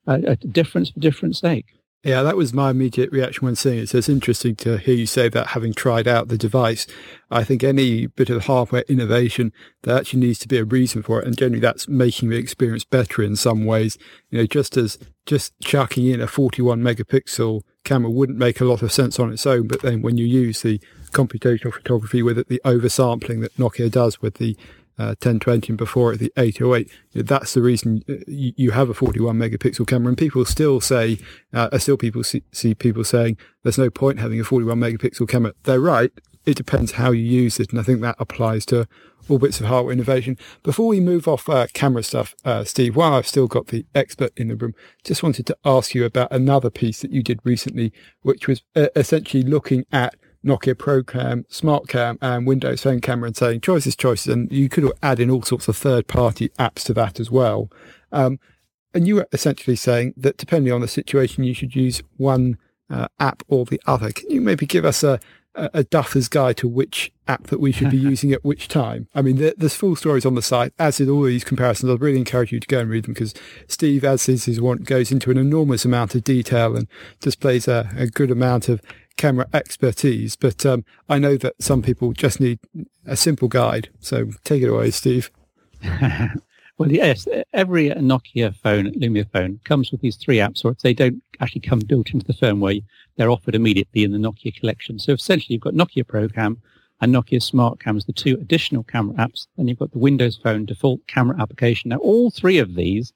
a, 0.07 0.13
a 0.13 0.35
difference 0.35 0.89
for 0.89 0.99
different 0.99 1.35
sake. 1.35 1.76
Yeah, 2.03 2.21
that 2.23 2.37
was 2.37 2.53
my 2.53 2.69
immediate 2.69 3.11
reaction 3.11 3.45
when 3.45 3.55
seeing 3.55 3.79
it. 3.79 3.89
So 3.89 3.97
it's 3.97 4.07
interesting 4.07 4.55
to 4.57 4.77
hear 4.77 4.93
you 4.93 5.07
say 5.07 5.29
that 5.29 5.47
having 5.47 5.73
tried 5.73 6.07
out 6.07 6.27
the 6.27 6.37
device. 6.37 6.85
I 7.31 7.43
think 7.43 7.63
any 7.63 8.05
bit 8.05 8.29
of 8.29 8.45
hardware 8.45 8.85
innovation, 8.87 9.51
there 9.81 9.97
actually 9.97 10.21
needs 10.21 10.39
to 10.39 10.47
be 10.47 10.57
a 10.57 10.63
reason 10.63 11.01
for 11.01 11.19
it. 11.19 11.27
And 11.27 11.37
generally 11.37 11.59
that's 11.59 11.87
making 11.87 12.29
the 12.29 12.37
experience 12.37 12.85
better 12.85 13.23
in 13.23 13.35
some 13.35 13.65
ways. 13.65 13.97
You 14.29 14.37
know, 14.37 14.45
just 14.45 14.77
as 14.77 14.99
just 15.25 15.59
chucking 15.59 16.07
in 16.07 16.21
a 16.21 16.27
41 16.27 16.81
megapixel 16.81 17.61
camera 17.83 18.11
wouldn't 18.11 18.37
make 18.37 18.61
a 18.61 18.65
lot 18.65 18.83
of 18.83 18.93
sense 18.93 19.19
on 19.19 19.33
its 19.33 19.45
own. 19.45 19.67
But 19.67 19.81
then 19.81 20.01
when 20.01 20.17
you 20.17 20.25
use 20.25 20.61
the 20.61 20.79
computational 21.11 21.73
photography 21.73 22.21
with 22.21 22.37
it, 22.37 22.47
the 22.47 22.61
oversampling 22.63 23.41
that 23.41 23.57
Nokia 23.57 23.91
does 23.91 24.21
with 24.21 24.35
the 24.35 24.55
uh, 24.99 25.15
1020 25.19 25.69
and 25.69 25.77
before 25.77 26.13
it 26.13 26.19
the 26.19 26.31
808. 26.37 26.89
That's 27.13 27.53
the 27.53 27.61
reason 27.61 28.03
uh, 28.09 28.15
you, 28.27 28.71
have 28.71 28.89
a 28.89 28.93
41 28.93 29.35
megapixel 29.37 29.87
camera, 29.87 30.09
and 30.09 30.17
people 30.17 30.43
still 30.45 30.81
say, 30.81 31.19
uh, 31.53 31.77
still 31.77 31.97
people 31.97 32.23
see, 32.23 32.43
see 32.51 32.73
people 32.73 33.03
saying 33.03 33.37
there's 33.63 33.77
no 33.77 33.89
point 33.89 34.19
having 34.19 34.39
a 34.39 34.43
41 34.43 34.79
megapixel 34.79 35.27
camera. 35.29 35.53
They're 35.63 35.79
right. 35.79 36.11
It 36.45 36.55
depends 36.55 36.93
how 36.93 37.11
you 37.11 37.23
use 37.23 37.59
it, 37.59 37.71
and 37.71 37.79
I 37.79 37.83
think 37.83 38.01
that 38.01 38.15
applies 38.19 38.65
to 38.67 38.87
all 39.29 39.37
bits 39.37 39.59
of 39.59 39.65
hardware 39.65 39.93
innovation. 39.93 40.37
Before 40.63 40.87
we 40.87 40.99
move 40.99 41.27
off 41.27 41.49
uh, 41.49 41.67
camera 41.73 42.03
stuff, 42.03 42.33
uh, 42.45 42.63
Steve, 42.63 42.95
while 42.95 43.13
I've 43.13 43.27
still 43.27 43.47
got 43.47 43.67
the 43.67 43.85
expert 43.93 44.31
in 44.37 44.47
the 44.47 44.55
room, 44.55 44.73
just 45.03 45.23
wanted 45.23 45.45
to 45.47 45.57
ask 45.65 45.93
you 45.93 46.05
about 46.05 46.31
another 46.31 46.69
piece 46.69 47.01
that 47.01 47.11
you 47.11 47.21
did 47.21 47.39
recently, 47.43 47.91
which 48.21 48.47
was 48.47 48.63
uh, 48.75 48.87
essentially 48.95 49.43
looking 49.43 49.85
at 49.91 50.15
Nokia 50.47 50.73
ProCam, 50.73 51.45
SmartCam, 51.49 52.17
and 52.21 52.47
Windows 52.47 52.81
Phone 52.81 53.01
Camera, 53.01 53.27
and 53.27 53.37
saying 53.37 53.61
choices, 53.61 53.95
choices, 53.95 54.33
and 54.33 54.51
you 54.51 54.69
could 54.69 54.91
add 55.03 55.19
in 55.19 55.29
all 55.29 55.41
sorts 55.41 55.67
of 55.67 55.77
third-party 55.77 56.49
apps 56.57 56.83
to 56.85 56.93
that 56.93 57.19
as 57.19 57.29
well. 57.29 57.69
Um, 58.11 58.39
and 58.93 59.07
you 59.07 59.15
were 59.15 59.27
essentially 59.31 59.75
saying 59.75 60.13
that 60.17 60.37
depending 60.37 60.73
on 60.73 60.81
the 60.81 60.87
situation, 60.87 61.43
you 61.43 61.53
should 61.53 61.75
use 61.75 62.01
one 62.15 62.57
uh, 62.89 63.07
app 63.19 63.43
or 63.47 63.65
the 63.65 63.81
other. 63.85 64.11
Can 64.11 64.29
you 64.31 64.41
maybe 64.41 64.65
give 64.65 64.85
us 64.85 65.03
a, 65.03 65.19
a 65.57 65.83
duffer's 65.83 66.27
guide 66.27 66.57
to 66.57 66.67
which 66.67 67.11
app 67.27 67.47
that 67.47 67.59
we 67.59 67.71
should 67.71 67.89
be 67.89 67.97
using 68.11 68.31
at 68.31 68.45
which 68.45 68.67
time. 68.67 69.07
I 69.13 69.21
mean, 69.21 69.37
there's 69.57 69.75
full 69.75 69.95
stories 69.95 70.25
on 70.25 70.35
the 70.35 70.41
site, 70.41 70.73
as 70.79 70.97
did 70.97 71.09
all 71.09 71.23
these 71.23 71.43
comparisons. 71.43 71.91
I'd 71.91 72.01
really 72.01 72.19
encourage 72.19 72.51
you 72.51 72.59
to 72.59 72.67
go 72.67 72.79
and 72.79 72.89
read 72.89 73.05
them 73.05 73.13
because 73.13 73.33
Steve, 73.67 74.03
as 74.03 74.29
is 74.29 74.45
his 74.45 74.61
one, 74.61 74.77
goes 74.77 75.11
into 75.11 75.31
an 75.31 75.37
enormous 75.37 75.83
amount 75.83 76.15
of 76.15 76.23
detail 76.23 76.75
and 76.75 76.87
displays 77.19 77.67
a, 77.67 77.89
a 77.97 78.07
good 78.07 78.31
amount 78.31 78.69
of 78.69 78.81
camera 79.17 79.47
expertise, 79.53 80.35
but 80.35 80.65
um, 80.65 80.85
I 81.09 81.19
know 81.19 81.37
that 81.37 81.55
some 81.59 81.81
people 81.81 82.13
just 82.13 82.39
need 82.39 82.59
a 83.05 83.17
simple 83.17 83.47
guide. 83.47 83.89
So 83.99 84.31
take 84.43 84.63
it 84.63 84.69
away, 84.69 84.91
Steve. 84.91 85.31
Well, 86.77 86.91
yes, 86.91 87.27
every 87.53 87.89
Nokia 87.89 88.55
phone, 88.55 88.93
Lumia 88.93 89.27
phone, 89.31 89.59
comes 89.63 89.91
with 89.91 90.01
these 90.01 90.15
three 90.15 90.37
apps, 90.37 90.63
or 90.63 90.71
if 90.73 90.79
they 90.79 90.93
don't 90.93 91.23
actually 91.39 91.61
come 91.61 91.79
built 91.79 92.11
into 92.13 92.27
the 92.27 92.33
firmware. 92.33 92.83
They're 93.15 93.31
offered 93.31 93.55
immediately 93.55 94.03
in 94.03 94.11
the 94.11 94.19
Nokia 94.19 94.55
collection. 94.59 94.99
So 94.99 95.13
essentially, 95.13 95.55
you've 95.55 95.63
got 95.63 95.73
Nokia 95.73 96.03
ProCam 96.03 96.57
and 97.01 97.15
Nokia 97.15 97.41
Smart 97.41 97.79
Cam 97.79 97.97
as 97.97 98.05
the 98.05 98.13
two 98.13 98.35
additional 98.35 98.83
camera 98.83 99.15
apps. 99.15 99.47
and 99.57 99.67
you've 99.67 99.79
got 99.79 99.91
the 99.91 99.97
Windows 99.97 100.37
Phone 100.37 100.65
default 100.65 101.05
camera 101.07 101.39
application. 101.41 101.89
Now, 101.89 101.97
all 101.97 102.29
three 102.29 102.59
of 102.59 102.75
these 102.75 103.11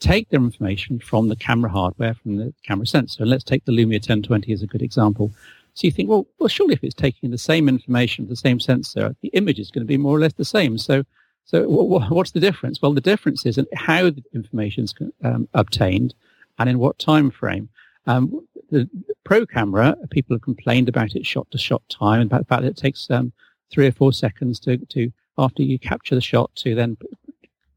take 0.00 0.28
their 0.28 0.40
information 0.40 0.98
from 0.98 1.28
the 1.28 1.36
camera 1.36 1.70
hardware, 1.70 2.14
from 2.14 2.36
the 2.36 2.52
camera 2.62 2.86
sensor. 2.86 3.22
And 3.22 3.30
let's 3.30 3.44
take 3.44 3.64
the 3.64 3.72
Lumia 3.72 3.94
1020 3.94 4.52
as 4.52 4.62
a 4.62 4.66
good 4.66 4.82
example. 4.82 5.32
So 5.74 5.86
you 5.86 5.90
think, 5.90 6.08
well, 6.08 6.26
well, 6.38 6.48
surely 6.48 6.74
if 6.74 6.84
it's 6.84 6.94
taking 6.94 7.30
the 7.30 7.38
same 7.38 7.68
information, 7.68 8.28
the 8.28 8.36
same 8.36 8.60
sensor, 8.60 9.14
the 9.20 9.28
image 9.28 9.58
is 9.58 9.70
going 9.70 9.84
to 9.84 9.88
be 9.88 9.98
more 9.98 10.16
or 10.16 10.20
less 10.20 10.32
the 10.34 10.44
same. 10.44 10.78
So, 10.78 11.04
so 11.44 11.68
what's 11.68 12.32
the 12.32 12.40
difference? 12.40 12.80
Well, 12.80 12.94
the 12.94 13.00
difference 13.00 13.46
is 13.46 13.58
in 13.58 13.66
how 13.74 14.10
the 14.10 14.22
information 14.34 14.84
is 14.84 14.94
um, 15.22 15.48
obtained 15.54 16.14
and 16.58 16.68
in 16.68 16.78
what 16.78 16.98
time 16.98 17.30
frame. 17.30 17.68
Um, 18.06 18.46
the 18.70 18.88
pro 19.24 19.46
camera, 19.46 19.96
people 20.10 20.34
have 20.34 20.42
complained 20.42 20.88
about 20.88 21.14
its 21.14 21.26
shot 21.26 21.50
to 21.50 21.58
shot 21.58 21.82
time 21.88 22.20
and 22.20 22.30
about 22.30 22.48
that 22.48 22.64
it 22.64 22.76
takes 22.76 23.10
um, 23.10 23.32
three 23.70 23.86
or 23.86 23.92
four 23.92 24.12
seconds 24.12 24.58
to, 24.60 24.78
to, 24.78 25.12
after 25.38 25.62
you 25.62 25.78
capture 25.78 26.14
the 26.14 26.20
shot 26.20 26.50
to 26.56 26.74
then 26.74 26.96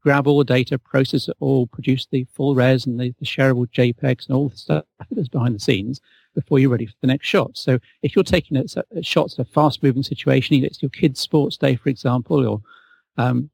grab 0.02 0.26
all 0.26 0.38
the 0.38 0.44
data, 0.44 0.78
process 0.78 1.28
it 1.28 1.36
all, 1.40 1.66
produce 1.66 2.06
the 2.10 2.26
full 2.32 2.54
res 2.54 2.86
and 2.86 2.98
the, 2.98 3.14
the 3.18 3.26
shareable 3.26 3.70
JPEGs 3.70 4.26
and 4.26 4.36
all 4.36 4.48
the 4.48 4.56
stuff 4.56 4.84
that's 5.10 5.28
behind 5.28 5.54
the 5.54 5.60
scenes 5.60 6.00
before 6.34 6.58
you're 6.58 6.70
ready 6.70 6.86
for 6.86 6.94
the 7.00 7.06
next 7.06 7.26
shot. 7.26 7.56
So 7.56 7.78
if 8.02 8.14
you're 8.14 8.24
taking 8.24 8.56
a, 8.56 8.64
a 8.96 9.02
shots 9.02 9.38
at 9.38 9.46
a 9.46 9.50
fast 9.50 9.82
moving 9.82 10.02
situation, 10.02 10.64
it's 10.64 10.82
your 10.82 10.90
kid's 10.90 11.20
sports 11.20 11.56
day, 11.56 11.76
for 11.76 11.88
example, 11.88 12.46
or, 12.46 12.60
um, 13.22 13.50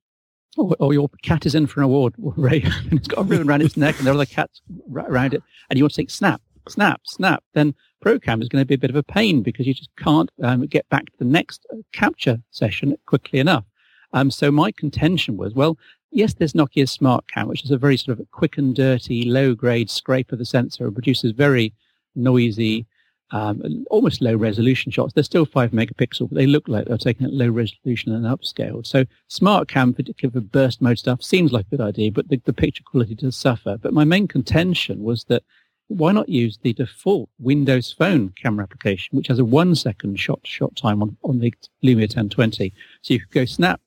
or, 0.57 0.76
or, 0.78 0.92
your 0.92 1.09
cat 1.22 1.47
is 1.47 1.55
in 1.55 1.66
for 1.66 1.80
an 1.80 1.84
award, 1.84 2.14
Rafe, 2.18 2.64
and 2.64 2.94
it's 2.94 3.09
got 3.09 3.20
a 3.20 3.24
ribbon 3.24 3.49
around 3.49 3.62
its 3.62 3.76
neck 3.76 3.99
and 3.99 4.07
there 4.07 4.12
are 4.12 4.16
other 4.16 4.26
cats 4.26 4.61
around 4.92 5.34
it, 5.34 5.42
and 5.68 5.78
you 5.78 5.84
want 5.84 5.94
to 5.94 6.03
take 6.03 6.11
snap, 6.11 6.40
snap, 6.68 7.01
snap, 7.05 7.42
then 7.55 7.74
ProCam 8.05 8.42
is 8.42 8.49
going 8.49 8.62
to 8.62 8.66
be 8.66 8.74
a 8.74 8.78
bit 8.78 8.90
of 8.90 8.97
a 8.97 9.03
pain 9.03 9.42
because 9.42 9.66
you 9.66 9.74
just 9.74 9.90
can't 9.97 10.30
um, 10.42 10.66
get 10.66 10.88
back 10.88 11.07
to 11.07 11.18
the 11.18 11.24
next 11.24 11.66
uh, 11.72 11.76
capture 11.92 12.40
session 12.51 12.97
quickly 13.07 13.38
enough. 13.38 13.64
Um, 14.12 14.30
so 14.30 14.51
my 14.51 14.70
contention 14.70 15.36
was, 15.36 15.55
well, 15.55 15.76
yes, 16.11 16.34
there's 16.34 16.52
Nokia 16.52 16.88
Smart 16.88 17.26
Cam, 17.28 17.48
which 17.48 17.64
is 17.64 17.70
a 17.70 17.78
very 17.78 17.96
sort 17.96 18.18
of 18.18 18.30
quick 18.30 18.59
and 18.59 18.74
dirty, 18.74 19.24
low 19.24 19.54
grade 19.54 19.90
scrape 19.90 20.32
of 20.32 20.38
the 20.38 20.44
sensor 20.44 20.86
and 20.86 20.94
produces 20.94 21.32
very 21.32 21.72
noisy, 22.14 22.86
um, 23.32 23.84
almost 23.90 24.20
low 24.20 24.36
resolution 24.36 24.92
shots. 24.92 25.12
They're 25.12 25.24
still 25.24 25.46
five 25.46 25.72
megapixel, 25.72 26.28
but 26.28 26.36
they 26.36 26.46
look 26.46 26.68
like 26.68 26.86
they're 26.86 26.96
taken 26.96 27.26
at 27.26 27.32
low 27.32 27.48
resolution 27.48 28.12
and 28.12 28.24
upscaled. 28.24 28.86
So 28.86 29.04
smart 29.28 29.68
cam, 29.68 29.92
particularly 29.92 30.40
for 30.40 30.46
burst 30.46 30.80
mode 30.80 30.98
stuff, 30.98 31.22
seems 31.22 31.52
like 31.52 31.66
a 31.66 31.76
good 31.76 31.80
idea, 31.80 32.12
but 32.12 32.28
the, 32.28 32.40
the 32.44 32.52
picture 32.52 32.84
quality 32.84 33.14
does 33.14 33.36
suffer. 33.36 33.76
But 33.78 33.92
my 33.92 34.04
main 34.04 34.28
contention 34.28 35.02
was 35.02 35.24
that 35.24 35.42
why 35.88 36.12
not 36.12 36.28
use 36.28 36.59
the 36.62 36.72
default 36.72 37.28
Windows 37.38 37.92
Phone 37.92 38.30
camera 38.30 38.64
application, 38.64 39.16
which 39.16 39.28
has 39.28 39.38
a 39.38 39.44
one 39.44 39.74
second 39.74 40.18
shot 40.18 40.40
shot 40.42 40.74
time 40.76 41.02
on, 41.02 41.16
on 41.22 41.38
the 41.38 41.52
Lumia 41.84 42.02
1020. 42.02 42.72
So 43.02 43.14
you 43.14 43.20
could 43.20 43.30
go 43.30 43.44
snap, 43.44 43.80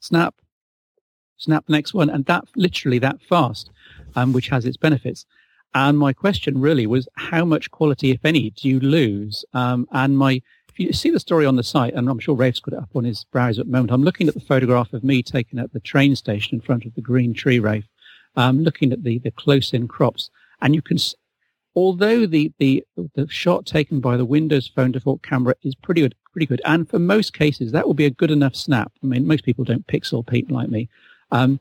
snap, 0.00 0.34
snap 1.38 1.66
the 1.66 1.72
next 1.72 1.94
one, 1.94 2.10
and 2.10 2.24
that 2.26 2.44
literally 2.56 2.98
that 3.00 3.20
fast, 3.22 3.70
um, 4.14 4.32
which 4.32 4.48
has 4.48 4.64
its 4.64 4.76
benefits. 4.76 5.26
And 5.74 5.98
my 5.98 6.12
question 6.12 6.60
really 6.60 6.86
was, 6.86 7.08
how 7.16 7.44
much 7.44 7.70
quality, 7.70 8.10
if 8.10 8.24
any, 8.24 8.50
do 8.50 8.68
you 8.68 8.80
lose? 8.80 9.44
Um, 9.52 9.86
and 9.92 10.16
my, 10.16 10.40
if 10.68 10.78
you 10.78 10.92
see 10.92 11.10
the 11.10 11.20
story 11.20 11.44
on 11.44 11.56
the 11.56 11.62
site, 11.62 11.94
and 11.94 12.08
I'm 12.08 12.18
sure 12.18 12.34
Rafe's 12.34 12.60
got 12.60 12.74
it 12.74 12.82
up 12.82 12.90
on 12.94 13.04
his 13.04 13.24
browser 13.24 13.60
at 13.60 13.66
the 13.66 13.72
moment, 13.72 13.92
I'm 13.92 14.02
looking 14.02 14.28
at 14.28 14.34
the 14.34 14.40
photograph 14.40 14.92
of 14.94 15.04
me 15.04 15.22
taken 15.22 15.58
at 15.58 15.72
the 15.72 15.80
train 15.80 16.16
station 16.16 16.54
in 16.54 16.60
front 16.62 16.86
of 16.86 16.94
the 16.94 17.02
green 17.02 17.34
tree, 17.34 17.58
Rafe, 17.58 17.88
um, 18.36 18.62
looking 18.62 18.92
at 18.92 19.02
the, 19.02 19.18
the 19.18 19.30
close-in 19.30 19.86
crops. 19.88 20.30
And 20.62 20.74
you 20.74 20.80
can, 20.80 20.96
although 21.74 22.24
the, 22.24 22.52
the, 22.58 22.84
the 23.14 23.28
shot 23.28 23.66
taken 23.66 24.00
by 24.00 24.16
the 24.16 24.24
Windows 24.24 24.70
Phone 24.74 24.92
default 24.92 25.22
camera 25.22 25.56
is 25.62 25.74
pretty 25.74 26.00
good, 26.00 26.14
pretty 26.32 26.46
good. 26.46 26.62
And 26.64 26.88
for 26.88 26.98
most 26.98 27.34
cases, 27.34 27.72
that 27.72 27.86
will 27.86 27.94
be 27.94 28.06
a 28.06 28.10
good 28.10 28.30
enough 28.30 28.56
snap. 28.56 28.92
I 29.02 29.06
mean, 29.06 29.26
most 29.26 29.44
people 29.44 29.64
don't 29.64 29.86
pixel 29.86 30.26
peep 30.26 30.50
like 30.50 30.70
me. 30.70 30.88
Um, 31.30 31.60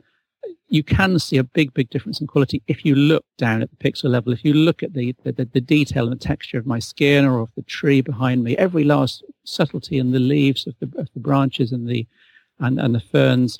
you 0.68 0.84
can 0.84 1.20
see 1.20 1.38
a 1.38 1.44
big, 1.44 1.74
big 1.74 1.90
difference 1.90 2.20
in 2.20 2.28
quality 2.28 2.64
if 2.68 2.84
you 2.84 2.96
look 2.96 3.24
down 3.38 3.62
at 3.62 3.70
the 3.70 3.78
pixel 3.78 4.10
level. 4.10 4.34
If 4.34 4.44
you 4.44 4.54
look 4.54 4.82
at 4.82 4.94
the, 4.94 5.16
the, 5.24 5.32
the 5.32 5.62
detail 5.62 6.06
and 6.06 6.14
the 6.14 6.28
texture 6.28 6.58
of 6.58 6.66
my 6.66 6.80
skin 6.80 7.26
or 7.26 7.40
of 7.40 7.50
the 7.56 7.62
tree 7.62 8.02
behind 8.02 8.44
me, 8.44 8.58
every 8.58 8.84
last 8.84 9.24
subtlety 9.44 10.00
in 10.00 10.12
the 10.12 10.20
leaves 10.20 10.66
of 10.66 10.76
the, 10.80 10.92
of 11.00 11.08
the 11.14 11.20
branches 11.20 11.72
and 11.72 11.88
the, 11.88 12.08
and, 12.60 12.80
and 12.80 12.96
the 12.96 13.00
ferns, 13.00 13.60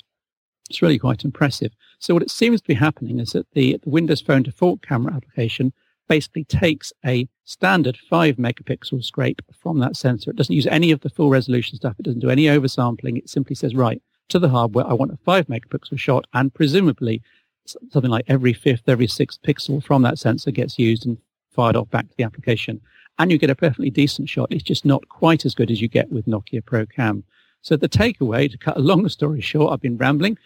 it's 0.68 0.82
really 0.82 0.98
quite 0.98 1.24
impressive. 1.24 1.72
So 2.00 2.12
what 2.12 2.24
it 2.24 2.30
seems 2.30 2.60
to 2.60 2.68
be 2.68 2.74
happening 2.74 3.20
is 3.20 3.30
that 3.30 3.46
the, 3.52 3.78
the 3.82 3.90
Windows 3.90 4.20
Phone 4.20 4.42
default 4.42 4.82
camera 4.82 5.14
application 5.14 5.72
basically 6.08 6.44
takes 6.44 6.92
a 7.04 7.28
standard 7.44 7.96
five 8.10 8.36
megapixel 8.36 9.04
scrape 9.04 9.42
from 9.52 9.78
that 9.78 9.96
sensor. 9.96 10.30
It 10.30 10.36
doesn't 10.36 10.54
use 10.54 10.66
any 10.66 10.90
of 10.90 11.00
the 11.00 11.10
full 11.10 11.30
resolution 11.30 11.76
stuff. 11.76 11.96
It 11.98 12.04
doesn't 12.04 12.20
do 12.20 12.30
any 12.30 12.44
oversampling. 12.44 13.16
It 13.18 13.30
simply 13.30 13.54
says, 13.56 13.74
right, 13.74 14.02
to 14.28 14.38
the 14.38 14.48
hardware, 14.48 14.86
I 14.86 14.92
want 14.92 15.12
a 15.12 15.18
five 15.18 15.46
megapixel 15.46 15.98
shot, 15.98 16.26
and 16.34 16.52
presumably 16.52 17.22
something 17.90 18.10
like 18.10 18.24
every 18.28 18.52
fifth, 18.52 18.88
every 18.88 19.06
sixth 19.06 19.40
pixel 19.42 19.82
from 19.82 20.02
that 20.02 20.18
sensor 20.18 20.50
gets 20.50 20.78
used 20.78 21.06
and 21.06 21.18
fired 21.50 21.76
off 21.76 21.90
back 21.90 22.08
to 22.08 22.16
the 22.16 22.24
application. 22.24 22.80
And 23.18 23.32
you 23.32 23.38
get 23.38 23.50
a 23.50 23.54
perfectly 23.54 23.90
decent 23.90 24.28
shot. 24.28 24.52
It's 24.52 24.62
just 24.62 24.84
not 24.84 25.08
quite 25.08 25.44
as 25.44 25.54
good 25.54 25.70
as 25.70 25.80
you 25.80 25.88
get 25.88 26.12
with 26.12 26.26
Nokia 26.26 26.64
Pro 26.64 26.86
Cam. 26.86 27.24
So 27.62 27.76
the 27.76 27.88
takeaway, 27.88 28.50
to 28.50 28.58
cut 28.58 28.76
a 28.76 28.80
long 28.80 29.08
story 29.08 29.40
short, 29.40 29.72
I've 29.72 29.80
been 29.80 29.96
rambling, 29.96 30.38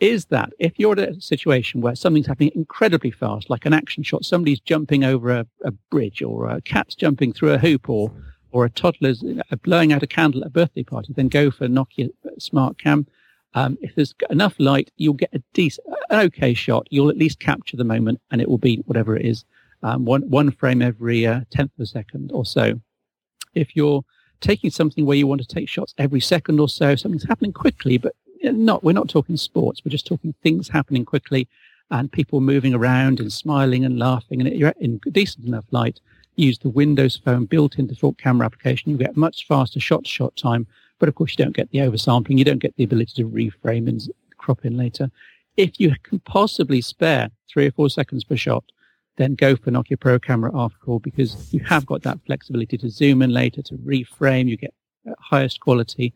is 0.00 0.26
that 0.26 0.52
if 0.58 0.78
you're 0.78 0.92
in 0.92 0.98
a 0.98 1.20
situation 1.20 1.80
where 1.80 1.94
something's 1.94 2.26
happening 2.26 2.52
incredibly 2.54 3.10
fast, 3.10 3.48
like 3.48 3.64
an 3.64 3.72
action 3.72 4.02
shot, 4.02 4.24
somebody's 4.24 4.60
jumping 4.60 5.04
over 5.04 5.30
a, 5.30 5.46
a 5.64 5.70
bridge 5.90 6.20
or 6.20 6.48
a 6.48 6.60
cat's 6.60 6.94
jumping 6.94 7.32
through 7.32 7.52
a 7.52 7.58
hoop 7.58 7.88
or, 7.88 8.12
or 8.50 8.64
a 8.64 8.70
toddler's 8.70 9.22
uh, 9.24 9.56
blowing 9.62 9.92
out 9.92 10.02
a 10.02 10.06
candle 10.06 10.42
at 10.42 10.48
a 10.48 10.50
birthday 10.50 10.82
party, 10.82 11.14
then 11.14 11.28
go 11.28 11.50
for 11.50 11.66
Nokia 11.66 12.10
uh, 12.26 12.30
Smart 12.38 12.78
Cam. 12.78 13.06
Um, 13.54 13.78
if 13.80 13.94
there's 13.94 14.14
enough 14.28 14.54
light, 14.58 14.90
you'll 14.96 15.14
get 15.14 15.32
a 15.32 15.42
decent, 15.54 15.86
an 16.10 16.20
okay 16.20 16.52
shot. 16.52 16.86
You'll 16.90 17.08
at 17.08 17.16
least 17.16 17.40
capture 17.40 17.76
the 17.76 17.84
moment, 17.84 18.20
and 18.30 18.40
it 18.40 18.48
will 18.48 18.58
be 18.58 18.76
whatever 18.86 19.16
it 19.16 19.24
is, 19.24 19.44
um, 19.82 20.04
one 20.04 20.28
one 20.28 20.50
frame 20.50 20.82
every 20.82 21.26
uh, 21.26 21.40
tenth 21.50 21.72
of 21.78 21.82
a 21.82 21.86
second 21.86 22.32
or 22.32 22.44
so. 22.44 22.80
If 23.54 23.74
you're 23.74 24.04
taking 24.40 24.70
something 24.70 25.06
where 25.06 25.16
you 25.16 25.26
want 25.26 25.40
to 25.40 25.46
take 25.46 25.68
shots 25.68 25.94
every 25.96 26.20
second 26.20 26.60
or 26.60 26.68
so, 26.68 26.96
something's 26.96 27.24
happening 27.24 27.52
quickly, 27.52 27.96
but 27.96 28.14
not 28.42 28.84
we're 28.84 28.92
not 28.92 29.08
talking 29.08 29.36
sports. 29.36 29.82
We're 29.82 29.90
just 29.90 30.06
talking 30.06 30.34
things 30.42 30.68
happening 30.68 31.06
quickly, 31.06 31.48
and 31.90 32.12
people 32.12 32.40
moving 32.40 32.74
around 32.74 33.20
and 33.20 33.32
smiling 33.32 33.84
and 33.84 33.98
laughing, 33.98 34.40
and 34.40 34.54
you're 34.54 34.74
in 34.78 35.00
decent 35.10 35.46
enough 35.46 35.64
light. 35.70 36.00
Use 36.34 36.58
the 36.58 36.68
Windows 36.68 37.16
Phone 37.16 37.46
built-in 37.46 37.86
default 37.86 38.18
camera 38.18 38.44
application. 38.44 38.90
You 38.90 38.98
get 38.98 39.16
much 39.16 39.46
faster 39.46 39.80
shot-to-shot 39.80 40.36
time 40.36 40.66
but 40.98 41.08
of 41.08 41.14
course, 41.14 41.34
you 41.36 41.44
don't 41.44 41.56
get 41.56 41.70
the 41.70 41.78
oversampling. 41.78 42.38
You 42.38 42.44
don't 42.44 42.58
get 42.58 42.74
the 42.76 42.84
ability 42.84 43.12
to 43.16 43.28
reframe 43.28 43.88
and 43.88 44.00
crop 44.38 44.64
in 44.64 44.76
later. 44.76 45.10
If 45.56 45.80
you 45.80 45.94
can 46.02 46.20
possibly 46.20 46.80
spare 46.80 47.30
three 47.50 47.66
or 47.66 47.72
four 47.72 47.90
seconds 47.90 48.24
per 48.24 48.36
shot, 48.36 48.64
then 49.16 49.34
go 49.34 49.56
for 49.56 49.70
Nokia 49.70 49.98
Pro 49.98 50.18
Camera 50.18 50.50
after 50.54 50.78
all 50.86 50.98
because 50.98 51.52
you 51.52 51.60
have 51.60 51.86
got 51.86 52.02
that 52.02 52.18
flexibility 52.26 52.76
to 52.78 52.90
zoom 52.90 53.22
in 53.22 53.30
later, 53.30 53.62
to 53.62 53.74
reframe. 53.78 54.48
You 54.48 54.56
get 54.56 54.74
highest 55.18 55.60
quality. 55.60 56.12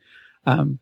Um, 0.47 0.78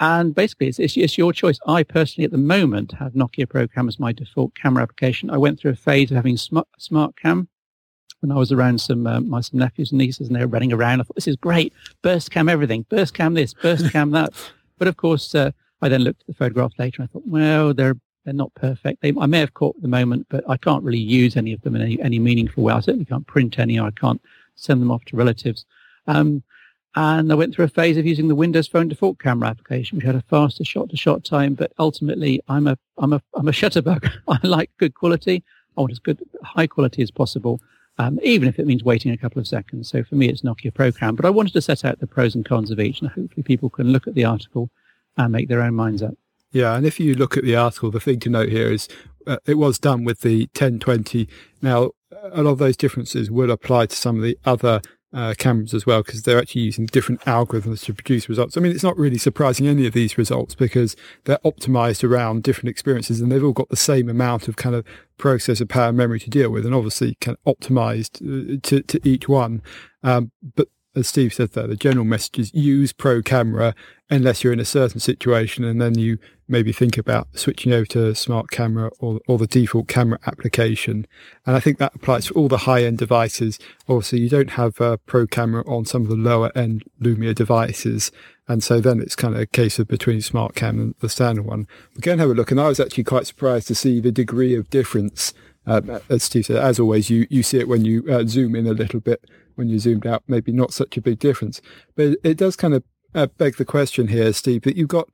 and 0.00 0.34
basically, 0.34 0.68
it's, 0.68 0.78
it's, 0.80 0.96
it's, 0.96 1.16
your 1.16 1.32
choice. 1.32 1.58
I 1.68 1.84
personally, 1.84 2.24
at 2.24 2.32
the 2.32 2.38
moment, 2.38 2.92
have 2.92 3.12
Nokia 3.12 3.48
Pro 3.48 3.68
Cam 3.68 3.86
as 3.86 4.00
my 4.00 4.12
default 4.12 4.54
camera 4.56 4.82
application. 4.82 5.30
I 5.30 5.38
went 5.38 5.60
through 5.60 5.70
a 5.70 5.76
phase 5.76 6.10
of 6.10 6.16
having 6.16 6.36
smart, 6.36 6.66
smart 6.78 7.16
cam 7.16 7.48
when 8.24 8.32
I 8.32 8.38
was 8.38 8.52
around 8.52 8.80
some 8.80 9.06
uh, 9.06 9.20
my 9.20 9.40
some 9.42 9.60
nephews 9.60 9.92
and 9.92 9.98
nieces, 9.98 10.28
and 10.28 10.36
they 10.36 10.40
were 10.40 10.46
running 10.46 10.72
around. 10.72 11.00
I 11.00 11.04
thought 11.04 11.14
this 11.14 11.28
is 11.28 11.36
great. 11.36 11.72
Burst 12.02 12.30
cam 12.30 12.48
everything. 12.48 12.86
Burst 12.88 13.12
cam 13.12 13.34
this. 13.34 13.54
Burst 13.54 13.90
cam 13.90 14.10
that. 14.12 14.32
But 14.76 14.88
of 14.88 14.96
course, 14.96 15.36
uh, 15.36 15.52
I 15.82 15.88
then 15.88 16.02
looked 16.02 16.22
at 16.22 16.26
the 16.26 16.34
photograph 16.34 16.72
later. 16.80 17.00
and 17.00 17.08
I 17.08 17.12
thought, 17.12 17.22
well, 17.26 17.72
they're 17.72 17.94
they're 18.24 18.34
not 18.34 18.52
perfect. 18.54 19.02
They, 19.02 19.12
I 19.20 19.26
may 19.26 19.38
have 19.38 19.54
caught 19.54 19.76
at 19.76 19.82
the 19.82 19.88
moment, 19.88 20.26
but 20.28 20.42
I 20.48 20.56
can't 20.56 20.82
really 20.82 20.98
use 20.98 21.36
any 21.36 21.52
of 21.52 21.60
them 21.60 21.76
in 21.76 21.82
any, 21.82 22.00
any 22.02 22.18
meaningful 22.18 22.64
way. 22.64 22.72
I 22.72 22.80
certainly 22.80 23.04
can't 23.04 23.26
print 23.26 23.58
any. 23.58 23.78
I 23.78 23.92
can't 23.92 24.20
send 24.56 24.82
them 24.82 24.90
off 24.90 25.04
to 25.06 25.16
relatives. 25.16 25.64
Um, 26.08 26.42
and 26.96 27.30
I 27.30 27.34
went 27.34 27.54
through 27.54 27.66
a 27.66 27.68
phase 27.68 27.96
of 27.96 28.06
using 28.06 28.28
the 28.28 28.34
Windows 28.34 28.66
Phone 28.66 28.88
default 28.88 29.18
camera 29.18 29.48
application, 29.48 29.96
which 29.96 30.06
had 30.06 30.14
a 30.14 30.22
faster 30.22 30.64
shot-to-shot 30.64 31.24
time. 31.24 31.54
But 31.54 31.72
ultimately, 31.78 32.40
I'm 32.48 32.66
a 32.66 32.78
I'm 32.98 33.12
a 33.12 33.20
I'm 33.34 33.48
a 33.48 33.52
shutterbug. 33.52 34.10
I 34.28 34.38
like 34.42 34.70
good 34.78 34.94
quality. 34.94 35.44
I 35.76 35.82
want 35.82 35.92
as 35.92 35.98
good 35.98 36.20
high 36.42 36.66
quality 36.66 37.02
as 37.02 37.10
possible 37.10 37.60
um, 37.98 38.18
even 38.22 38.48
if 38.48 38.58
it 38.58 38.66
means 38.66 38.82
waiting 38.82 39.12
a 39.12 39.16
couple 39.16 39.40
of 39.40 39.46
seconds. 39.46 39.88
So 39.88 40.02
for 40.02 40.16
me, 40.16 40.28
it's 40.28 40.42
Nokia 40.42 40.72
ProCam. 40.72 41.16
But 41.16 41.24
I 41.24 41.30
wanted 41.30 41.52
to 41.52 41.62
set 41.62 41.84
out 41.84 42.00
the 42.00 42.06
pros 42.06 42.34
and 42.34 42.44
cons 42.44 42.70
of 42.70 42.80
each, 42.80 43.00
and 43.00 43.10
hopefully 43.10 43.42
people 43.42 43.70
can 43.70 43.92
look 43.92 44.06
at 44.06 44.14
the 44.14 44.24
article 44.24 44.70
and 45.16 45.32
make 45.32 45.48
their 45.48 45.62
own 45.62 45.74
minds 45.74 46.02
up. 46.02 46.14
Yeah, 46.50 46.76
and 46.76 46.86
if 46.86 47.00
you 47.00 47.14
look 47.14 47.36
at 47.36 47.44
the 47.44 47.56
article, 47.56 47.90
the 47.90 48.00
thing 48.00 48.20
to 48.20 48.30
note 48.30 48.48
here 48.48 48.70
is 48.70 48.88
uh, 49.26 49.38
it 49.46 49.58
was 49.58 49.78
done 49.78 50.04
with 50.04 50.20
the 50.20 50.42
1020. 50.54 51.28
Now, 51.62 51.90
a 52.32 52.42
lot 52.42 52.52
of 52.52 52.58
those 52.58 52.76
differences 52.76 53.30
would 53.30 53.50
apply 53.50 53.86
to 53.86 53.96
some 53.96 54.16
of 54.16 54.22
the 54.22 54.38
other 54.44 54.80
uh, 55.14 55.34
cameras 55.38 55.72
as 55.72 55.86
well 55.86 56.02
because 56.02 56.22
they're 56.22 56.38
actually 56.38 56.62
using 56.62 56.86
different 56.86 57.20
algorithms 57.22 57.84
to 57.84 57.94
produce 57.94 58.28
results. 58.28 58.56
I 58.56 58.60
mean, 58.60 58.72
it's 58.72 58.82
not 58.82 58.96
really 58.98 59.18
surprising 59.18 59.66
any 59.66 59.86
of 59.86 59.92
these 59.92 60.18
results 60.18 60.54
because 60.54 60.96
they're 61.24 61.38
optimized 61.44 62.02
around 62.02 62.42
different 62.42 62.68
experiences 62.68 63.20
and 63.20 63.30
they've 63.30 63.44
all 63.44 63.52
got 63.52 63.68
the 63.68 63.76
same 63.76 64.08
amount 64.08 64.48
of 64.48 64.56
kind 64.56 64.74
of 64.74 64.84
processor 65.18 65.68
power 65.68 65.88
and 65.88 65.96
memory 65.96 66.18
to 66.18 66.30
deal 66.30 66.50
with 66.50 66.66
and 66.66 66.74
obviously 66.74 67.16
kind 67.20 67.38
of 67.44 67.56
optimized 67.56 68.20
uh, 68.22 68.58
to, 68.62 68.82
to 68.82 69.00
each 69.08 69.28
one. 69.28 69.62
Um, 70.02 70.32
but 70.56 70.68
as 70.94 71.08
Steve 71.08 71.34
said 71.34 71.52
there, 71.52 71.66
the 71.66 71.76
general 71.76 72.04
message 72.04 72.38
is 72.38 72.54
use 72.54 72.92
Pro 72.92 73.22
Camera 73.22 73.74
unless 74.10 74.44
you're 74.44 74.52
in 74.52 74.60
a 74.60 74.64
certain 74.64 75.00
situation, 75.00 75.64
and 75.64 75.80
then 75.80 75.98
you 75.98 76.18
maybe 76.46 76.72
think 76.72 76.98
about 76.98 77.26
switching 77.36 77.72
over 77.72 77.86
to 77.86 78.14
Smart 78.14 78.50
Camera 78.50 78.90
or, 78.98 79.20
or 79.26 79.38
the 79.38 79.46
default 79.46 79.88
camera 79.88 80.18
application. 80.26 81.06
And 81.46 81.56
I 81.56 81.60
think 81.60 81.78
that 81.78 81.94
applies 81.94 82.26
to 82.26 82.34
all 82.34 82.48
the 82.48 82.58
high 82.58 82.84
end 82.84 82.98
devices. 82.98 83.58
Obviously, 83.88 84.20
you 84.20 84.28
don't 84.28 84.50
have 84.50 84.80
a 84.80 84.98
Pro 84.98 85.26
Camera 85.26 85.64
on 85.66 85.84
some 85.84 86.02
of 86.02 86.08
the 86.08 86.16
lower 86.16 86.52
end 86.54 86.84
Lumia 87.00 87.34
devices. 87.34 88.12
And 88.46 88.62
so 88.62 88.78
then 88.78 89.00
it's 89.00 89.16
kind 89.16 89.34
of 89.34 89.40
a 89.40 89.46
case 89.46 89.78
of 89.78 89.88
between 89.88 90.20
Smart 90.20 90.54
Cam 90.54 90.78
and 90.78 90.94
the 91.00 91.08
standard 91.08 91.46
one. 91.46 91.66
We 91.96 92.02
can 92.02 92.18
have 92.18 92.30
a 92.30 92.34
look, 92.34 92.50
and 92.50 92.60
I 92.60 92.68
was 92.68 92.78
actually 92.78 93.04
quite 93.04 93.26
surprised 93.26 93.68
to 93.68 93.74
see 93.74 94.00
the 94.00 94.12
degree 94.12 94.54
of 94.54 94.68
difference. 94.68 95.32
Uh, 95.66 96.00
as 96.10 96.24
Steve 96.24 96.44
said, 96.44 96.56
as 96.56 96.78
always, 96.78 97.08
you, 97.08 97.26
you 97.30 97.42
see 97.42 97.58
it 97.58 97.68
when 97.68 97.86
you 97.86 98.04
uh, 98.10 98.24
zoom 98.26 98.54
in 98.54 98.66
a 98.66 98.74
little 98.74 99.00
bit 99.00 99.24
when 99.56 99.68
you 99.68 99.78
zoomed 99.78 100.06
out, 100.06 100.22
maybe 100.26 100.52
not 100.52 100.72
such 100.72 100.96
a 100.96 101.02
big 101.02 101.18
difference. 101.18 101.60
But 101.96 102.18
it 102.22 102.36
does 102.36 102.56
kind 102.56 102.74
of 102.74 102.82
uh, 103.14 103.26
beg 103.26 103.56
the 103.56 103.64
question 103.64 104.08
here, 104.08 104.32
Steve, 104.32 104.62
that 104.62 104.76
you've 104.76 104.88
got 104.88 105.08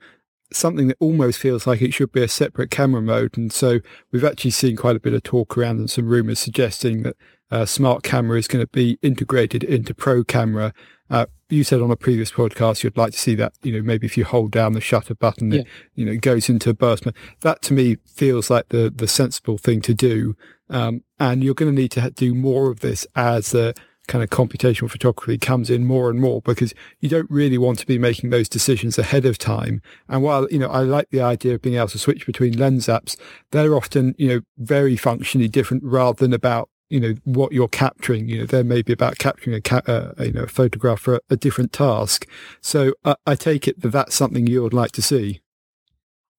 something 0.53 0.89
that 0.89 0.97
almost 1.01 1.39
feels 1.39 1.67
like 1.67 1.81
it 1.81 1.95
should 1.95 2.13
be 2.13 2.23
a 2.23 2.29
separate 2.29 2.71
camera 2.71 3.03
mode. 3.03 3.37
And 3.37 3.53
so 3.53 3.81
we've 4.11 4.25
actually 4.25 4.51
seen 4.51 4.77
quite 4.77 4.97
a 4.97 5.01
bit 5.01 5.15
of 5.15 5.23
talk 5.23 5.57
around 5.57 5.79
and 5.79 5.91
some 5.91 6.09
rumors 6.09 6.39
suggesting 6.39 7.03
that 7.03 7.17
uh, 7.51 7.67
smart 7.67 8.03
camera 8.03 8.39
is 8.39 8.49
going 8.49 8.65
to 8.65 8.71
be 8.71 8.99
integrated 9.03 9.63
into 9.65 9.95
pro 9.95 10.25
camera. 10.25 10.73
Uh, 11.09 11.27
you 11.49 11.65
said 11.65 11.81
on 11.81 11.91
a 11.91 11.97
previous 11.97 12.31
podcast 12.31 12.85
you'd 12.85 12.97
like 12.97 13.13
to 13.13 13.19
see 13.19 13.35
that, 13.35 13.53
you 13.63 13.73
know, 13.73 13.83
maybe 13.83 14.07
if 14.07 14.17
you 14.17 14.25
hold 14.25 14.53
down 14.53 14.73
the 14.73 14.81
shutter 14.81 15.15
button, 15.15 15.51
yeah. 15.51 15.61
it, 15.61 15.67
you 15.95 16.05
know, 16.05 16.17
goes 16.17 16.49
into 16.49 16.73
burst 16.73 17.05
mode. 17.05 17.17
That 17.41 17.63
to 17.63 17.75
me 17.75 17.97
feels 18.07 18.51
like 18.51 18.69
the, 18.69 18.93
the 18.95 19.09
sensible 19.09 19.59
thing 19.59 19.81
to 19.83 19.95
do. 19.95 20.37
Um, 20.69 21.03
and 21.19 21.43
you're 21.43 21.55
going 21.55 21.75
to 21.75 21.81
need 21.81 21.91
to 21.93 22.11
do 22.11 22.35
more 22.35 22.71
of 22.71 22.81
this 22.81 23.07
as 23.17 23.53
a, 23.55 23.75
kind 24.11 24.25
of 24.25 24.29
computational 24.29 24.91
photography 24.91 25.39
comes 25.39 25.71
in 25.71 25.87
more 25.87 26.11
and 26.11 26.21
more 26.21 26.43
because 26.43 26.75
you 26.99 27.09
don't 27.09 27.31
really 27.31 27.57
want 27.57 27.79
to 27.79 27.87
be 27.87 27.97
making 27.97 28.31
those 28.31 28.49
decisions 28.49 28.99
ahead 28.99 29.25
of 29.25 29.39
time. 29.39 29.81
And 30.09 30.23
while, 30.23 30.49
you 30.51 30.59
know, 30.59 30.69
I 30.69 30.81
like 30.81 31.09
the 31.11 31.23
idea 31.23 31.55
of 31.55 31.63
being 31.63 31.77
able 31.77 31.89
to 31.89 31.99
switch 31.99 32.27
between 32.27 32.59
lens 32.59 32.89
apps, 32.89 33.17
they're 33.53 33.77
often, 33.77 34.17
you 34.19 34.29
know, 34.29 34.41
very 34.59 34.97
functionally 34.97 35.49
different 35.49 35.85
rather 35.85 36.19
than 36.19 36.33
about 36.33 36.69
you 36.89 36.99
know 36.99 37.15
what 37.23 37.53
you're 37.53 37.69
capturing. 37.69 38.29
You 38.29 38.39
know 38.41 38.47
there 38.47 38.65
may 38.65 38.83
be 38.83 38.93
about 38.93 39.19
capturing 39.19 39.55
a, 39.55 39.61
ca- 39.61 39.83
uh, 39.87 40.13
you 40.19 40.33
know 40.33 40.43
a 40.43 40.49
photograph 40.49 40.99
for 40.99 41.15
a, 41.15 41.21
a 41.31 41.37
different 41.37 41.73
task. 41.73 42.27
So 42.61 42.95
uh, 43.05 43.15
i 43.29 43.37
take 43.37 43.69
it 43.69 43.81
that 43.83 43.93
that's 43.93 44.17
something 44.17 44.49
you 44.49 44.61
would 44.65 44.75
like 44.75 44.91
to 44.93 45.03
see. 45.03 45.41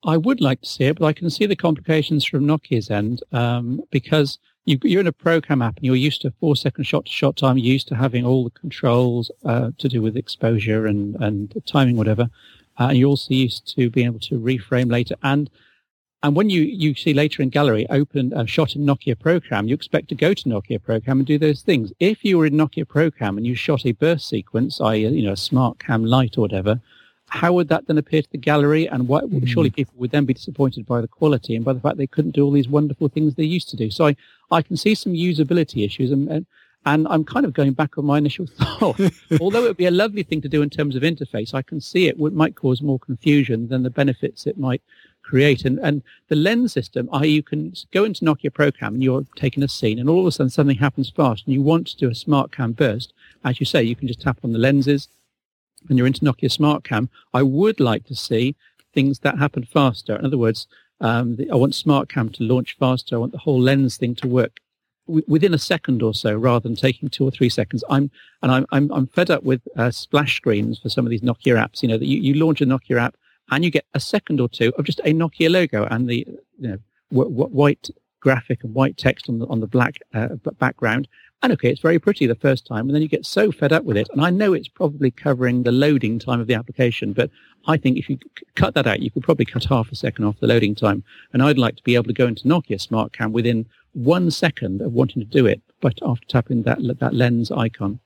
I 0.04 0.18
would 0.18 0.42
like 0.42 0.62
to 0.62 0.68
see 0.68 0.86
it 0.86 1.00
but 1.00 1.06
i 1.06 1.14
can 1.14 1.30
see 1.30 1.46
the 1.46 1.56
complications 1.56 2.26
from 2.26 2.44
nokia's 2.44 2.90
end 2.90 3.22
um, 3.32 3.82
because 3.92 4.40
you, 4.66 4.98
are 4.98 5.02
in 5.02 5.08
a 5.08 5.14
ProCam 5.14 5.66
app 5.66 5.78
and 5.78 5.86
you're 5.86 5.96
used 5.96 6.22
to 6.22 6.32
four 6.40 6.56
second 6.56 6.84
shot 6.84 7.06
to 7.06 7.12
shot 7.12 7.38
time, 7.38 7.58
you're 7.58 7.74
used 7.74 7.88
to 7.90 7.96
having 7.96 8.26
all 8.26 8.44
the 8.44 8.52
controls 8.52 9.32
uh, 9.46 9.72
to 9.78 9.90
do 9.90 10.02
with 10.02 10.16
exposure 10.16 10.86
and, 10.86 11.16
and 11.16 11.54
timing, 11.66 11.98
whatever. 11.98 12.30
Uh, 12.80 12.88
and 12.90 12.98
you're 12.98 13.10
also 13.10 13.34
used 13.34 13.74
to 13.76 13.90
being 13.90 14.08
able 14.08 14.20
to 14.20 14.40
reframe 14.40 14.92
later. 14.92 15.16
And 15.24 15.50
and 16.24 16.36
when 16.36 16.52
you, 16.52 16.62
you 16.62 16.94
see 16.94 17.16
later 17.16 17.42
in 17.42 17.50
gallery 17.50 17.88
open 17.90 18.32
a 18.34 18.46
shot 18.46 18.76
in 18.76 18.86
Nokia 18.86 19.16
ProCam, 19.16 19.68
you 19.68 19.74
expect 19.74 20.08
to 20.10 20.16
go 20.16 20.36
to 20.36 20.44
Nokia 20.44 20.80
ProCam 20.80 21.14
and 21.14 21.26
do 21.26 21.40
those 21.40 21.64
things. 21.64 21.92
If 22.00 22.24
you 22.24 22.38
were 22.38 22.46
in 22.46 22.54
Nokia 22.54 22.86
ProCam 22.86 23.38
and 23.38 23.48
you 23.48 23.56
shot 23.56 23.88
a 23.88 23.92
burst 23.94 24.30
sequence, 24.30 24.80
i.e., 24.80 25.08
you 25.08 25.26
know, 25.26 25.32
a 25.32 25.38
smart 25.38 25.80
cam 25.80 26.06
light 26.06 26.38
or 26.38 26.42
whatever, 26.42 26.80
how 27.32 27.54
would 27.54 27.70
that 27.70 27.88
then 27.88 27.98
appear 27.98 28.22
to 28.22 28.30
the 28.30 28.38
gallery? 28.38 28.88
And 28.88 29.08
what, 29.08 29.30
mm. 29.30 29.48
surely 29.48 29.70
people 29.70 29.94
would 29.98 30.12
then 30.12 30.26
be 30.26 30.34
disappointed 30.34 30.86
by 30.86 31.00
the 31.00 31.08
quality 31.08 31.56
and 31.56 31.64
by 31.64 31.72
the 31.72 31.80
fact 31.80 31.98
they 31.98 32.08
couldn't 32.08 32.32
do 32.32 32.44
all 32.44 32.52
these 32.52 32.68
wonderful 32.68 33.08
things 33.08 33.36
they 33.36 33.46
used 33.46 33.70
to 33.70 33.78
do. 33.78 33.90
So 33.90 34.08
I, 34.08 34.16
I 34.52 34.62
can 34.62 34.76
see 34.76 34.96
some 34.96 35.14
usability 35.14 35.86
issues 35.86 36.12
and, 36.12 36.28
and, 36.30 36.46
and 36.86 37.08
I'm 37.08 37.24
kind 37.24 37.46
of 37.46 37.54
going 37.54 37.72
back 37.72 37.98
on 37.98 38.06
my 38.06 38.18
initial 38.18 38.48
thought. 38.80 39.00
Although 39.40 39.64
it 39.64 39.68
would 39.70 39.78
be 39.78 39.86
a 39.86 39.92
lovely 39.92 40.24
thing 40.24 40.42
to 40.42 40.50
do 40.50 40.62
in 40.62 40.70
terms 40.70 40.98
of 40.98 41.04
interface, 41.04 41.54
I 41.54 41.62
can 41.62 41.80
see 41.80 42.08
it 42.08 42.20
would, 42.20 42.34
might 42.34 42.56
cause 42.56 42.82
more 42.82 43.00
confusion 43.00 43.70
than 43.70 43.84
the 43.84 43.90
benefits 43.90 44.46
it 44.46 44.58
might 44.58 44.82
create. 45.24 45.64
And, 45.64 45.80
and 45.80 46.04
the 46.28 46.36
lens 46.36 46.74
system, 46.74 47.08
i.e. 47.14 47.30
you 47.30 47.44
can 47.44 47.74
go 47.94 48.04
into 48.04 48.26
Nokia 48.26 48.52
Procam 48.52 48.90
and 48.90 49.04
you're 49.04 49.26
taking 49.38 49.64
a 49.64 49.70
scene 49.70 50.00
and 50.00 50.10
all 50.10 50.20
of 50.20 50.26
a 50.26 50.32
sudden 50.34 50.50
something 50.50 50.78
happens 50.78 51.10
fast 51.10 51.46
and 51.46 51.54
you 51.54 51.62
want 51.62 51.88
to 51.88 51.98
do 51.98 52.10
a 52.10 52.16
smart 52.16 52.52
cam 52.52 52.74
burst. 52.74 53.14
As 53.46 53.62
you 53.62 53.66
say, 53.66 53.84
you 53.84 53.96
can 53.96 54.10
just 54.10 54.22
tap 54.22 54.40
on 54.44 54.52
the 54.52 54.60
lenses 54.60 55.08
and 55.90 55.98
you're 55.98 56.08
into 56.08 56.22
Nokia 56.22 56.52
Smart 56.52 56.84
Cam, 56.84 57.10
I 57.34 57.44
would 57.44 57.80
like 57.80 58.06
to 58.06 58.16
see 58.16 58.56
things 58.94 59.20
that 59.20 59.38
happen 59.38 59.64
faster. 59.66 60.16
In 60.16 60.26
other 60.26 60.38
words, 60.38 60.68
um, 61.00 61.36
the, 61.36 61.50
I 61.50 61.56
want 61.56 61.76
Smart 61.76 62.10
Cam 62.10 62.30
to 62.30 62.44
launch 62.44 62.78
faster. 62.78 63.16
I 63.16 63.20
want 63.20 63.32
the 63.32 63.38
whole 63.40 63.60
lens 63.60 63.98
thing 63.98 64.16
to 64.16 64.28
work 64.28 64.60
w- 65.08 65.26
within 65.28 65.54
a 65.54 65.58
second 65.58 66.04
or 66.04 66.14
so, 66.14 66.36
rather 66.36 66.64
than 66.64 66.76
taking 66.76 67.10
two 67.10 67.26
or 67.26 67.32
three 67.32 67.50
seconds. 67.50 67.84
I'm 67.90 68.12
and 68.42 68.52
I'm 68.52 68.66
I'm, 68.72 68.92
I'm 68.92 69.08
fed 69.08 69.32
up 69.32 69.44
with 69.44 69.62
uh, 69.78 69.92
splash 69.92 70.38
screens 70.38 70.80
for 70.80 70.90
some 70.90 71.06
of 71.06 71.10
these 71.10 71.22
Nokia 71.22 71.56
apps. 71.58 71.82
You 71.82 71.90
know 71.90 71.98
that 71.98 72.06
you, 72.06 72.20
you 72.20 72.34
launch 72.36 72.62
a 72.62 72.66
Nokia 72.66 73.02
app 73.02 73.16
and 73.50 73.66
you 73.66 73.72
get 73.72 73.86
a 73.94 74.00
second 74.00 74.40
or 74.40 74.50
two 74.50 74.74
of 74.78 74.86
just 74.86 75.00
a 75.00 75.14
Nokia 75.14 75.50
logo 75.50 75.86
and 75.86 76.08
the 76.08 76.28
you 76.60 76.68
know 76.68 76.78
w- 77.12 77.30
w- 77.30 77.56
white 77.56 77.90
graphic 78.22 78.64
and 78.64 78.74
white 78.74 78.98
text 78.98 79.28
on 79.28 79.40
the 79.40 79.46
on 79.48 79.60
the 79.60 79.68
black 79.68 79.96
uh, 80.14 80.30
background, 80.60 81.08
and 81.44 81.52
okay, 81.54 81.70
it's 81.70 81.82
very 81.82 82.00
pretty 82.00 82.28
the 82.28 82.36
first 82.36 82.66
time, 82.66 82.88
and 82.88 82.96
then 82.96 83.02
you 83.02 83.08
get 83.08 83.26
so 83.26 83.52
fed 83.52 83.74
up 83.74 83.84
with 83.84 83.98
it. 83.98 84.08
And 84.12 84.22
I 84.22 84.30
know 84.30 84.54
it's 84.54 84.68
probably 84.68 85.12
covering 85.12 85.64
the 85.64 85.72
loading 85.72 86.20
time 86.20 86.40
of 86.40 86.48
the 86.48 86.54
application, 86.54 87.14
but 87.14 87.30
I 87.68 87.78
think 87.78 87.98
if 87.98 88.10
you 88.10 88.20
cut 88.56 88.76
that 88.76 88.88
out, 88.88 89.02
you 89.02 89.12
could 89.12 89.24
probably 89.24 89.46
cut 89.46 89.66
half 89.66 89.92
a 89.92 89.96
second 89.96 90.26
off 90.26 90.40
the 90.40 90.48
loading 90.48 90.76
time. 90.76 91.04
And 91.34 91.42
I'd 91.42 91.58
like 91.58 91.76
to 91.78 91.84
be 91.84 91.96
able 91.96 92.06
to 92.06 92.14
go 92.14 92.28
into 92.28 92.48
Nokia 92.48 92.80
Smart 92.80 93.14
Cam 93.14 93.34
within 93.34 93.68
one 93.94 94.32
second 94.32 94.82
of 94.82 94.94
wanting 94.94 95.22
to 95.22 95.28
do 95.28 95.46
it, 95.46 95.62
but 95.82 96.00
after 96.06 96.26
tapping 96.28 96.64
that 96.64 96.80
that 97.00 97.14
lens 97.14 97.52
icon. 97.52 98.00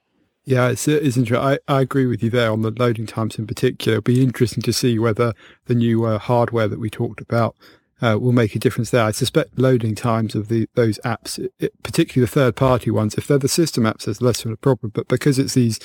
Yeah, 0.45 0.69
it's, 0.69 0.87
it's 0.87 1.17
interesting. 1.17 1.37
I, 1.37 1.57
I 1.67 1.81
agree 1.81 2.05
with 2.05 2.21
you 2.21 2.29
there 2.29 2.51
on 2.51 2.61
the 2.61 2.71
loading 2.71 3.07
times 3.07 3.37
in 3.37 3.47
particular. 3.47 3.97
It'll 3.97 4.03
be 4.03 4.21
interesting 4.21 4.61
to 4.63 4.73
see 4.73 4.99
whether 4.99 5.33
the 5.65 5.75
new 5.75 6.05
uh, 6.05 6.19
hardware 6.19 6.67
that 6.67 6.79
we 6.79 6.89
talked 6.89 7.19
about 7.19 7.55
uh, 8.01 8.17
will 8.19 8.31
make 8.31 8.55
a 8.55 8.59
difference 8.59 8.89
there. 8.91 9.03
I 9.03 9.11
suspect 9.11 9.57
loading 9.57 9.95
times 9.95 10.35
of 10.35 10.47
the 10.47 10.67
those 10.75 10.99
apps, 10.99 11.39
it, 11.59 11.71
particularly 11.83 12.25
the 12.25 12.31
third 12.31 12.55
party 12.55 12.91
ones, 12.91 13.15
if 13.15 13.27
they're 13.27 13.37
the 13.37 13.47
system 13.47 13.83
apps, 13.83 14.05
there's 14.05 14.21
less 14.21 14.43
of 14.45 14.51
a 14.51 14.57
problem. 14.57 14.91
But 14.93 15.07
because 15.07 15.39
it's 15.39 15.53
these 15.53 15.79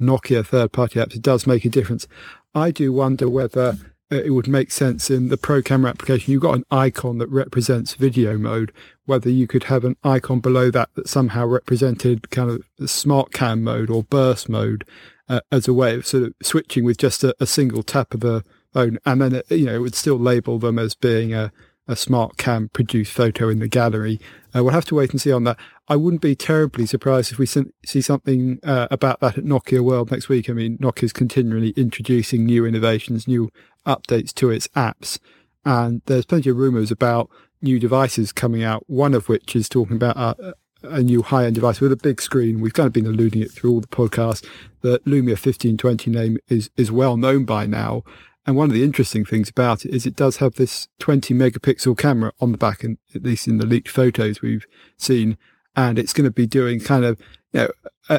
Nokia 0.00 0.46
third 0.46 0.72
party 0.72 1.00
apps, 1.00 1.16
it 1.16 1.22
does 1.22 1.46
make 1.46 1.64
a 1.64 1.70
difference. 1.70 2.06
I 2.54 2.70
do 2.70 2.92
wonder 2.92 3.28
whether 3.28 3.76
uh, 4.12 4.16
it 4.16 4.30
would 4.30 4.46
make 4.46 4.70
sense 4.70 5.10
in 5.10 5.28
the 5.28 5.36
pro 5.36 5.62
camera 5.62 5.90
application. 5.90 6.32
You've 6.32 6.42
got 6.42 6.54
an 6.54 6.64
icon 6.70 7.18
that 7.18 7.28
represents 7.28 7.94
video 7.94 8.38
mode, 8.38 8.72
whether 9.04 9.28
you 9.28 9.48
could 9.48 9.64
have 9.64 9.84
an 9.84 9.96
icon 10.04 10.38
below 10.40 10.70
that 10.70 10.90
that 10.94 11.08
somehow 11.08 11.46
represented 11.46 12.30
kind 12.30 12.50
of 12.50 12.88
smart 12.88 13.32
cam 13.32 13.64
mode 13.64 13.90
or 13.90 14.04
burst 14.04 14.48
mode 14.48 14.84
uh, 15.28 15.40
as 15.50 15.66
a 15.66 15.74
way 15.74 15.96
of 15.96 16.06
sort 16.06 16.22
of 16.22 16.34
switching 16.40 16.84
with 16.84 16.98
just 16.98 17.24
a, 17.24 17.34
a 17.40 17.46
single 17.46 17.82
tap 17.82 18.14
of 18.14 18.20
the 18.20 18.44
own, 18.74 18.98
and 19.04 19.20
then 19.20 19.34
it, 19.36 19.50
you 19.50 19.66
know 19.66 19.74
it 19.74 19.80
would 19.80 19.94
still 19.94 20.18
label 20.18 20.58
them 20.58 20.78
as 20.78 20.94
being 20.94 21.34
a, 21.34 21.52
a 21.88 21.96
smart 21.96 22.36
cam 22.36 22.68
produced 22.68 23.12
photo 23.12 23.48
in 23.48 23.58
the 23.58 23.68
gallery. 23.68 24.20
Uh, 24.54 24.64
we'll 24.64 24.72
have 24.72 24.84
to 24.86 24.94
wait 24.94 25.10
and 25.10 25.20
see 25.20 25.32
on 25.32 25.44
that. 25.44 25.58
I 25.88 25.96
wouldn't 25.96 26.22
be 26.22 26.34
terribly 26.34 26.86
surprised 26.86 27.32
if 27.32 27.38
we 27.38 27.46
see 27.46 28.00
something 28.00 28.58
uh, 28.64 28.88
about 28.90 29.20
that 29.20 29.38
at 29.38 29.44
Nokia 29.44 29.80
World 29.80 30.10
next 30.10 30.28
week. 30.28 30.50
I 30.50 30.52
mean, 30.52 30.78
Nokia 30.78 31.04
is 31.04 31.12
continually 31.12 31.70
introducing 31.70 32.44
new 32.44 32.66
innovations, 32.66 33.28
new 33.28 33.50
updates 33.86 34.34
to 34.34 34.50
its 34.50 34.66
apps, 34.68 35.18
and 35.64 36.02
there's 36.06 36.26
plenty 36.26 36.50
of 36.50 36.56
rumours 36.56 36.90
about 36.90 37.30
new 37.62 37.78
devices 37.78 38.32
coming 38.32 38.62
out. 38.62 38.84
One 38.88 39.14
of 39.14 39.28
which 39.28 39.54
is 39.54 39.68
talking 39.68 39.96
about 39.96 40.16
a, 40.16 40.54
a 40.82 41.02
new 41.02 41.22
high-end 41.22 41.54
device 41.54 41.80
with 41.80 41.92
a 41.92 41.96
big 41.96 42.20
screen. 42.20 42.60
We've 42.60 42.74
kind 42.74 42.86
of 42.86 42.92
been 42.92 43.06
alluding 43.06 43.42
it 43.42 43.52
through 43.52 43.70
all 43.70 43.80
the 43.80 43.86
podcasts. 43.86 44.44
The 44.80 44.98
Lumia 45.00 45.34
1520 45.34 46.10
name 46.10 46.38
is 46.48 46.70
is 46.76 46.90
well 46.90 47.16
known 47.16 47.44
by 47.44 47.66
now, 47.66 48.02
and 48.46 48.56
one 48.56 48.68
of 48.68 48.74
the 48.74 48.84
interesting 48.84 49.24
things 49.24 49.48
about 49.48 49.84
it 49.84 49.94
is 49.94 50.06
it 50.06 50.14
does 50.14 50.36
have 50.36 50.54
this 50.54 50.88
20 51.00 51.34
megapixel 51.34 51.98
camera 51.98 52.32
on 52.40 52.52
the 52.52 52.58
back, 52.58 52.84
and 52.84 52.98
at 53.14 53.24
least 53.24 53.48
in 53.48 53.58
the 53.58 53.66
leaked 53.66 53.88
photos 53.88 54.40
we've 54.40 54.66
seen. 54.96 55.36
And 55.74 55.98
it's 55.98 56.12
going 56.12 56.24
to 56.24 56.30
be 56.30 56.46
doing 56.46 56.80
kind 56.80 57.04
of, 57.04 57.20
you 57.52 57.60
know, 57.60 58.18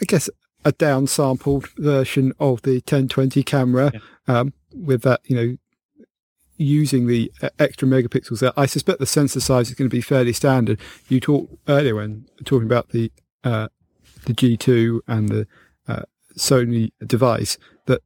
I 0.00 0.04
guess 0.06 0.30
a 0.64 0.72
downsampled 0.72 1.68
version 1.76 2.32
of 2.38 2.62
the 2.62 2.74
1020 2.74 3.42
camera 3.42 3.92
yeah. 3.92 4.00
um, 4.40 4.54
with 4.72 5.02
that, 5.02 5.20
you 5.24 5.36
know, 5.36 5.56
using 6.56 7.06
the 7.06 7.32
uh, 7.42 7.50
extra 7.58 7.86
megapixels 7.86 8.40
there. 8.40 8.52
I 8.56 8.66
suspect 8.66 9.00
the 9.00 9.06
sensor 9.06 9.40
size 9.40 9.68
is 9.68 9.74
going 9.74 9.90
to 9.90 9.94
be 9.94 10.00
fairly 10.00 10.32
standard. 10.32 10.80
You 11.08 11.20
talked 11.20 11.54
earlier 11.68 11.96
when 11.96 12.26
talking 12.44 12.66
about 12.66 12.90
the 12.90 13.10
uh, 13.42 13.68
the 14.24 14.32
G2 14.32 15.00
and 15.06 15.28
the 15.28 15.46
uh, 15.86 16.02
Sony 16.38 16.92
device 17.06 17.58
that 17.86 18.02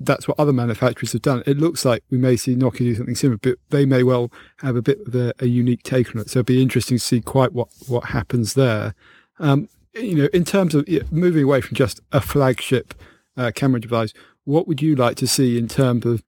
that's 0.00 0.26
what 0.26 0.38
other 0.38 0.52
manufacturers 0.52 1.12
have 1.12 1.22
done. 1.22 1.42
It 1.46 1.58
looks 1.58 1.84
like 1.84 2.02
we 2.10 2.18
may 2.18 2.36
see 2.36 2.54
Nokia 2.54 2.78
do 2.78 2.94
something 2.94 3.14
similar, 3.14 3.38
but 3.38 3.58
they 3.70 3.84
may 3.86 4.02
well 4.02 4.32
have 4.58 4.76
a 4.76 4.82
bit 4.82 5.00
of 5.06 5.14
a, 5.14 5.32
a 5.38 5.46
unique 5.46 5.82
take 5.82 6.14
on 6.14 6.20
it. 6.20 6.30
So 6.30 6.40
it'll 6.40 6.46
be 6.46 6.62
interesting 6.62 6.98
to 6.98 7.04
see 7.04 7.20
quite 7.20 7.52
what, 7.52 7.68
what 7.86 8.06
happens 8.06 8.54
there. 8.54 8.94
Um, 9.38 9.68
you 9.94 10.14
know, 10.14 10.28
in 10.32 10.44
terms 10.44 10.74
of 10.74 10.86
moving 11.12 11.44
away 11.44 11.60
from 11.60 11.76
just 11.76 12.00
a 12.12 12.20
flagship 12.20 12.94
uh, 13.36 13.52
camera 13.54 13.80
device, 13.80 14.12
what 14.44 14.66
would 14.66 14.82
you 14.82 14.96
like 14.96 15.16
to 15.16 15.26
see 15.26 15.58
in 15.58 15.68
terms 15.68 16.04
of 16.06 16.22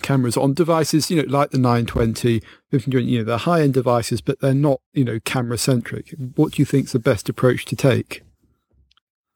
cameras 0.00 0.36
on 0.36 0.54
devices, 0.54 1.10
you 1.10 1.22
know, 1.22 1.28
like 1.28 1.50
the 1.50 1.58
920, 1.58 2.42
you 2.70 3.18
know, 3.18 3.24
the 3.24 3.38
high 3.38 3.60
end 3.60 3.74
devices, 3.74 4.20
but 4.20 4.40
they're 4.40 4.54
not, 4.54 4.80
you 4.92 5.04
know, 5.04 5.20
camera 5.24 5.58
centric. 5.58 6.14
What 6.34 6.52
do 6.52 6.62
you 6.62 6.66
think 6.66 6.86
is 6.86 6.92
the 6.92 6.98
best 6.98 7.28
approach 7.28 7.64
to 7.66 7.76
take? 7.76 8.22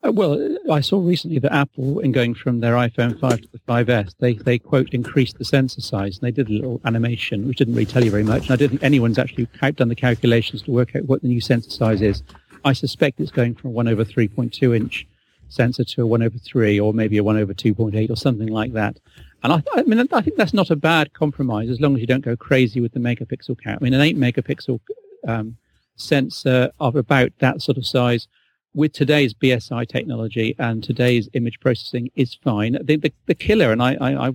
Uh, 0.07 0.12
well, 0.12 0.59
I 0.70 0.80
saw 0.80 1.00
recently 1.00 1.38
that 1.40 1.52
Apple, 1.52 1.98
in 2.00 2.12
going 2.12 2.34
from 2.34 2.61
their 2.61 2.74
iPhone 2.74 3.18
5 3.18 3.40
to 3.40 3.48
the 3.50 3.59
5S, 3.61 4.14
they, 4.18 4.34
they 4.34 4.59
quote 4.59 4.92
increased 4.92 5.38
the 5.38 5.44
sensor 5.44 5.80
size, 5.80 6.18
and 6.18 6.26
they 6.26 6.30
did 6.30 6.48
a 6.48 6.52
little 6.52 6.80
animation, 6.84 7.46
which 7.48 7.59
didn't 7.59 7.74
really 7.74 7.86
tell 7.86 8.04
you 8.04 8.11
very 8.11 8.22
much. 8.22 8.44
And 8.44 8.52
I 8.52 8.57
don't 8.57 8.68
think 8.68 8.82
anyone's 8.82 9.18
actually 9.18 9.48
done 9.74 9.88
the 9.88 9.96
calculations 9.96 10.62
to 10.62 10.70
work 10.70 10.94
out 10.94 11.07
what 11.07 11.22
the 11.22 11.28
new 11.28 11.40
sensor 11.40 11.70
size 11.70 12.02
is. 12.02 12.22
I 12.64 12.72
suspect 12.72 13.20
it's 13.20 13.30
going 13.30 13.54
from 13.54 13.72
one 13.72 13.88
over 13.88 14.04
3.2 14.04 14.76
inch 14.76 15.07
sensor 15.48 15.84
to 15.84 16.02
a 16.02 16.07
one 16.07 16.22
over 16.22 16.38
three, 16.38 16.78
or 16.78 16.92
maybe 16.92 17.16
a 17.18 17.24
one 17.24 17.36
over 17.36 17.54
2.8, 17.54 18.11
or 18.11 18.16
something 18.16 18.48
like 18.48 18.72
that. 18.74 18.98
And 19.42 19.52
I, 19.52 19.62
I 19.74 19.82
mean, 19.82 20.07
I 20.12 20.20
think 20.20 20.36
that's 20.36 20.54
not 20.54 20.70
a 20.70 20.76
bad 20.76 21.14
compromise 21.14 21.68
as 21.68 21.80
long 21.80 21.94
as 21.94 22.00
you 22.00 22.07
don't 22.07 22.24
go 22.24 22.36
crazy 22.36 22.80
with 22.80 22.92
the 22.92 23.00
megapixel 23.00 23.62
count. 23.62 23.80
I 23.80 23.84
mean, 23.84 23.94
an 23.94 24.00
eight 24.00 24.16
megapixel 24.16 24.80
um, 25.26 25.57
sensor 25.96 26.70
of 26.78 26.96
about 26.96 27.32
that 27.38 27.62
sort 27.62 27.78
of 27.78 27.86
size 27.86 28.28
with 28.77 28.93
today's 28.93 29.33
BSI 29.33 29.89
technology 29.89 30.55
and 30.59 30.85
today's 30.85 31.31
image 31.33 31.59
processing 31.61 32.11
is 32.14 32.35
fine. 32.35 32.77
The, 32.83 32.97
the, 32.97 33.12
the 33.24 33.35
killer, 33.35 33.72
and 33.72 33.83
I, 33.83 33.97
I, 34.01 34.29
I, 34.29 34.33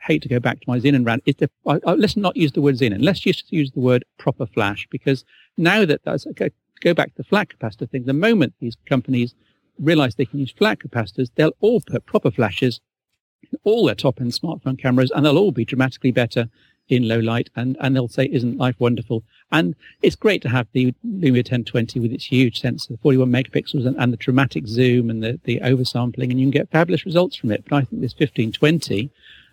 hate 0.00 0.22
to 0.22 0.28
go 0.28 0.40
back 0.40 0.58
to 0.58 0.64
my 0.66 0.80
Xenon 0.80 1.04
rant, 1.04 1.22
is 1.26 1.36
the, 1.36 1.50
I, 1.66 1.78
I, 1.86 1.92
let's 1.92 2.16
not 2.16 2.34
use 2.34 2.52
the 2.52 2.62
word 2.62 2.76
Xenon. 2.76 3.04
Let's 3.04 3.20
just 3.20 3.52
use 3.52 3.70
the 3.72 3.80
word 3.80 4.06
proper 4.16 4.46
flash 4.46 4.88
because 4.90 5.22
now 5.58 5.84
that 5.84 6.00
that's, 6.02 6.26
okay, 6.28 6.50
go 6.80 6.94
back 6.94 7.08
to 7.08 7.16
the 7.18 7.24
flat 7.24 7.50
capacitor 7.50 7.90
thing, 7.90 8.04
the 8.04 8.14
moment 8.14 8.54
these 8.58 8.78
companies 8.86 9.34
realize 9.78 10.14
they 10.14 10.24
can 10.24 10.38
use 10.38 10.50
flat 10.50 10.78
capacitors, 10.78 11.28
they'll 11.34 11.52
all 11.60 11.82
put 11.86 12.06
proper 12.06 12.30
flashes 12.30 12.80
in 13.52 13.58
all 13.64 13.84
their 13.84 13.94
top 13.94 14.18
end 14.18 14.32
smartphone 14.32 14.78
cameras 14.78 15.12
and 15.14 15.26
they'll 15.26 15.36
all 15.36 15.52
be 15.52 15.66
dramatically 15.66 16.10
better 16.10 16.48
in 16.88 17.06
low 17.06 17.18
light 17.18 17.50
and, 17.56 17.76
and 17.80 17.94
they'll 17.94 18.08
say, 18.08 18.28
isn't 18.32 18.58
life 18.58 18.76
wonderful? 18.78 19.22
And 19.50 19.74
it's 20.02 20.16
great 20.16 20.42
to 20.42 20.48
have 20.48 20.66
the 20.72 20.94
Lumia 21.06 21.38
1020 21.38 22.00
with 22.00 22.12
its 22.12 22.26
huge 22.26 22.60
sensor, 22.60 22.96
41 23.02 23.30
megapixels 23.30 23.86
and, 23.86 23.96
and 23.96 24.12
the 24.12 24.16
dramatic 24.16 24.66
zoom 24.66 25.10
and 25.10 25.22
the, 25.22 25.40
the 25.44 25.60
oversampling 25.60 26.30
and 26.30 26.40
you 26.40 26.46
can 26.46 26.50
get 26.50 26.70
fabulous 26.70 27.06
results 27.06 27.36
from 27.36 27.52
it. 27.52 27.64
But 27.68 27.76
I 27.76 27.80
think 27.80 28.02
this 28.02 28.12
1520 28.12 29.10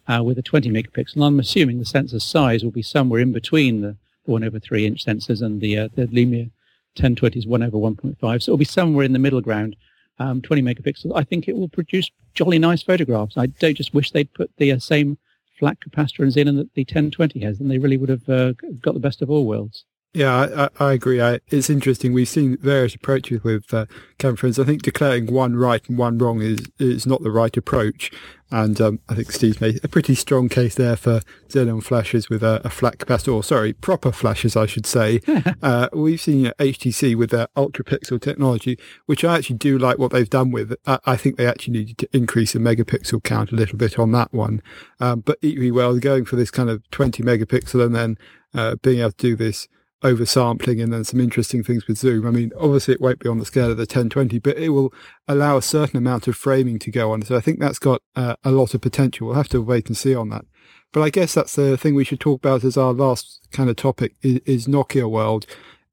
uh, 0.07 0.23
with 0.23 0.37
a 0.37 0.41
20 0.41 0.69
megapixel, 0.69 1.25
I'm 1.25 1.39
assuming 1.39 1.79
the 1.79 1.85
sensor 1.85 2.19
size 2.19 2.63
will 2.63 2.71
be 2.71 2.81
somewhere 2.81 3.21
in 3.21 3.31
between 3.31 3.81
the, 3.81 3.97
the 4.25 4.31
1 4.31 4.43
over 4.43 4.59
3 4.59 4.85
inch 4.85 5.05
sensors 5.05 5.41
and 5.41 5.61
the, 5.61 5.77
uh, 5.77 5.89
the 5.95 6.07
Lumia 6.07 6.51
1020 6.95 7.39
is 7.39 7.47
1 7.47 7.63
over 7.63 7.77
1.5. 7.77 8.17
So 8.19 8.51
it'll 8.51 8.57
be 8.57 8.65
somewhere 8.65 9.05
in 9.05 9.13
the 9.13 9.19
middle 9.19 9.41
ground. 9.41 9.75
Um, 10.17 10.41
20 10.41 10.61
megapixels, 10.61 11.11
I 11.13 11.25
think 11.25 11.49
it 11.49 11.57
will 11.57 11.67
produce 11.67 12.09
jolly 12.33 12.57
nice 12.57 12.81
photographs. 12.81 13.37
I 13.37 13.47
don't 13.47 13.75
just 13.75 13.93
wish 13.93 14.11
they'd 14.11 14.33
put 14.33 14.49
the 14.55 14.71
uh, 14.71 14.79
same 14.79 15.17
flat 15.57 15.77
capacitors 15.79 16.37
in 16.37 16.47
and 16.47 16.57
that 16.57 16.73
the 16.73 16.81
1020 16.81 17.39
has, 17.41 17.57
then 17.57 17.67
they 17.67 17.77
really 17.77 17.97
would 17.97 18.09
have 18.09 18.27
uh, 18.29 18.53
got 18.81 18.93
the 18.93 18.99
best 18.99 19.21
of 19.21 19.29
all 19.29 19.45
worlds. 19.45 19.85
Yeah, 20.15 20.69
I, 20.79 20.85
I 20.85 20.93
agree. 20.93 21.21
I, 21.21 21.41
it's 21.49 21.69
interesting. 21.69 22.13
We've 22.13 22.29
seen 22.29 22.57
various 22.61 22.95
approaches 22.95 23.43
with 23.43 23.73
uh, 23.73 23.85
phones. 24.17 24.57
I 24.57 24.63
think 24.63 24.81
declaring 24.81 25.25
one 25.25 25.57
right 25.57 25.81
and 25.89 25.97
one 25.97 26.17
wrong 26.17 26.41
is 26.41 26.59
is 26.79 27.05
not 27.05 27.21
the 27.21 27.31
right 27.31 27.55
approach. 27.57 28.13
And 28.49 28.79
um, 28.79 28.99
I 29.09 29.15
think 29.15 29.29
Steve 29.33 29.59
made 29.59 29.83
a 29.83 29.89
pretty 29.89 30.15
strong 30.15 30.47
case 30.47 30.75
there 30.75 30.95
for 30.95 31.19
xenon 31.49 31.83
flashes 31.83 32.29
with 32.29 32.43
a, 32.43 32.61
a 32.63 32.69
flat 32.69 32.97
capacitor, 32.97 33.33
or 33.33 33.43
sorry, 33.43 33.73
proper 33.73 34.13
flashes, 34.13 34.55
I 34.55 34.67
should 34.67 34.85
say. 34.85 35.19
uh, 35.61 35.89
we've 35.91 36.21
seen 36.21 36.45
HTC 36.59 37.17
with 37.17 37.31
their 37.31 37.49
ultra 37.57 37.83
pixel 37.83 38.21
technology, 38.21 38.79
which 39.07 39.25
I 39.25 39.35
actually 39.35 39.57
do 39.57 39.77
like 39.77 39.97
what 39.97 40.11
they've 40.11 40.29
done 40.29 40.51
with. 40.51 40.77
I, 40.85 40.99
I 41.05 41.17
think 41.17 41.35
they 41.35 41.47
actually 41.47 41.73
needed 41.73 41.97
to 41.97 42.09
increase 42.15 42.53
the 42.53 42.59
megapixel 42.59 43.21
count 43.23 43.51
a 43.51 43.55
little 43.55 43.77
bit 43.77 43.99
on 43.99 44.13
that 44.13 44.31
one. 44.31 44.61
Um, 45.01 45.19
but 45.19 45.39
equally 45.41 45.71
well, 45.71 45.97
going 45.99 46.23
for 46.23 46.37
this 46.37 46.51
kind 46.51 46.69
of 46.69 46.89
20 46.91 47.21
megapixel 47.21 47.85
and 47.85 47.93
then 47.93 48.17
uh, 48.53 48.75
being 48.75 48.99
able 49.01 49.11
to 49.11 49.17
do 49.17 49.35
this 49.35 49.67
oversampling 50.03 50.83
and 50.83 50.93
then 50.93 51.03
some 51.03 51.19
interesting 51.19 51.63
things 51.63 51.87
with 51.87 51.97
zoom. 51.97 52.27
I 52.27 52.31
mean, 52.31 52.51
obviously 52.59 52.93
it 52.93 53.01
won't 53.01 53.19
be 53.19 53.29
on 53.29 53.39
the 53.39 53.45
scale 53.45 53.71
of 53.71 53.77
the 53.77 53.81
1020, 53.81 54.39
but 54.39 54.57
it 54.57 54.69
will 54.69 54.93
allow 55.27 55.57
a 55.57 55.61
certain 55.61 55.97
amount 55.97 56.27
of 56.27 56.35
framing 56.35 56.79
to 56.79 56.91
go 56.91 57.11
on. 57.11 57.23
So 57.23 57.35
I 57.35 57.41
think 57.41 57.59
that's 57.59 57.79
got 57.79 58.01
uh, 58.15 58.35
a 58.43 58.51
lot 58.51 58.73
of 58.73 58.81
potential. 58.81 59.27
We'll 59.27 59.35
have 59.35 59.49
to 59.49 59.61
wait 59.61 59.87
and 59.87 59.97
see 59.97 60.13
on 60.15 60.29
that. 60.29 60.45
But 60.91 61.01
I 61.01 61.09
guess 61.09 61.33
that's 61.33 61.55
the 61.55 61.77
thing 61.77 61.95
we 61.95 62.03
should 62.03 62.19
talk 62.19 62.39
about 62.39 62.63
as 62.63 62.77
our 62.77 62.93
last 62.93 63.47
kind 63.51 63.69
of 63.69 63.75
topic 63.75 64.15
is, 64.21 64.39
is 64.45 64.67
Nokia 64.67 65.09
World. 65.09 65.45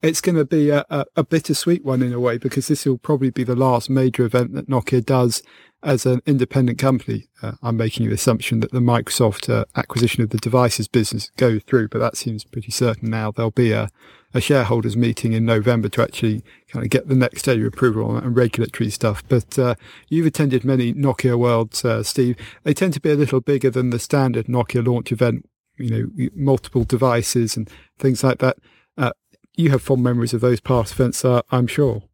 It's 0.02 0.20
going 0.20 0.36
to 0.36 0.44
be 0.44 0.70
a, 0.70 0.84
a, 0.90 1.04
a 1.16 1.24
bittersweet 1.24 1.84
one 1.84 2.02
in 2.02 2.12
a 2.12 2.20
way 2.20 2.38
because 2.38 2.68
this 2.68 2.84
will 2.84 2.98
probably 2.98 3.30
be 3.30 3.44
the 3.44 3.56
last 3.56 3.88
major 3.88 4.24
event 4.24 4.52
that 4.54 4.68
Nokia 4.68 5.04
does 5.04 5.42
as 5.82 6.06
an 6.06 6.22
independent 6.26 6.78
company, 6.78 7.26
uh, 7.42 7.52
I'm 7.62 7.76
making 7.76 8.06
the 8.06 8.14
assumption 8.14 8.60
that 8.60 8.70
the 8.70 8.78
Microsoft 8.78 9.52
uh, 9.52 9.64
acquisition 9.74 10.22
of 10.22 10.30
the 10.30 10.38
devices 10.38 10.86
business 10.86 11.30
goes 11.36 11.62
through, 11.64 11.88
but 11.88 11.98
that 11.98 12.16
seems 12.16 12.44
pretty 12.44 12.70
certain 12.70 13.10
now. 13.10 13.32
There'll 13.32 13.50
be 13.50 13.72
a, 13.72 13.88
a 14.32 14.40
shareholders 14.40 14.96
meeting 14.96 15.32
in 15.32 15.44
November 15.44 15.88
to 15.90 16.02
actually 16.02 16.44
kind 16.68 16.84
of 16.84 16.90
get 16.90 17.08
the 17.08 17.16
next 17.16 17.40
stage 17.40 17.58
of 17.60 17.66
approval 17.66 18.16
and 18.16 18.36
regulatory 18.36 18.90
stuff. 18.90 19.22
But 19.28 19.58
uh, 19.58 19.74
you've 20.08 20.26
attended 20.26 20.64
many 20.64 20.94
Nokia 20.94 21.36
Worlds, 21.36 21.84
uh, 21.84 22.02
Steve. 22.04 22.36
They 22.62 22.74
tend 22.74 22.94
to 22.94 23.00
be 23.00 23.10
a 23.10 23.16
little 23.16 23.40
bigger 23.40 23.70
than 23.70 23.90
the 23.90 23.98
standard 23.98 24.46
Nokia 24.46 24.86
launch 24.86 25.10
event, 25.10 25.48
you 25.78 25.90
know, 25.90 26.28
multiple 26.34 26.84
devices 26.84 27.56
and 27.56 27.68
things 27.98 28.22
like 28.22 28.38
that. 28.38 28.58
Uh, 28.96 29.12
you 29.56 29.70
have 29.70 29.82
fond 29.82 30.02
memories 30.02 30.32
of 30.32 30.40
those 30.40 30.60
past 30.60 30.92
events, 30.92 31.24
I'm 31.24 31.66
sure. 31.66 32.04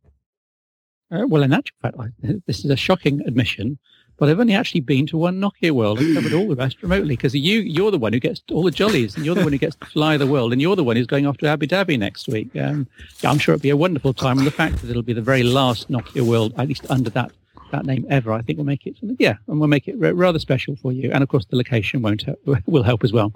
Uh, 1.11 1.27
well, 1.27 1.43
in 1.43 1.53
actual 1.53 1.77
fact, 1.83 1.97
this 2.47 2.65
is 2.65 2.71
a 2.71 2.77
shocking 2.77 3.21
admission, 3.27 3.79
but 4.19 4.29
I've 4.29 4.41
only 4.41 4.55
actually 4.55 4.81
been 4.81 5.07
to 5.07 5.17
one 5.17 5.41
Nokia 5.41 5.71
World. 5.71 6.01
I've 6.01 6.15
covered 6.15 6.33
all 6.33 6.49
the 6.49 6.57
rest 6.57 6.83
remotely 6.83 7.17
because 7.17 7.35
you, 7.35 7.61
you're 7.61 7.91
the 7.91 7.99
one 7.99 8.13
who 8.13 8.21
gets 8.21 8.43
all 8.51 8.63
the 8.63 8.71
jollies, 8.71 9.17
and 9.17 9.25
you're 9.25 9.35
the 9.35 9.45
one 9.45 9.53
who 9.53 9.59
gets 9.59 9.77
to 9.77 9.87
fly 9.87 10.17
the 10.17 10.27
world, 10.27 10.53
and 10.53 10.61
you're 10.61 10.77
the 10.77 10.85
one 10.85 10.97
who's 10.97 11.07
going 11.07 11.27
off 11.27 11.39
to 11.39 11.47
Abu 11.47 11.67
Dhabi 11.67 11.99
next 11.99 12.29
week. 12.29 12.55
Um, 12.57 12.87
I'm 13.25 13.39
sure 13.39 13.55
it'll 13.55 13.63
be 13.63 13.71
a 13.71 13.77
wonderful 13.77 14.13
time, 14.13 14.39
and 14.39 14.47
the 14.47 14.53
fact 14.53 14.81
that 14.83 14.91
it'll 14.91 15.03
be 15.03 15.13
the 15.13 15.23
very 15.23 15.45
last 15.45 15.91
Nokia 15.91 16.23
World, 16.23 16.53
at 16.59 16.69
least 16.69 16.85
under 16.91 17.11
that 17.11 17.31
that 17.71 17.87
name 17.87 18.07
ever, 18.11 18.33
I 18.33 18.43
think 18.43 18.59
we'll 18.59 18.67
make 18.67 18.87
it, 18.87 18.97
yeah, 19.19 19.35
and 19.47 19.61
we'll 19.61 19.69
make 19.69 19.89
it 19.89 19.97
rather 19.99 20.39
special 20.39 20.77
for 20.77 20.93
you. 20.93 21.11
And 21.13 21.23
of 21.23 21.29
course, 21.29 21.45
the 21.47 21.57
location 21.57 22.03
won't 22.03 22.23
help, 22.23 22.39
will 22.67 22.83
help 22.83 23.05
as 23.05 23.13
well. 23.13 23.33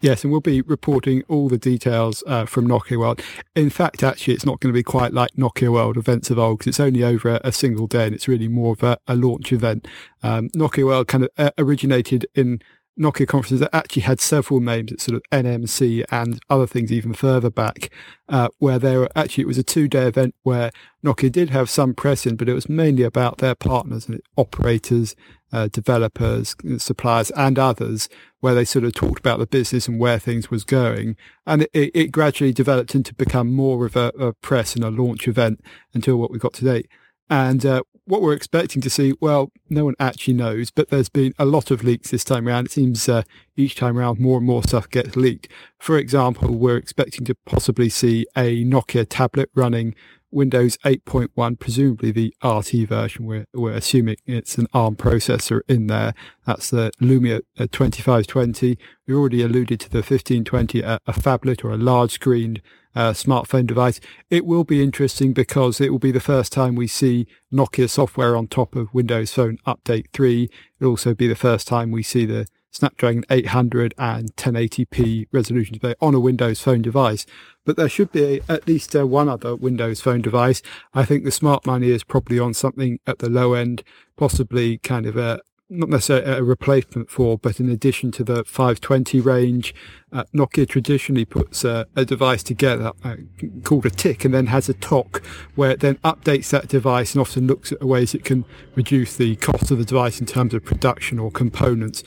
Yes, 0.00 0.24
and 0.24 0.32
we'll 0.32 0.40
be 0.40 0.62
reporting 0.62 1.22
all 1.28 1.48
the 1.48 1.58
details 1.58 2.22
uh, 2.26 2.46
from 2.46 2.66
Nokia 2.66 2.98
World. 2.98 3.22
In 3.54 3.70
fact, 3.70 4.02
actually, 4.02 4.34
it's 4.34 4.46
not 4.46 4.60
going 4.60 4.72
to 4.72 4.76
be 4.76 4.82
quite 4.82 5.12
like 5.12 5.32
Nokia 5.32 5.72
World 5.72 5.96
events 5.96 6.30
of 6.30 6.38
old 6.38 6.58
because 6.58 6.68
it's 6.68 6.80
only 6.80 7.02
over 7.02 7.28
a, 7.28 7.40
a, 7.44 7.52
single 7.52 7.86
day, 7.86 8.06
and 8.06 8.14
it's 8.14 8.28
really 8.28 8.48
more 8.48 8.72
of 8.72 8.82
a, 8.82 8.98
a 9.06 9.16
launch 9.16 9.52
event. 9.52 9.86
Um, 10.22 10.48
Nokia 10.50 10.84
World 10.84 11.08
kind 11.08 11.24
of 11.24 11.30
uh, 11.38 11.50
originated 11.58 12.26
in 12.34 12.60
Nokia 12.98 13.26
conferences 13.26 13.60
that 13.60 13.74
actually 13.74 14.02
had 14.02 14.20
several 14.20 14.60
names 14.60 14.92
at 14.92 15.00
sort 15.00 15.16
of 15.16 15.22
NMC 15.30 16.04
and 16.10 16.40
other 16.48 16.66
things 16.66 16.90
even 16.90 17.12
further 17.12 17.50
back, 17.50 17.90
uh, 18.28 18.48
where 18.58 18.78
they 18.78 18.96
were 18.96 19.10
actually, 19.14 19.42
it 19.42 19.46
was 19.46 19.58
a 19.58 19.62
two 19.62 19.86
day 19.86 20.06
event 20.06 20.34
where 20.42 20.70
Nokia 21.04 21.30
did 21.30 21.50
have 21.50 21.68
some 21.68 21.94
press 21.94 22.26
in, 22.26 22.36
but 22.36 22.48
it 22.48 22.54
was 22.54 22.68
mainly 22.68 23.02
about 23.02 23.38
their 23.38 23.54
partners 23.54 24.08
and 24.08 24.20
operators, 24.36 25.14
uh, 25.52 25.68
developers, 25.68 26.56
suppliers 26.78 27.30
and 27.32 27.58
others, 27.58 28.08
where 28.40 28.54
they 28.54 28.64
sort 28.64 28.84
of 28.84 28.94
talked 28.94 29.18
about 29.18 29.38
the 29.38 29.46
business 29.46 29.88
and 29.88 30.00
where 30.00 30.18
things 30.18 30.50
was 30.50 30.64
going. 30.64 31.16
And 31.46 31.62
it, 31.74 31.90
it 31.94 32.12
gradually 32.12 32.52
developed 32.52 32.94
into 32.94 33.14
become 33.14 33.52
more 33.52 33.84
of 33.84 33.94
a, 33.96 34.08
a 34.18 34.32
press 34.32 34.74
and 34.74 34.84
a 34.84 34.90
launch 34.90 35.28
event 35.28 35.60
until 35.92 36.16
what 36.16 36.30
we 36.30 36.38
got 36.38 36.54
today. 36.54 36.84
And 37.28 37.66
uh, 37.66 37.82
what 38.04 38.22
we're 38.22 38.34
expecting 38.34 38.80
to 38.82 38.90
see, 38.90 39.14
well, 39.20 39.50
no 39.68 39.84
one 39.84 39.94
actually 39.98 40.34
knows, 40.34 40.70
but 40.70 40.90
there's 40.90 41.08
been 41.08 41.34
a 41.38 41.44
lot 41.44 41.70
of 41.70 41.82
leaks 41.82 42.10
this 42.10 42.24
time 42.24 42.46
around. 42.46 42.66
It 42.66 42.72
seems 42.72 43.08
uh, 43.08 43.22
each 43.56 43.74
time 43.74 43.98
around 43.98 44.20
more 44.20 44.38
and 44.38 44.46
more 44.46 44.62
stuff 44.62 44.88
gets 44.88 45.16
leaked. 45.16 45.48
For 45.78 45.98
example, 45.98 46.54
we're 46.54 46.76
expecting 46.76 47.24
to 47.26 47.34
possibly 47.46 47.88
see 47.88 48.26
a 48.36 48.64
Nokia 48.64 49.06
tablet 49.08 49.50
running 49.54 49.94
Windows 50.30 50.76
8.1, 50.78 51.58
presumably 51.58 52.10
the 52.10 52.34
RT 52.42 52.88
version. 52.88 53.24
We're, 53.26 53.46
we're 53.54 53.72
assuming 53.72 54.16
it's 54.26 54.58
an 54.58 54.66
ARM 54.72 54.96
processor 54.96 55.60
in 55.68 55.86
there. 55.86 56.14
That's 56.46 56.70
the 56.70 56.90
Lumia 57.00 57.42
2520. 57.56 58.78
We 59.06 59.14
already 59.14 59.42
alluded 59.42 59.80
to 59.80 59.90
the 59.90 59.98
1520, 59.98 60.80
a, 60.80 60.98
a 61.06 61.12
phablet 61.12 61.64
or 61.64 61.70
a 61.70 61.76
large 61.76 62.12
screened 62.12 62.60
uh, 62.94 63.12
smartphone 63.12 63.66
device. 63.66 64.00
It 64.30 64.46
will 64.46 64.64
be 64.64 64.82
interesting 64.82 65.32
because 65.32 65.80
it 65.80 65.90
will 65.90 65.98
be 65.98 66.12
the 66.12 66.20
first 66.20 66.52
time 66.52 66.74
we 66.74 66.86
see 66.86 67.26
Nokia 67.52 67.88
software 67.88 68.36
on 68.36 68.48
top 68.48 68.74
of 68.74 68.92
Windows 68.94 69.32
Phone 69.32 69.58
Update 69.66 70.06
3. 70.12 70.48
It'll 70.80 70.92
also 70.92 71.14
be 71.14 71.28
the 71.28 71.36
first 71.36 71.68
time 71.68 71.90
we 71.90 72.02
see 72.02 72.24
the 72.24 72.46
Snapdragon 72.70 73.24
800 73.30 73.94
and 73.96 74.34
1080p 74.36 75.28
resolution 75.32 75.74
display 75.74 75.94
on 76.00 76.14
a 76.14 76.20
Windows 76.20 76.60
Phone 76.60 76.82
device. 76.82 77.26
But 77.64 77.76
there 77.76 77.88
should 77.88 78.12
be 78.12 78.40
at 78.48 78.66
least 78.68 78.94
uh, 78.94 79.06
one 79.06 79.28
other 79.28 79.56
Windows 79.56 80.00
Phone 80.00 80.22
device. 80.22 80.62
I 80.94 81.04
think 81.04 81.24
the 81.24 81.30
smart 81.30 81.66
money 81.66 81.90
is 81.90 82.04
probably 82.04 82.38
on 82.38 82.54
something 82.54 83.00
at 83.06 83.18
the 83.18 83.30
low 83.30 83.54
end, 83.54 83.82
possibly 84.16 84.78
kind 84.78 85.06
of 85.06 85.16
a 85.16 85.40
not 85.68 85.88
necessarily 85.88 86.38
a 86.38 86.42
replacement 86.42 87.10
for, 87.10 87.36
but 87.38 87.58
in 87.58 87.68
addition 87.68 88.12
to 88.12 88.24
the 88.24 88.44
520 88.44 89.20
range, 89.20 89.74
uh, 90.12 90.24
Nokia 90.34 90.68
traditionally 90.68 91.24
puts 91.24 91.64
a, 91.64 91.86
a 91.96 92.04
device 92.04 92.42
together 92.42 92.92
uh, 93.02 93.16
called 93.64 93.84
a 93.84 93.90
tick 93.90 94.24
and 94.24 94.32
then 94.32 94.46
has 94.46 94.68
a 94.68 94.74
tock 94.74 95.24
where 95.56 95.72
it 95.72 95.80
then 95.80 95.96
updates 95.96 96.50
that 96.50 96.68
device 96.68 97.14
and 97.14 97.20
often 97.20 97.46
looks 97.46 97.72
at 97.72 97.82
ways 97.82 98.14
it 98.14 98.24
can 98.24 98.44
reduce 98.76 99.16
the 99.16 99.34
cost 99.36 99.70
of 99.70 99.78
the 99.78 99.84
device 99.84 100.20
in 100.20 100.26
terms 100.26 100.54
of 100.54 100.64
production 100.64 101.18
or 101.18 101.30
components. 101.30 102.04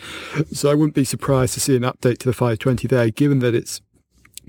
So 0.54 0.72
I 0.72 0.76
wouldn't 0.76 0.96
be 0.96 1.04
surprised 1.04 1.54
to 1.56 1.60
see 1.60 1.76
an 1.76 1.84
update 1.84 2.20
to 2.20 2.30
the 2.30 2.34
520 2.34 2.88
there, 2.88 3.10
given 3.10 3.40
that 3.40 3.54
it's 3.54 3.82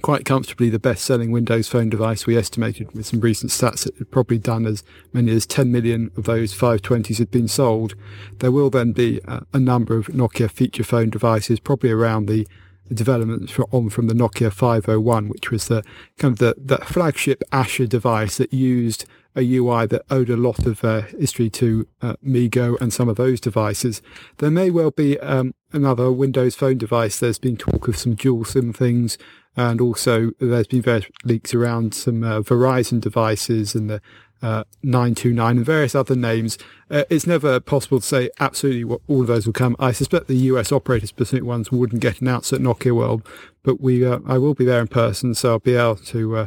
quite 0.00 0.24
comfortably 0.24 0.70
the 0.70 0.78
best 0.78 1.04
selling 1.04 1.30
Windows 1.30 1.68
Phone 1.68 1.90
device. 1.90 2.26
We 2.26 2.36
estimated 2.36 2.92
with 2.92 3.06
some 3.06 3.20
recent 3.20 3.52
stats 3.52 3.84
that 3.84 3.94
it 3.94 3.98
had 3.98 4.10
probably 4.10 4.38
done 4.38 4.66
as 4.66 4.82
many 5.12 5.32
as 5.32 5.46
10 5.46 5.70
million 5.70 6.10
of 6.16 6.24
those 6.24 6.54
520s 6.54 7.18
had 7.18 7.30
been 7.30 7.48
sold. 7.48 7.94
There 8.38 8.52
will 8.52 8.70
then 8.70 8.92
be 8.92 9.20
a, 9.26 9.42
a 9.52 9.60
number 9.60 9.96
of 9.96 10.06
Nokia 10.08 10.50
feature 10.50 10.84
phone 10.84 11.10
devices, 11.10 11.60
probably 11.60 11.90
around 11.90 12.26
the, 12.26 12.46
the 12.90 12.94
developments 12.96 13.56
on 13.70 13.88
from 13.88 14.08
the 14.08 14.14
Nokia 14.14 14.52
501, 14.52 15.28
which 15.28 15.50
was 15.50 15.68
the 15.68 15.82
kind 16.18 16.32
of 16.32 16.38
the, 16.38 16.54
the 16.58 16.84
flagship 16.84 17.42
Asha 17.52 17.88
device 17.88 18.36
that 18.36 18.52
used 18.52 19.06
a 19.36 19.56
UI 19.56 19.86
that 19.86 20.02
owed 20.10 20.28
a 20.28 20.36
lot 20.36 20.66
of 20.66 20.84
uh, 20.84 21.02
history 21.02 21.48
to 21.50 21.86
uh, 22.02 22.16
MeeGo 22.26 22.78
and 22.80 22.92
some 22.92 23.08
of 23.08 23.14
those 23.14 23.40
devices. 23.40 24.02
There 24.38 24.50
may 24.50 24.70
well 24.70 24.90
be 24.90 25.20
um, 25.20 25.54
another 25.72 26.10
Windows 26.10 26.56
Phone 26.56 26.78
device. 26.78 27.20
There's 27.20 27.38
been 27.38 27.56
talk 27.56 27.86
of 27.86 27.96
some 27.96 28.16
dual 28.16 28.44
SIM 28.44 28.72
things 28.72 29.16
and 29.56 29.80
also, 29.80 30.30
there's 30.38 30.68
been 30.68 30.82
various 30.82 31.06
leaks 31.24 31.54
around 31.54 31.92
some 31.92 32.22
uh, 32.22 32.40
Verizon 32.40 33.00
devices 33.00 33.74
and 33.74 33.90
the 33.90 34.00
uh, 34.42 34.64
929 34.82 35.56
and 35.58 35.66
various 35.66 35.94
other 35.94 36.16
names. 36.16 36.58
Uh, 36.90 37.04
it's 37.10 37.26
never 37.26 37.60
possible 37.60 38.00
to 38.00 38.06
say 38.06 38.30
absolutely 38.40 38.84
what 38.84 39.00
all 39.08 39.22
of 39.22 39.26
those 39.26 39.46
will 39.46 39.52
come. 39.52 39.76
I 39.78 39.92
suspect 39.92 40.28
the 40.28 40.36
US 40.36 40.72
operator 40.72 41.06
specific 41.06 41.44
ones 41.44 41.70
wouldn't 41.70 42.02
get 42.02 42.20
announced 42.20 42.52
at 42.52 42.60
Nokia 42.60 42.94
World, 42.94 43.26
but 43.62 43.80
we 43.80 44.04
uh, 44.04 44.20
I 44.26 44.38
will 44.38 44.54
be 44.54 44.64
there 44.64 44.80
in 44.80 44.88
person, 44.88 45.34
so 45.34 45.50
I'll 45.50 45.58
be 45.58 45.74
able 45.74 45.96
to 45.96 46.36
uh, 46.36 46.46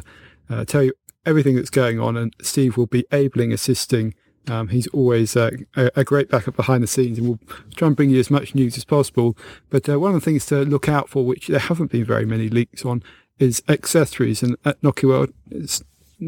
uh, 0.50 0.64
tell 0.64 0.82
you 0.82 0.92
everything 1.24 1.56
that's 1.56 1.70
going 1.70 2.00
on, 2.00 2.16
and 2.16 2.34
Steve 2.42 2.76
will 2.76 2.86
be 2.86 3.06
abling 3.12 3.52
assisting 3.52 4.14
um, 4.48 4.68
he's 4.68 4.86
always 4.88 5.36
uh, 5.36 5.50
a, 5.76 5.90
a, 5.96 6.04
great 6.04 6.28
backup 6.28 6.56
behind 6.56 6.82
the 6.82 6.86
scenes 6.86 7.18
and 7.18 7.26
we'll 7.26 7.38
try 7.76 7.86
and 7.86 7.96
bring 7.96 8.10
you 8.10 8.18
as 8.18 8.30
much 8.30 8.54
news 8.54 8.76
as 8.76 8.84
possible. 8.84 9.36
But 9.70 9.88
uh, 9.88 9.98
one 9.98 10.14
of 10.14 10.20
the 10.20 10.24
things 10.24 10.46
to 10.46 10.64
look 10.64 10.88
out 10.88 11.08
for, 11.08 11.24
which 11.24 11.46
there 11.46 11.58
haven't 11.58 11.90
been 11.90 12.04
very 12.04 12.26
many 12.26 12.48
leaks 12.48 12.84
on, 12.84 13.02
is 13.38 13.62
accessories. 13.68 14.42
And 14.42 14.56
at 14.64 14.80
Nokia 14.82 15.08
World, 15.08 15.32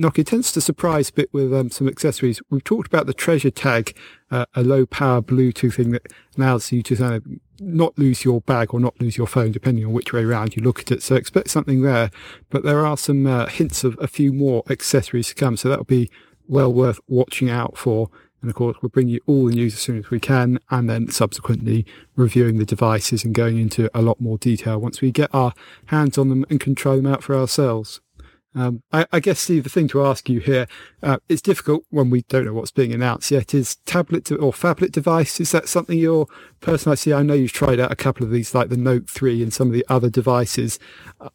Nokia 0.00 0.24
tends 0.24 0.52
to 0.52 0.60
surprise 0.60 1.10
a 1.10 1.12
bit 1.12 1.32
with 1.32 1.52
um, 1.52 1.70
some 1.70 1.88
accessories. 1.88 2.40
We've 2.50 2.64
talked 2.64 2.86
about 2.86 3.06
the 3.06 3.14
Treasure 3.14 3.50
Tag, 3.50 3.96
uh, 4.30 4.46
a 4.54 4.62
low 4.62 4.86
power 4.86 5.22
Bluetooth 5.22 5.74
thing 5.74 5.90
that 5.90 6.12
allows 6.36 6.72
you 6.72 6.82
to 6.84 7.22
not 7.60 7.98
lose 7.98 8.24
your 8.24 8.40
bag 8.42 8.74
or 8.74 8.80
not 8.80 9.00
lose 9.00 9.16
your 9.16 9.26
phone, 9.26 9.52
depending 9.52 9.84
on 9.84 9.92
which 9.92 10.12
way 10.12 10.24
around 10.24 10.56
you 10.56 10.62
look 10.62 10.80
at 10.80 10.92
it. 10.92 11.02
So 11.02 11.14
expect 11.14 11.50
something 11.50 11.82
there. 11.82 12.10
But 12.50 12.62
there 12.62 12.84
are 12.84 12.96
some 12.96 13.26
uh, 13.26 13.46
hints 13.46 13.84
of 13.84 13.96
a 14.00 14.06
few 14.06 14.32
more 14.32 14.62
accessories 14.68 15.28
to 15.28 15.34
come. 15.34 15.56
So 15.56 15.68
that'll 15.68 15.84
be 15.84 16.10
well 16.46 16.72
worth 16.72 17.00
watching 17.08 17.50
out 17.50 17.76
for. 17.76 18.10
And 18.42 18.50
of 18.50 18.54
course, 18.54 18.76
we'll 18.80 18.90
bring 18.90 19.08
you 19.08 19.20
all 19.26 19.46
the 19.46 19.54
news 19.54 19.74
as 19.74 19.80
soon 19.80 19.98
as 19.98 20.10
we 20.10 20.20
can, 20.20 20.60
and 20.70 20.88
then 20.88 21.10
subsequently 21.10 21.86
reviewing 22.14 22.58
the 22.58 22.66
devices 22.66 23.24
and 23.24 23.34
going 23.34 23.58
into 23.58 23.90
a 23.94 24.02
lot 24.02 24.20
more 24.20 24.36
detail 24.36 24.78
once 24.78 25.00
we 25.00 25.10
get 25.10 25.34
our 25.34 25.52
hands 25.86 26.18
on 26.18 26.28
them 26.28 26.44
and 26.50 26.60
can 26.60 26.74
try 26.74 26.96
them 26.96 27.06
out 27.06 27.24
for 27.24 27.34
ourselves. 27.34 28.00
Um, 28.56 28.82
I, 28.90 29.06
I, 29.12 29.20
guess, 29.20 29.38
Steve, 29.38 29.64
the 29.64 29.70
thing 29.70 29.86
to 29.88 30.04
ask 30.04 30.30
you 30.30 30.40
here, 30.40 30.66
uh, 31.02 31.18
it's 31.28 31.42
difficult 31.42 31.84
when 31.90 32.08
we 32.08 32.22
don't 32.22 32.46
know 32.46 32.54
what's 32.54 32.70
being 32.70 32.94
announced 32.94 33.30
yet, 33.30 33.52
is 33.52 33.76
tablet 33.84 34.24
to, 34.24 34.36
or 34.36 34.50
phablet 34.50 34.92
device, 34.92 35.38
is 35.40 35.52
that 35.52 35.68
something 35.68 35.98
you're 35.98 36.26
personally, 36.62 36.94
I 36.94 36.96
see, 36.96 37.12
I 37.12 37.22
know 37.22 37.34
you've 37.34 37.52
tried 37.52 37.78
out 37.78 37.92
a 37.92 37.96
couple 37.96 38.24
of 38.24 38.32
these, 38.32 38.54
like 38.54 38.70
the 38.70 38.78
Note 38.78 39.10
3 39.10 39.42
and 39.42 39.52
some 39.52 39.68
of 39.68 39.74
the 39.74 39.84
other 39.90 40.08
devices. 40.08 40.78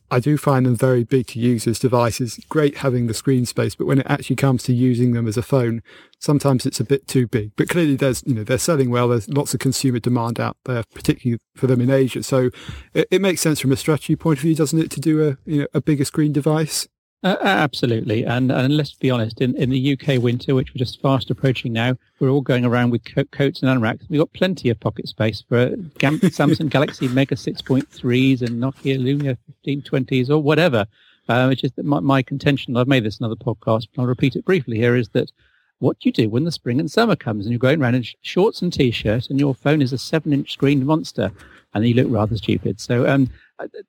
I 0.09 0.19
do 0.19 0.35
find 0.35 0.65
them 0.65 0.75
very 0.75 1.03
big 1.03 1.27
to 1.27 1.39
use 1.39 1.67
as 1.67 1.77
devices. 1.77 2.39
Great 2.49 2.77
having 2.77 3.05
the 3.05 3.13
screen 3.13 3.45
space, 3.45 3.75
but 3.75 3.85
when 3.85 3.99
it 3.99 4.07
actually 4.09 4.35
comes 4.35 4.63
to 4.63 4.73
using 4.73 5.11
them 5.11 5.27
as 5.27 5.37
a 5.37 5.43
phone, 5.43 5.83
sometimes 6.17 6.65
it's 6.65 6.79
a 6.79 6.83
bit 6.83 7.07
too 7.07 7.27
big. 7.27 7.51
But 7.55 7.69
clearly 7.69 7.95
there's, 7.95 8.23
you 8.25 8.33
know, 8.33 8.43
they're 8.43 8.57
selling 8.57 8.89
well. 8.89 9.09
There's 9.09 9.29
lots 9.29 9.53
of 9.53 9.59
consumer 9.59 9.99
demand 9.99 10.39
out 10.39 10.57
there, 10.65 10.83
particularly 10.95 11.39
for 11.55 11.67
them 11.67 11.81
in 11.81 11.91
Asia. 11.91 12.23
So 12.23 12.49
it, 12.95 13.07
it 13.11 13.21
makes 13.21 13.41
sense 13.41 13.59
from 13.59 13.71
a 13.71 13.77
strategy 13.77 14.15
point 14.15 14.39
of 14.39 14.43
view, 14.43 14.55
doesn't 14.55 14.79
it, 14.79 14.89
to 14.89 14.99
do 14.99 15.27
a, 15.27 15.37
you 15.45 15.61
know, 15.61 15.67
a 15.75 15.81
bigger 15.81 16.05
screen 16.05 16.33
device? 16.33 16.87
Uh, 17.23 17.37
absolutely, 17.39 18.25
and 18.25 18.51
and 18.51 18.75
let's 18.75 18.95
be 18.95 19.11
honest. 19.11 19.41
In 19.41 19.55
in 19.55 19.69
the 19.69 19.93
UK 19.93 20.19
winter, 20.19 20.55
which 20.55 20.73
we're 20.73 20.79
just 20.79 20.99
fast 21.01 21.29
approaching 21.29 21.71
now, 21.71 21.95
we're 22.19 22.31
all 22.31 22.41
going 22.41 22.65
around 22.65 22.89
with 22.89 23.03
co- 23.05 23.25
coats 23.25 23.61
and 23.61 23.69
anoraks. 23.69 24.09
We've 24.09 24.19
got 24.19 24.33
plenty 24.33 24.69
of 24.69 24.79
pocket 24.79 25.07
space 25.07 25.43
for 25.47 25.75
Gam- 25.99 26.19
Samsung 26.19 26.69
Galaxy 26.69 27.07
Mega 27.07 27.35
6.3s 27.35 28.41
and 28.41 28.59
Nokia 28.59 28.99
Lumia 28.99 29.37
1520s 29.67 30.31
or 30.31 30.39
whatever. 30.39 30.87
Uh, 31.29 31.49
it's 31.51 31.61
just 31.61 31.75
that 31.75 31.85
my, 31.85 31.99
my 31.99 32.23
contention. 32.23 32.75
I've 32.75 32.87
made 32.87 33.03
this 33.03 33.19
in 33.19 33.25
another 33.25 33.39
podcast, 33.39 33.87
but 33.93 34.01
I'll 34.01 34.07
repeat 34.07 34.35
it 34.35 34.43
briefly 34.43 34.77
here. 34.77 34.95
Is 34.95 35.09
that 35.09 35.31
what 35.77 35.99
do 35.99 36.09
you 36.09 36.13
do 36.13 36.27
when 36.27 36.45
the 36.45 36.51
spring 36.51 36.79
and 36.79 36.89
summer 36.89 37.15
comes 37.15 37.45
and 37.45 37.51
you're 37.51 37.59
going 37.59 37.81
around 37.81 37.95
in 37.95 38.03
sh- 38.03 38.15
shorts 38.21 38.63
and 38.63 38.73
t-shirt 38.73 39.29
and 39.29 39.39
your 39.39 39.53
phone 39.53 39.83
is 39.83 39.93
a 39.93 39.97
seven-inch 39.99 40.53
screen 40.53 40.83
monster 40.87 41.31
and 41.73 41.87
you 41.87 41.93
look 41.93 42.07
rather 42.09 42.35
stupid. 42.35 42.79
So 42.79 43.07
um, 43.07 43.29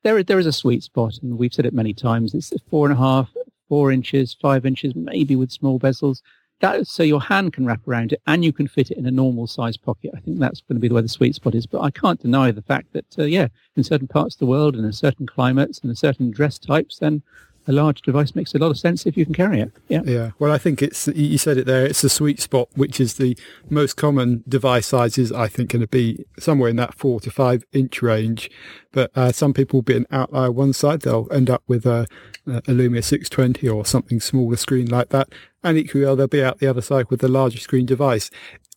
there, 0.02 0.22
there 0.22 0.38
is 0.38 0.46
a 0.46 0.52
sweet 0.52 0.82
spot, 0.82 1.18
and 1.22 1.38
we've 1.38 1.54
said 1.54 1.66
it 1.66 1.74
many 1.74 1.94
times. 1.94 2.34
It's 2.34 2.52
four 2.70 2.86
and 2.86 2.96
a 2.96 3.00
half, 3.00 3.30
four 3.68 3.92
inches, 3.92 4.36
five 4.40 4.66
inches, 4.66 4.94
maybe 4.94 5.36
with 5.36 5.50
small 5.50 5.78
bezels. 5.78 6.20
That, 6.60 6.86
so 6.86 7.02
your 7.02 7.20
hand 7.20 7.52
can 7.52 7.66
wrap 7.66 7.86
around 7.88 8.12
it 8.12 8.22
and 8.28 8.44
you 8.44 8.52
can 8.52 8.68
fit 8.68 8.92
it 8.92 8.96
in 8.96 9.06
a 9.06 9.10
normal 9.10 9.48
size 9.48 9.76
pocket. 9.76 10.12
I 10.16 10.20
think 10.20 10.38
that's 10.38 10.60
going 10.60 10.76
to 10.76 10.80
be 10.80 10.86
the 10.86 10.94
way 10.94 11.00
the 11.00 11.08
sweet 11.08 11.34
spot 11.34 11.56
is. 11.56 11.66
But 11.66 11.80
I 11.80 11.90
can't 11.90 12.20
deny 12.20 12.52
the 12.52 12.62
fact 12.62 12.92
that, 12.92 13.18
uh, 13.18 13.24
yeah, 13.24 13.48
in 13.74 13.82
certain 13.82 14.06
parts 14.06 14.36
of 14.36 14.38
the 14.38 14.46
world 14.46 14.76
and 14.76 14.84
in 14.84 14.92
certain 14.92 15.26
climates 15.26 15.80
and 15.80 15.90
in 15.90 15.96
certain 15.96 16.30
dress 16.30 16.60
types, 16.60 16.98
then 16.98 17.20
a 17.66 17.72
large 17.72 18.02
device 18.02 18.34
makes 18.34 18.54
a 18.54 18.58
lot 18.58 18.70
of 18.70 18.78
sense 18.78 19.06
if 19.06 19.16
you 19.16 19.24
can 19.24 19.34
carry 19.34 19.60
it. 19.60 19.72
Yeah. 19.88 20.02
Yeah. 20.04 20.30
Well, 20.38 20.52
I 20.52 20.58
think 20.58 20.82
it's, 20.82 21.06
you 21.08 21.38
said 21.38 21.58
it 21.58 21.66
there, 21.66 21.84
it's 21.86 22.02
the 22.02 22.08
sweet 22.08 22.40
spot, 22.40 22.68
which 22.74 23.00
is 23.00 23.14
the 23.14 23.36
most 23.70 23.96
common 23.96 24.42
device 24.48 24.86
sizes, 24.86 25.30
I 25.32 25.48
think, 25.48 25.70
going 25.70 25.82
to 25.82 25.88
be 25.88 26.24
somewhere 26.38 26.70
in 26.70 26.76
that 26.76 26.94
four 26.94 27.20
to 27.20 27.30
five 27.30 27.64
inch 27.72 28.02
range. 28.02 28.50
But 28.90 29.10
uh, 29.16 29.32
some 29.32 29.54
people 29.54 29.78
will 29.78 29.82
be 29.82 29.96
an 29.96 30.06
outlier 30.10 30.50
one 30.50 30.72
side. 30.72 31.02
They'll 31.02 31.28
end 31.30 31.48
up 31.48 31.62
with 31.66 31.86
a, 31.86 32.06
a 32.46 32.60
Lumia 32.62 33.02
620 33.02 33.68
or 33.68 33.86
something 33.86 34.20
smaller 34.20 34.56
screen 34.56 34.86
like 34.86 35.10
that. 35.10 35.28
And 35.64 35.78
equally 35.78 36.04
they'll 36.04 36.26
be 36.26 36.42
out 36.42 36.58
the 36.58 36.66
other 36.66 36.82
side 36.82 37.10
with 37.10 37.20
the 37.20 37.28
larger 37.28 37.60
screen 37.60 37.86
device 37.86 38.30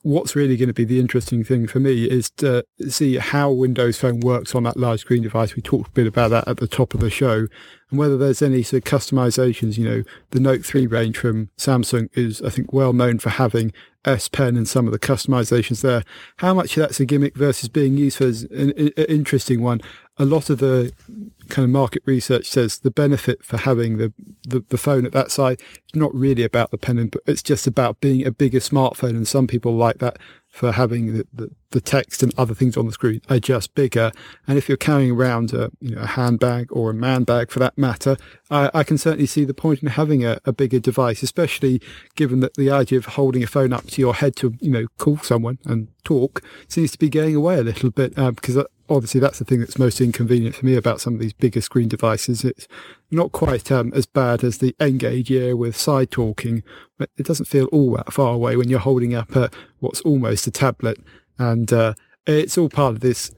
what's 0.06 0.36
really 0.36 0.56
going 0.56 0.68
to 0.68 0.74
be 0.74 0.86
the 0.86 1.00
interesting 1.00 1.44
thing 1.44 1.66
for 1.66 1.80
me 1.80 2.06
is 2.06 2.30
to 2.30 2.64
see 2.88 3.18
how 3.18 3.50
Windows 3.50 3.98
Phone 3.98 4.20
works 4.20 4.54
on 4.54 4.62
that 4.62 4.78
large 4.78 5.00
screen 5.00 5.24
device. 5.24 5.56
We 5.56 5.64
talked 5.64 5.88
a 5.88 5.92
bit 5.94 6.06
about 6.06 6.30
that 6.30 6.48
at 6.48 6.58
the 6.58 6.68
top 6.68 6.94
of 6.94 7.00
the 7.00 7.10
show 7.10 7.48
and 7.90 7.98
whether 7.98 8.16
there's 8.16 8.44
any 8.44 8.62
sort 8.62 8.86
of 8.86 9.00
customizations. 9.00 9.80
You 9.80 9.90
know, 9.90 10.04
the 10.30 10.40
Note 10.40 10.64
3 10.64 10.86
range 10.86 11.18
from 11.18 11.50
Samsung 11.58 12.16
is, 12.16 12.40
I 12.44 12.52
think, 12.52 12.72
well 12.72 12.94
known 12.94 13.18
for 13.18 13.32
having 13.32 13.74
S 14.06 14.30
Pen 14.30 14.56
and 14.56 14.68
some 14.68 14.86
of 14.86 14.92
the 14.92 15.00
customizations 15.00 15.82
there. 15.82 16.04
How 16.38 16.54
much 16.54 16.76
that's 16.76 17.00
a 17.00 17.06
gimmick 17.06 17.36
versus 17.36 17.68
being 17.68 17.98
used 17.98 18.22
as 18.22 18.44
an, 18.44 18.74
an 18.78 19.06
interesting 19.10 19.64
one? 19.64 19.82
A 20.20 20.26
lot 20.26 20.52
of 20.52 20.60
the 20.60 20.94
kind 21.50 21.64
of 21.64 21.70
market 21.70 22.04
research 22.06 22.48
says 22.48 22.80
the 22.80 22.92
benefit 22.92 23.44
for 23.44 23.58
having 23.58 23.98
the, 23.98 24.14
the, 24.48 24.64
the 24.70 24.78
phone 24.78 25.06
at 25.06 25.12
that 25.12 25.32
size 25.32 25.58
is 25.60 25.96
not 25.96 26.14
really 26.14 26.44
about 26.44 26.72
the 26.72 26.78
pen, 26.78 27.08
but 27.08 27.22
it's 27.26 27.44
just 27.44 27.68
about 27.68 28.00
being 28.02 28.26
a 28.26 28.32
bigger 28.32 28.60
smartphone. 28.60 29.12
And 29.12 29.28
some 29.28 29.48
people 29.48 29.76
like 29.76 30.00
that 30.00 30.18
for 30.56 30.72
having 30.72 31.14
the, 31.14 31.28
the, 31.34 31.52
the, 31.72 31.82
text 31.82 32.24
and 32.24 32.34
other 32.38 32.54
things 32.54 32.78
on 32.78 32.86
the 32.86 32.94
screen 32.94 33.22
are 33.30 33.40
just 33.40 33.76
bigger. 33.76 34.10
And 34.48 34.58
if 34.58 34.70
you're 34.70 34.78
carrying 34.78 35.12
around 35.12 35.54
a, 35.54 35.70
you 35.82 35.94
know, 35.94 36.02
a 36.02 36.08
handbag 36.08 36.68
or 36.72 36.92
a 36.92 36.94
man 36.94 37.26
bag 37.26 37.52
for 37.52 37.60
that 37.60 37.78
matter, 37.78 38.16
I, 38.50 38.72
I 38.74 38.84
can 38.86 38.98
certainly 38.98 39.26
see 39.26 39.44
the 39.44 39.54
point 39.54 39.84
in 39.84 39.90
having 39.90 40.24
a, 40.24 40.40
a, 40.46 40.54
bigger 40.54 40.80
device, 40.80 41.22
especially 41.24 41.82
given 42.16 42.40
that 42.40 42.54
the 42.54 42.72
idea 42.72 42.98
of 42.98 43.06
holding 43.06 43.44
a 43.44 43.48
phone 43.48 43.74
up 43.74 43.88
to 43.88 44.02
your 44.02 44.16
head 44.16 44.38
to, 44.38 44.54
you 44.62 44.72
know, 44.72 44.88
call 44.98 45.18
someone 45.18 45.60
and 45.66 45.90
talk 46.06 46.42
seems 46.70 46.92
to 46.92 46.98
be 46.98 47.10
going 47.10 47.36
away 47.36 47.58
a 47.58 47.64
little 47.64 47.92
bit, 47.92 48.18
uh, 48.18 48.32
because 48.32 48.58
obviously 48.90 49.20
that's 49.20 49.40
the 49.40 49.46
thing 49.46 49.60
that's 49.60 49.78
most 49.78 50.00
inconvenient 50.00 50.56
for 50.56 50.66
me 50.66 50.78
about 50.78 51.02
some 51.02 51.16
of 51.16 51.20
these 51.20 51.34
bigger 51.34 51.60
screen 51.60 51.90
devices. 51.90 52.46
It's 52.46 52.66
not 53.12 53.32
quite 53.32 53.72
um, 53.72 53.92
as 53.94 54.06
bad 54.06 54.44
as 54.44 54.58
the 54.58 54.76
N-Gage 54.80 55.32
Ear 55.32 55.56
with 55.56 55.76
side 55.76 56.12
talking, 56.12 56.64
but 56.98 57.10
it 57.18 57.26
doesn't 57.26 57.46
feel 57.46 57.66
all 57.68 57.96
that 57.96 58.14
far 58.14 58.34
away 58.34 58.56
when 58.56 58.70
you're 58.70 58.80
holding 58.80 59.14
up 59.14 59.36
a, 59.36 59.50
what's 59.80 60.02
almost 60.02 60.48
a 60.48 60.52
tablet. 60.52 60.98
And 61.38 61.72
uh, 61.72 61.94
it's 62.26 62.58
all 62.58 62.70
part 62.70 62.96
of 62.96 63.00
this 63.02 63.32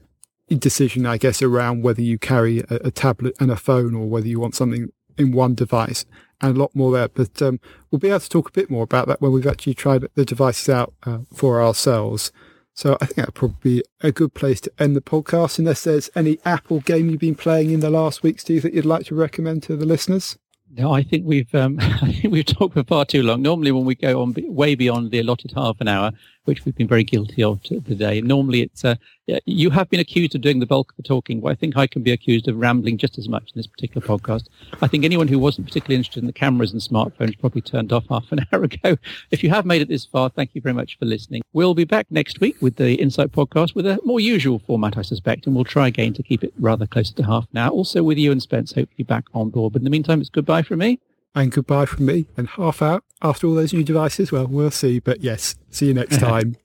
decision, 0.48 1.06
I 1.06 1.18
guess, 1.18 1.42
around 1.42 1.82
whether 1.82 2.02
you 2.02 2.18
carry 2.18 2.60
a, 2.60 2.76
a, 2.84 2.90
tablet 2.90 3.34
and 3.38 3.50
a 3.50 3.56
phone 3.56 3.94
or 3.94 4.06
whether 4.06 4.26
you 4.26 4.40
want 4.40 4.54
something 4.54 4.90
in 5.18 5.32
one 5.32 5.54
device 5.54 6.06
and 6.40 6.56
a 6.56 6.60
lot 6.60 6.74
more 6.74 6.92
there. 6.92 7.08
But 7.08 7.42
um, 7.42 7.60
we'll 7.90 7.98
be 7.98 8.08
able 8.08 8.20
to 8.20 8.28
talk 8.28 8.48
a 8.48 8.52
bit 8.52 8.70
more 8.70 8.84
about 8.84 9.08
that 9.08 9.20
when 9.20 9.32
we've 9.32 9.46
actually 9.46 9.74
tried 9.74 10.06
the 10.14 10.24
devices 10.24 10.68
out 10.68 10.94
uh, 11.04 11.18
for 11.34 11.62
ourselves. 11.62 12.32
So 12.78 12.96
I 13.00 13.06
think 13.06 13.16
that'd 13.16 13.34
probably 13.34 13.58
be 13.60 13.82
a 14.02 14.12
good 14.12 14.34
place 14.34 14.60
to 14.60 14.72
end 14.78 14.94
the 14.94 15.00
podcast, 15.00 15.58
unless 15.58 15.82
there's 15.82 16.10
any 16.14 16.38
Apple 16.44 16.78
game 16.78 17.10
you've 17.10 17.18
been 17.18 17.34
playing 17.34 17.72
in 17.72 17.80
the 17.80 17.90
last 17.90 18.22
week, 18.22 18.38
Steve, 18.38 18.62
that 18.62 18.72
you'd 18.72 18.84
like 18.84 19.04
to 19.06 19.16
recommend 19.16 19.64
to 19.64 19.74
the 19.74 19.84
listeners. 19.84 20.38
No, 20.70 20.92
I 20.92 21.02
think 21.02 21.26
we've 21.26 21.52
um, 21.56 21.78
I 21.80 22.12
think 22.12 22.32
we've 22.32 22.46
talked 22.46 22.74
for 22.74 22.84
far 22.84 23.04
too 23.04 23.24
long. 23.24 23.42
Normally, 23.42 23.72
when 23.72 23.84
we 23.84 23.96
go 23.96 24.22
on 24.22 24.32
way 24.36 24.76
beyond 24.76 25.10
the 25.10 25.18
allotted 25.18 25.54
half 25.56 25.80
an 25.80 25.88
hour, 25.88 26.12
which 26.48 26.64
we've 26.64 26.74
been 26.74 26.88
very 26.88 27.04
guilty 27.04 27.42
of 27.42 27.62
today, 27.62 28.20
normally 28.20 28.62
it's 28.62 28.84
uh, 28.84 28.96
you 29.44 29.70
have 29.70 29.90
been 29.90 30.00
accused 30.00 30.34
of 30.34 30.40
doing 30.40 30.58
the 30.58 30.66
bulk 30.66 30.90
of 30.90 30.96
the 30.96 31.02
talking, 31.02 31.40
but 31.40 31.48
I 31.48 31.54
think 31.54 31.76
I 31.76 31.86
can 31.86 32.02
be 32.02 32.10
accused 32.10 32.48
of 32.48 32.56
rambling 32.56 32.96
just 32.96 33.18
as 33.18 33.28
much 33.28 33.50
in 33.54 33.58
this 33.58 33.66
particular 33.66 34.06
podcast. 34.06 34.46
I 34.80 34.88
think 34.88 35.04
anyone 35.04 35.28
who 35.28 35.38
wasn't 35.38 35.66
particularly 35.66 35.96
interested 35.96 36.22
in 36.22 36.26
the 36.26 36.32
cameras 36.32 36.72
and 36.72 36.80
smartphones 36.80 37.38
probably 37.38 37.60
turned 37.60 37.92
off 37.92 38.06
half 38.08 38.32
an 38.32 38.46
hour 38.52 38.64
ago. 38.64 38.96
If 39.30 39.42
you 39.42 39.50
have 39.50 39.66
made 39.66 39.82
it 39.82 39.88
this 39.88 40.06
far, 40.06 40.30
thank 40.30 40.54
you 40.54 40.62
very 40.62 40.74
much 40.74 40.98
for 40.98 41.04
listening. 41.04 41.42
We'll 41.52 41.74
be 41.74 41.84
back 41.84 42.06
next 42.10 42.40
week 42.40 42.56
with 42.62 42.76
the 42.76 42.94
Insight 42.94 43.32
podcast 43.32 43.74
with 43.74 43.86
a 43.86 44.00
more 44.04 44.20
usual 44.20 44.58
format, 44.58 44.96
I 44.96 45.02
suspect, 45.02 45.46
and 45.46 45.54
we'll 45.54 45.64
try 45.64 45.88
again 45.88 46.14
to 46.14 46.22
keep 46.22 46.42
it 46.42 46.54
rather 46.58 46.86
closer 46.86 47.14
to 47.14 47.24
half 47.24 47.46
hour. 47.54 47.70
Also 47.70 48.02
with 48.02 48.16
you 48.18 48.32
and 48.32 48.42
Spence, 48.42 48.72
hopefully 48.72 49.04
back 49.04 49.24
on 49.34 49.50
board. 49.50 49.74
But 49.74 49.80
in 49.80 49.84
the 49.84 49.90
meantime, 49.90 50.20
it's 50.20 50.30
goodbye 50.30 50.62
from 50.62 50.78
me. 50.78 50.98
And 51.34 51.52
goodbye 51.52 51.86
from 51.86 52.06
me. 52.06 52.26
And 52.36 52.48
half 52.48 52.82
out 52.82 53.04
after 53.22 53.46
all 53.46 53.54
those 53.54 53.72
new 53.72 53.84
devices. 53.84 54.32
Well, 54.32 54.46
we'll 54.46 54.70
see. 54.70 54.98
But 54.98 55.22
yes, 55.22 55.54
see 55.70 55.86
you 55.86 55.94
next 55.94 56.18
time. 56.20 56.56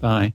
Bye. 0.00 0.34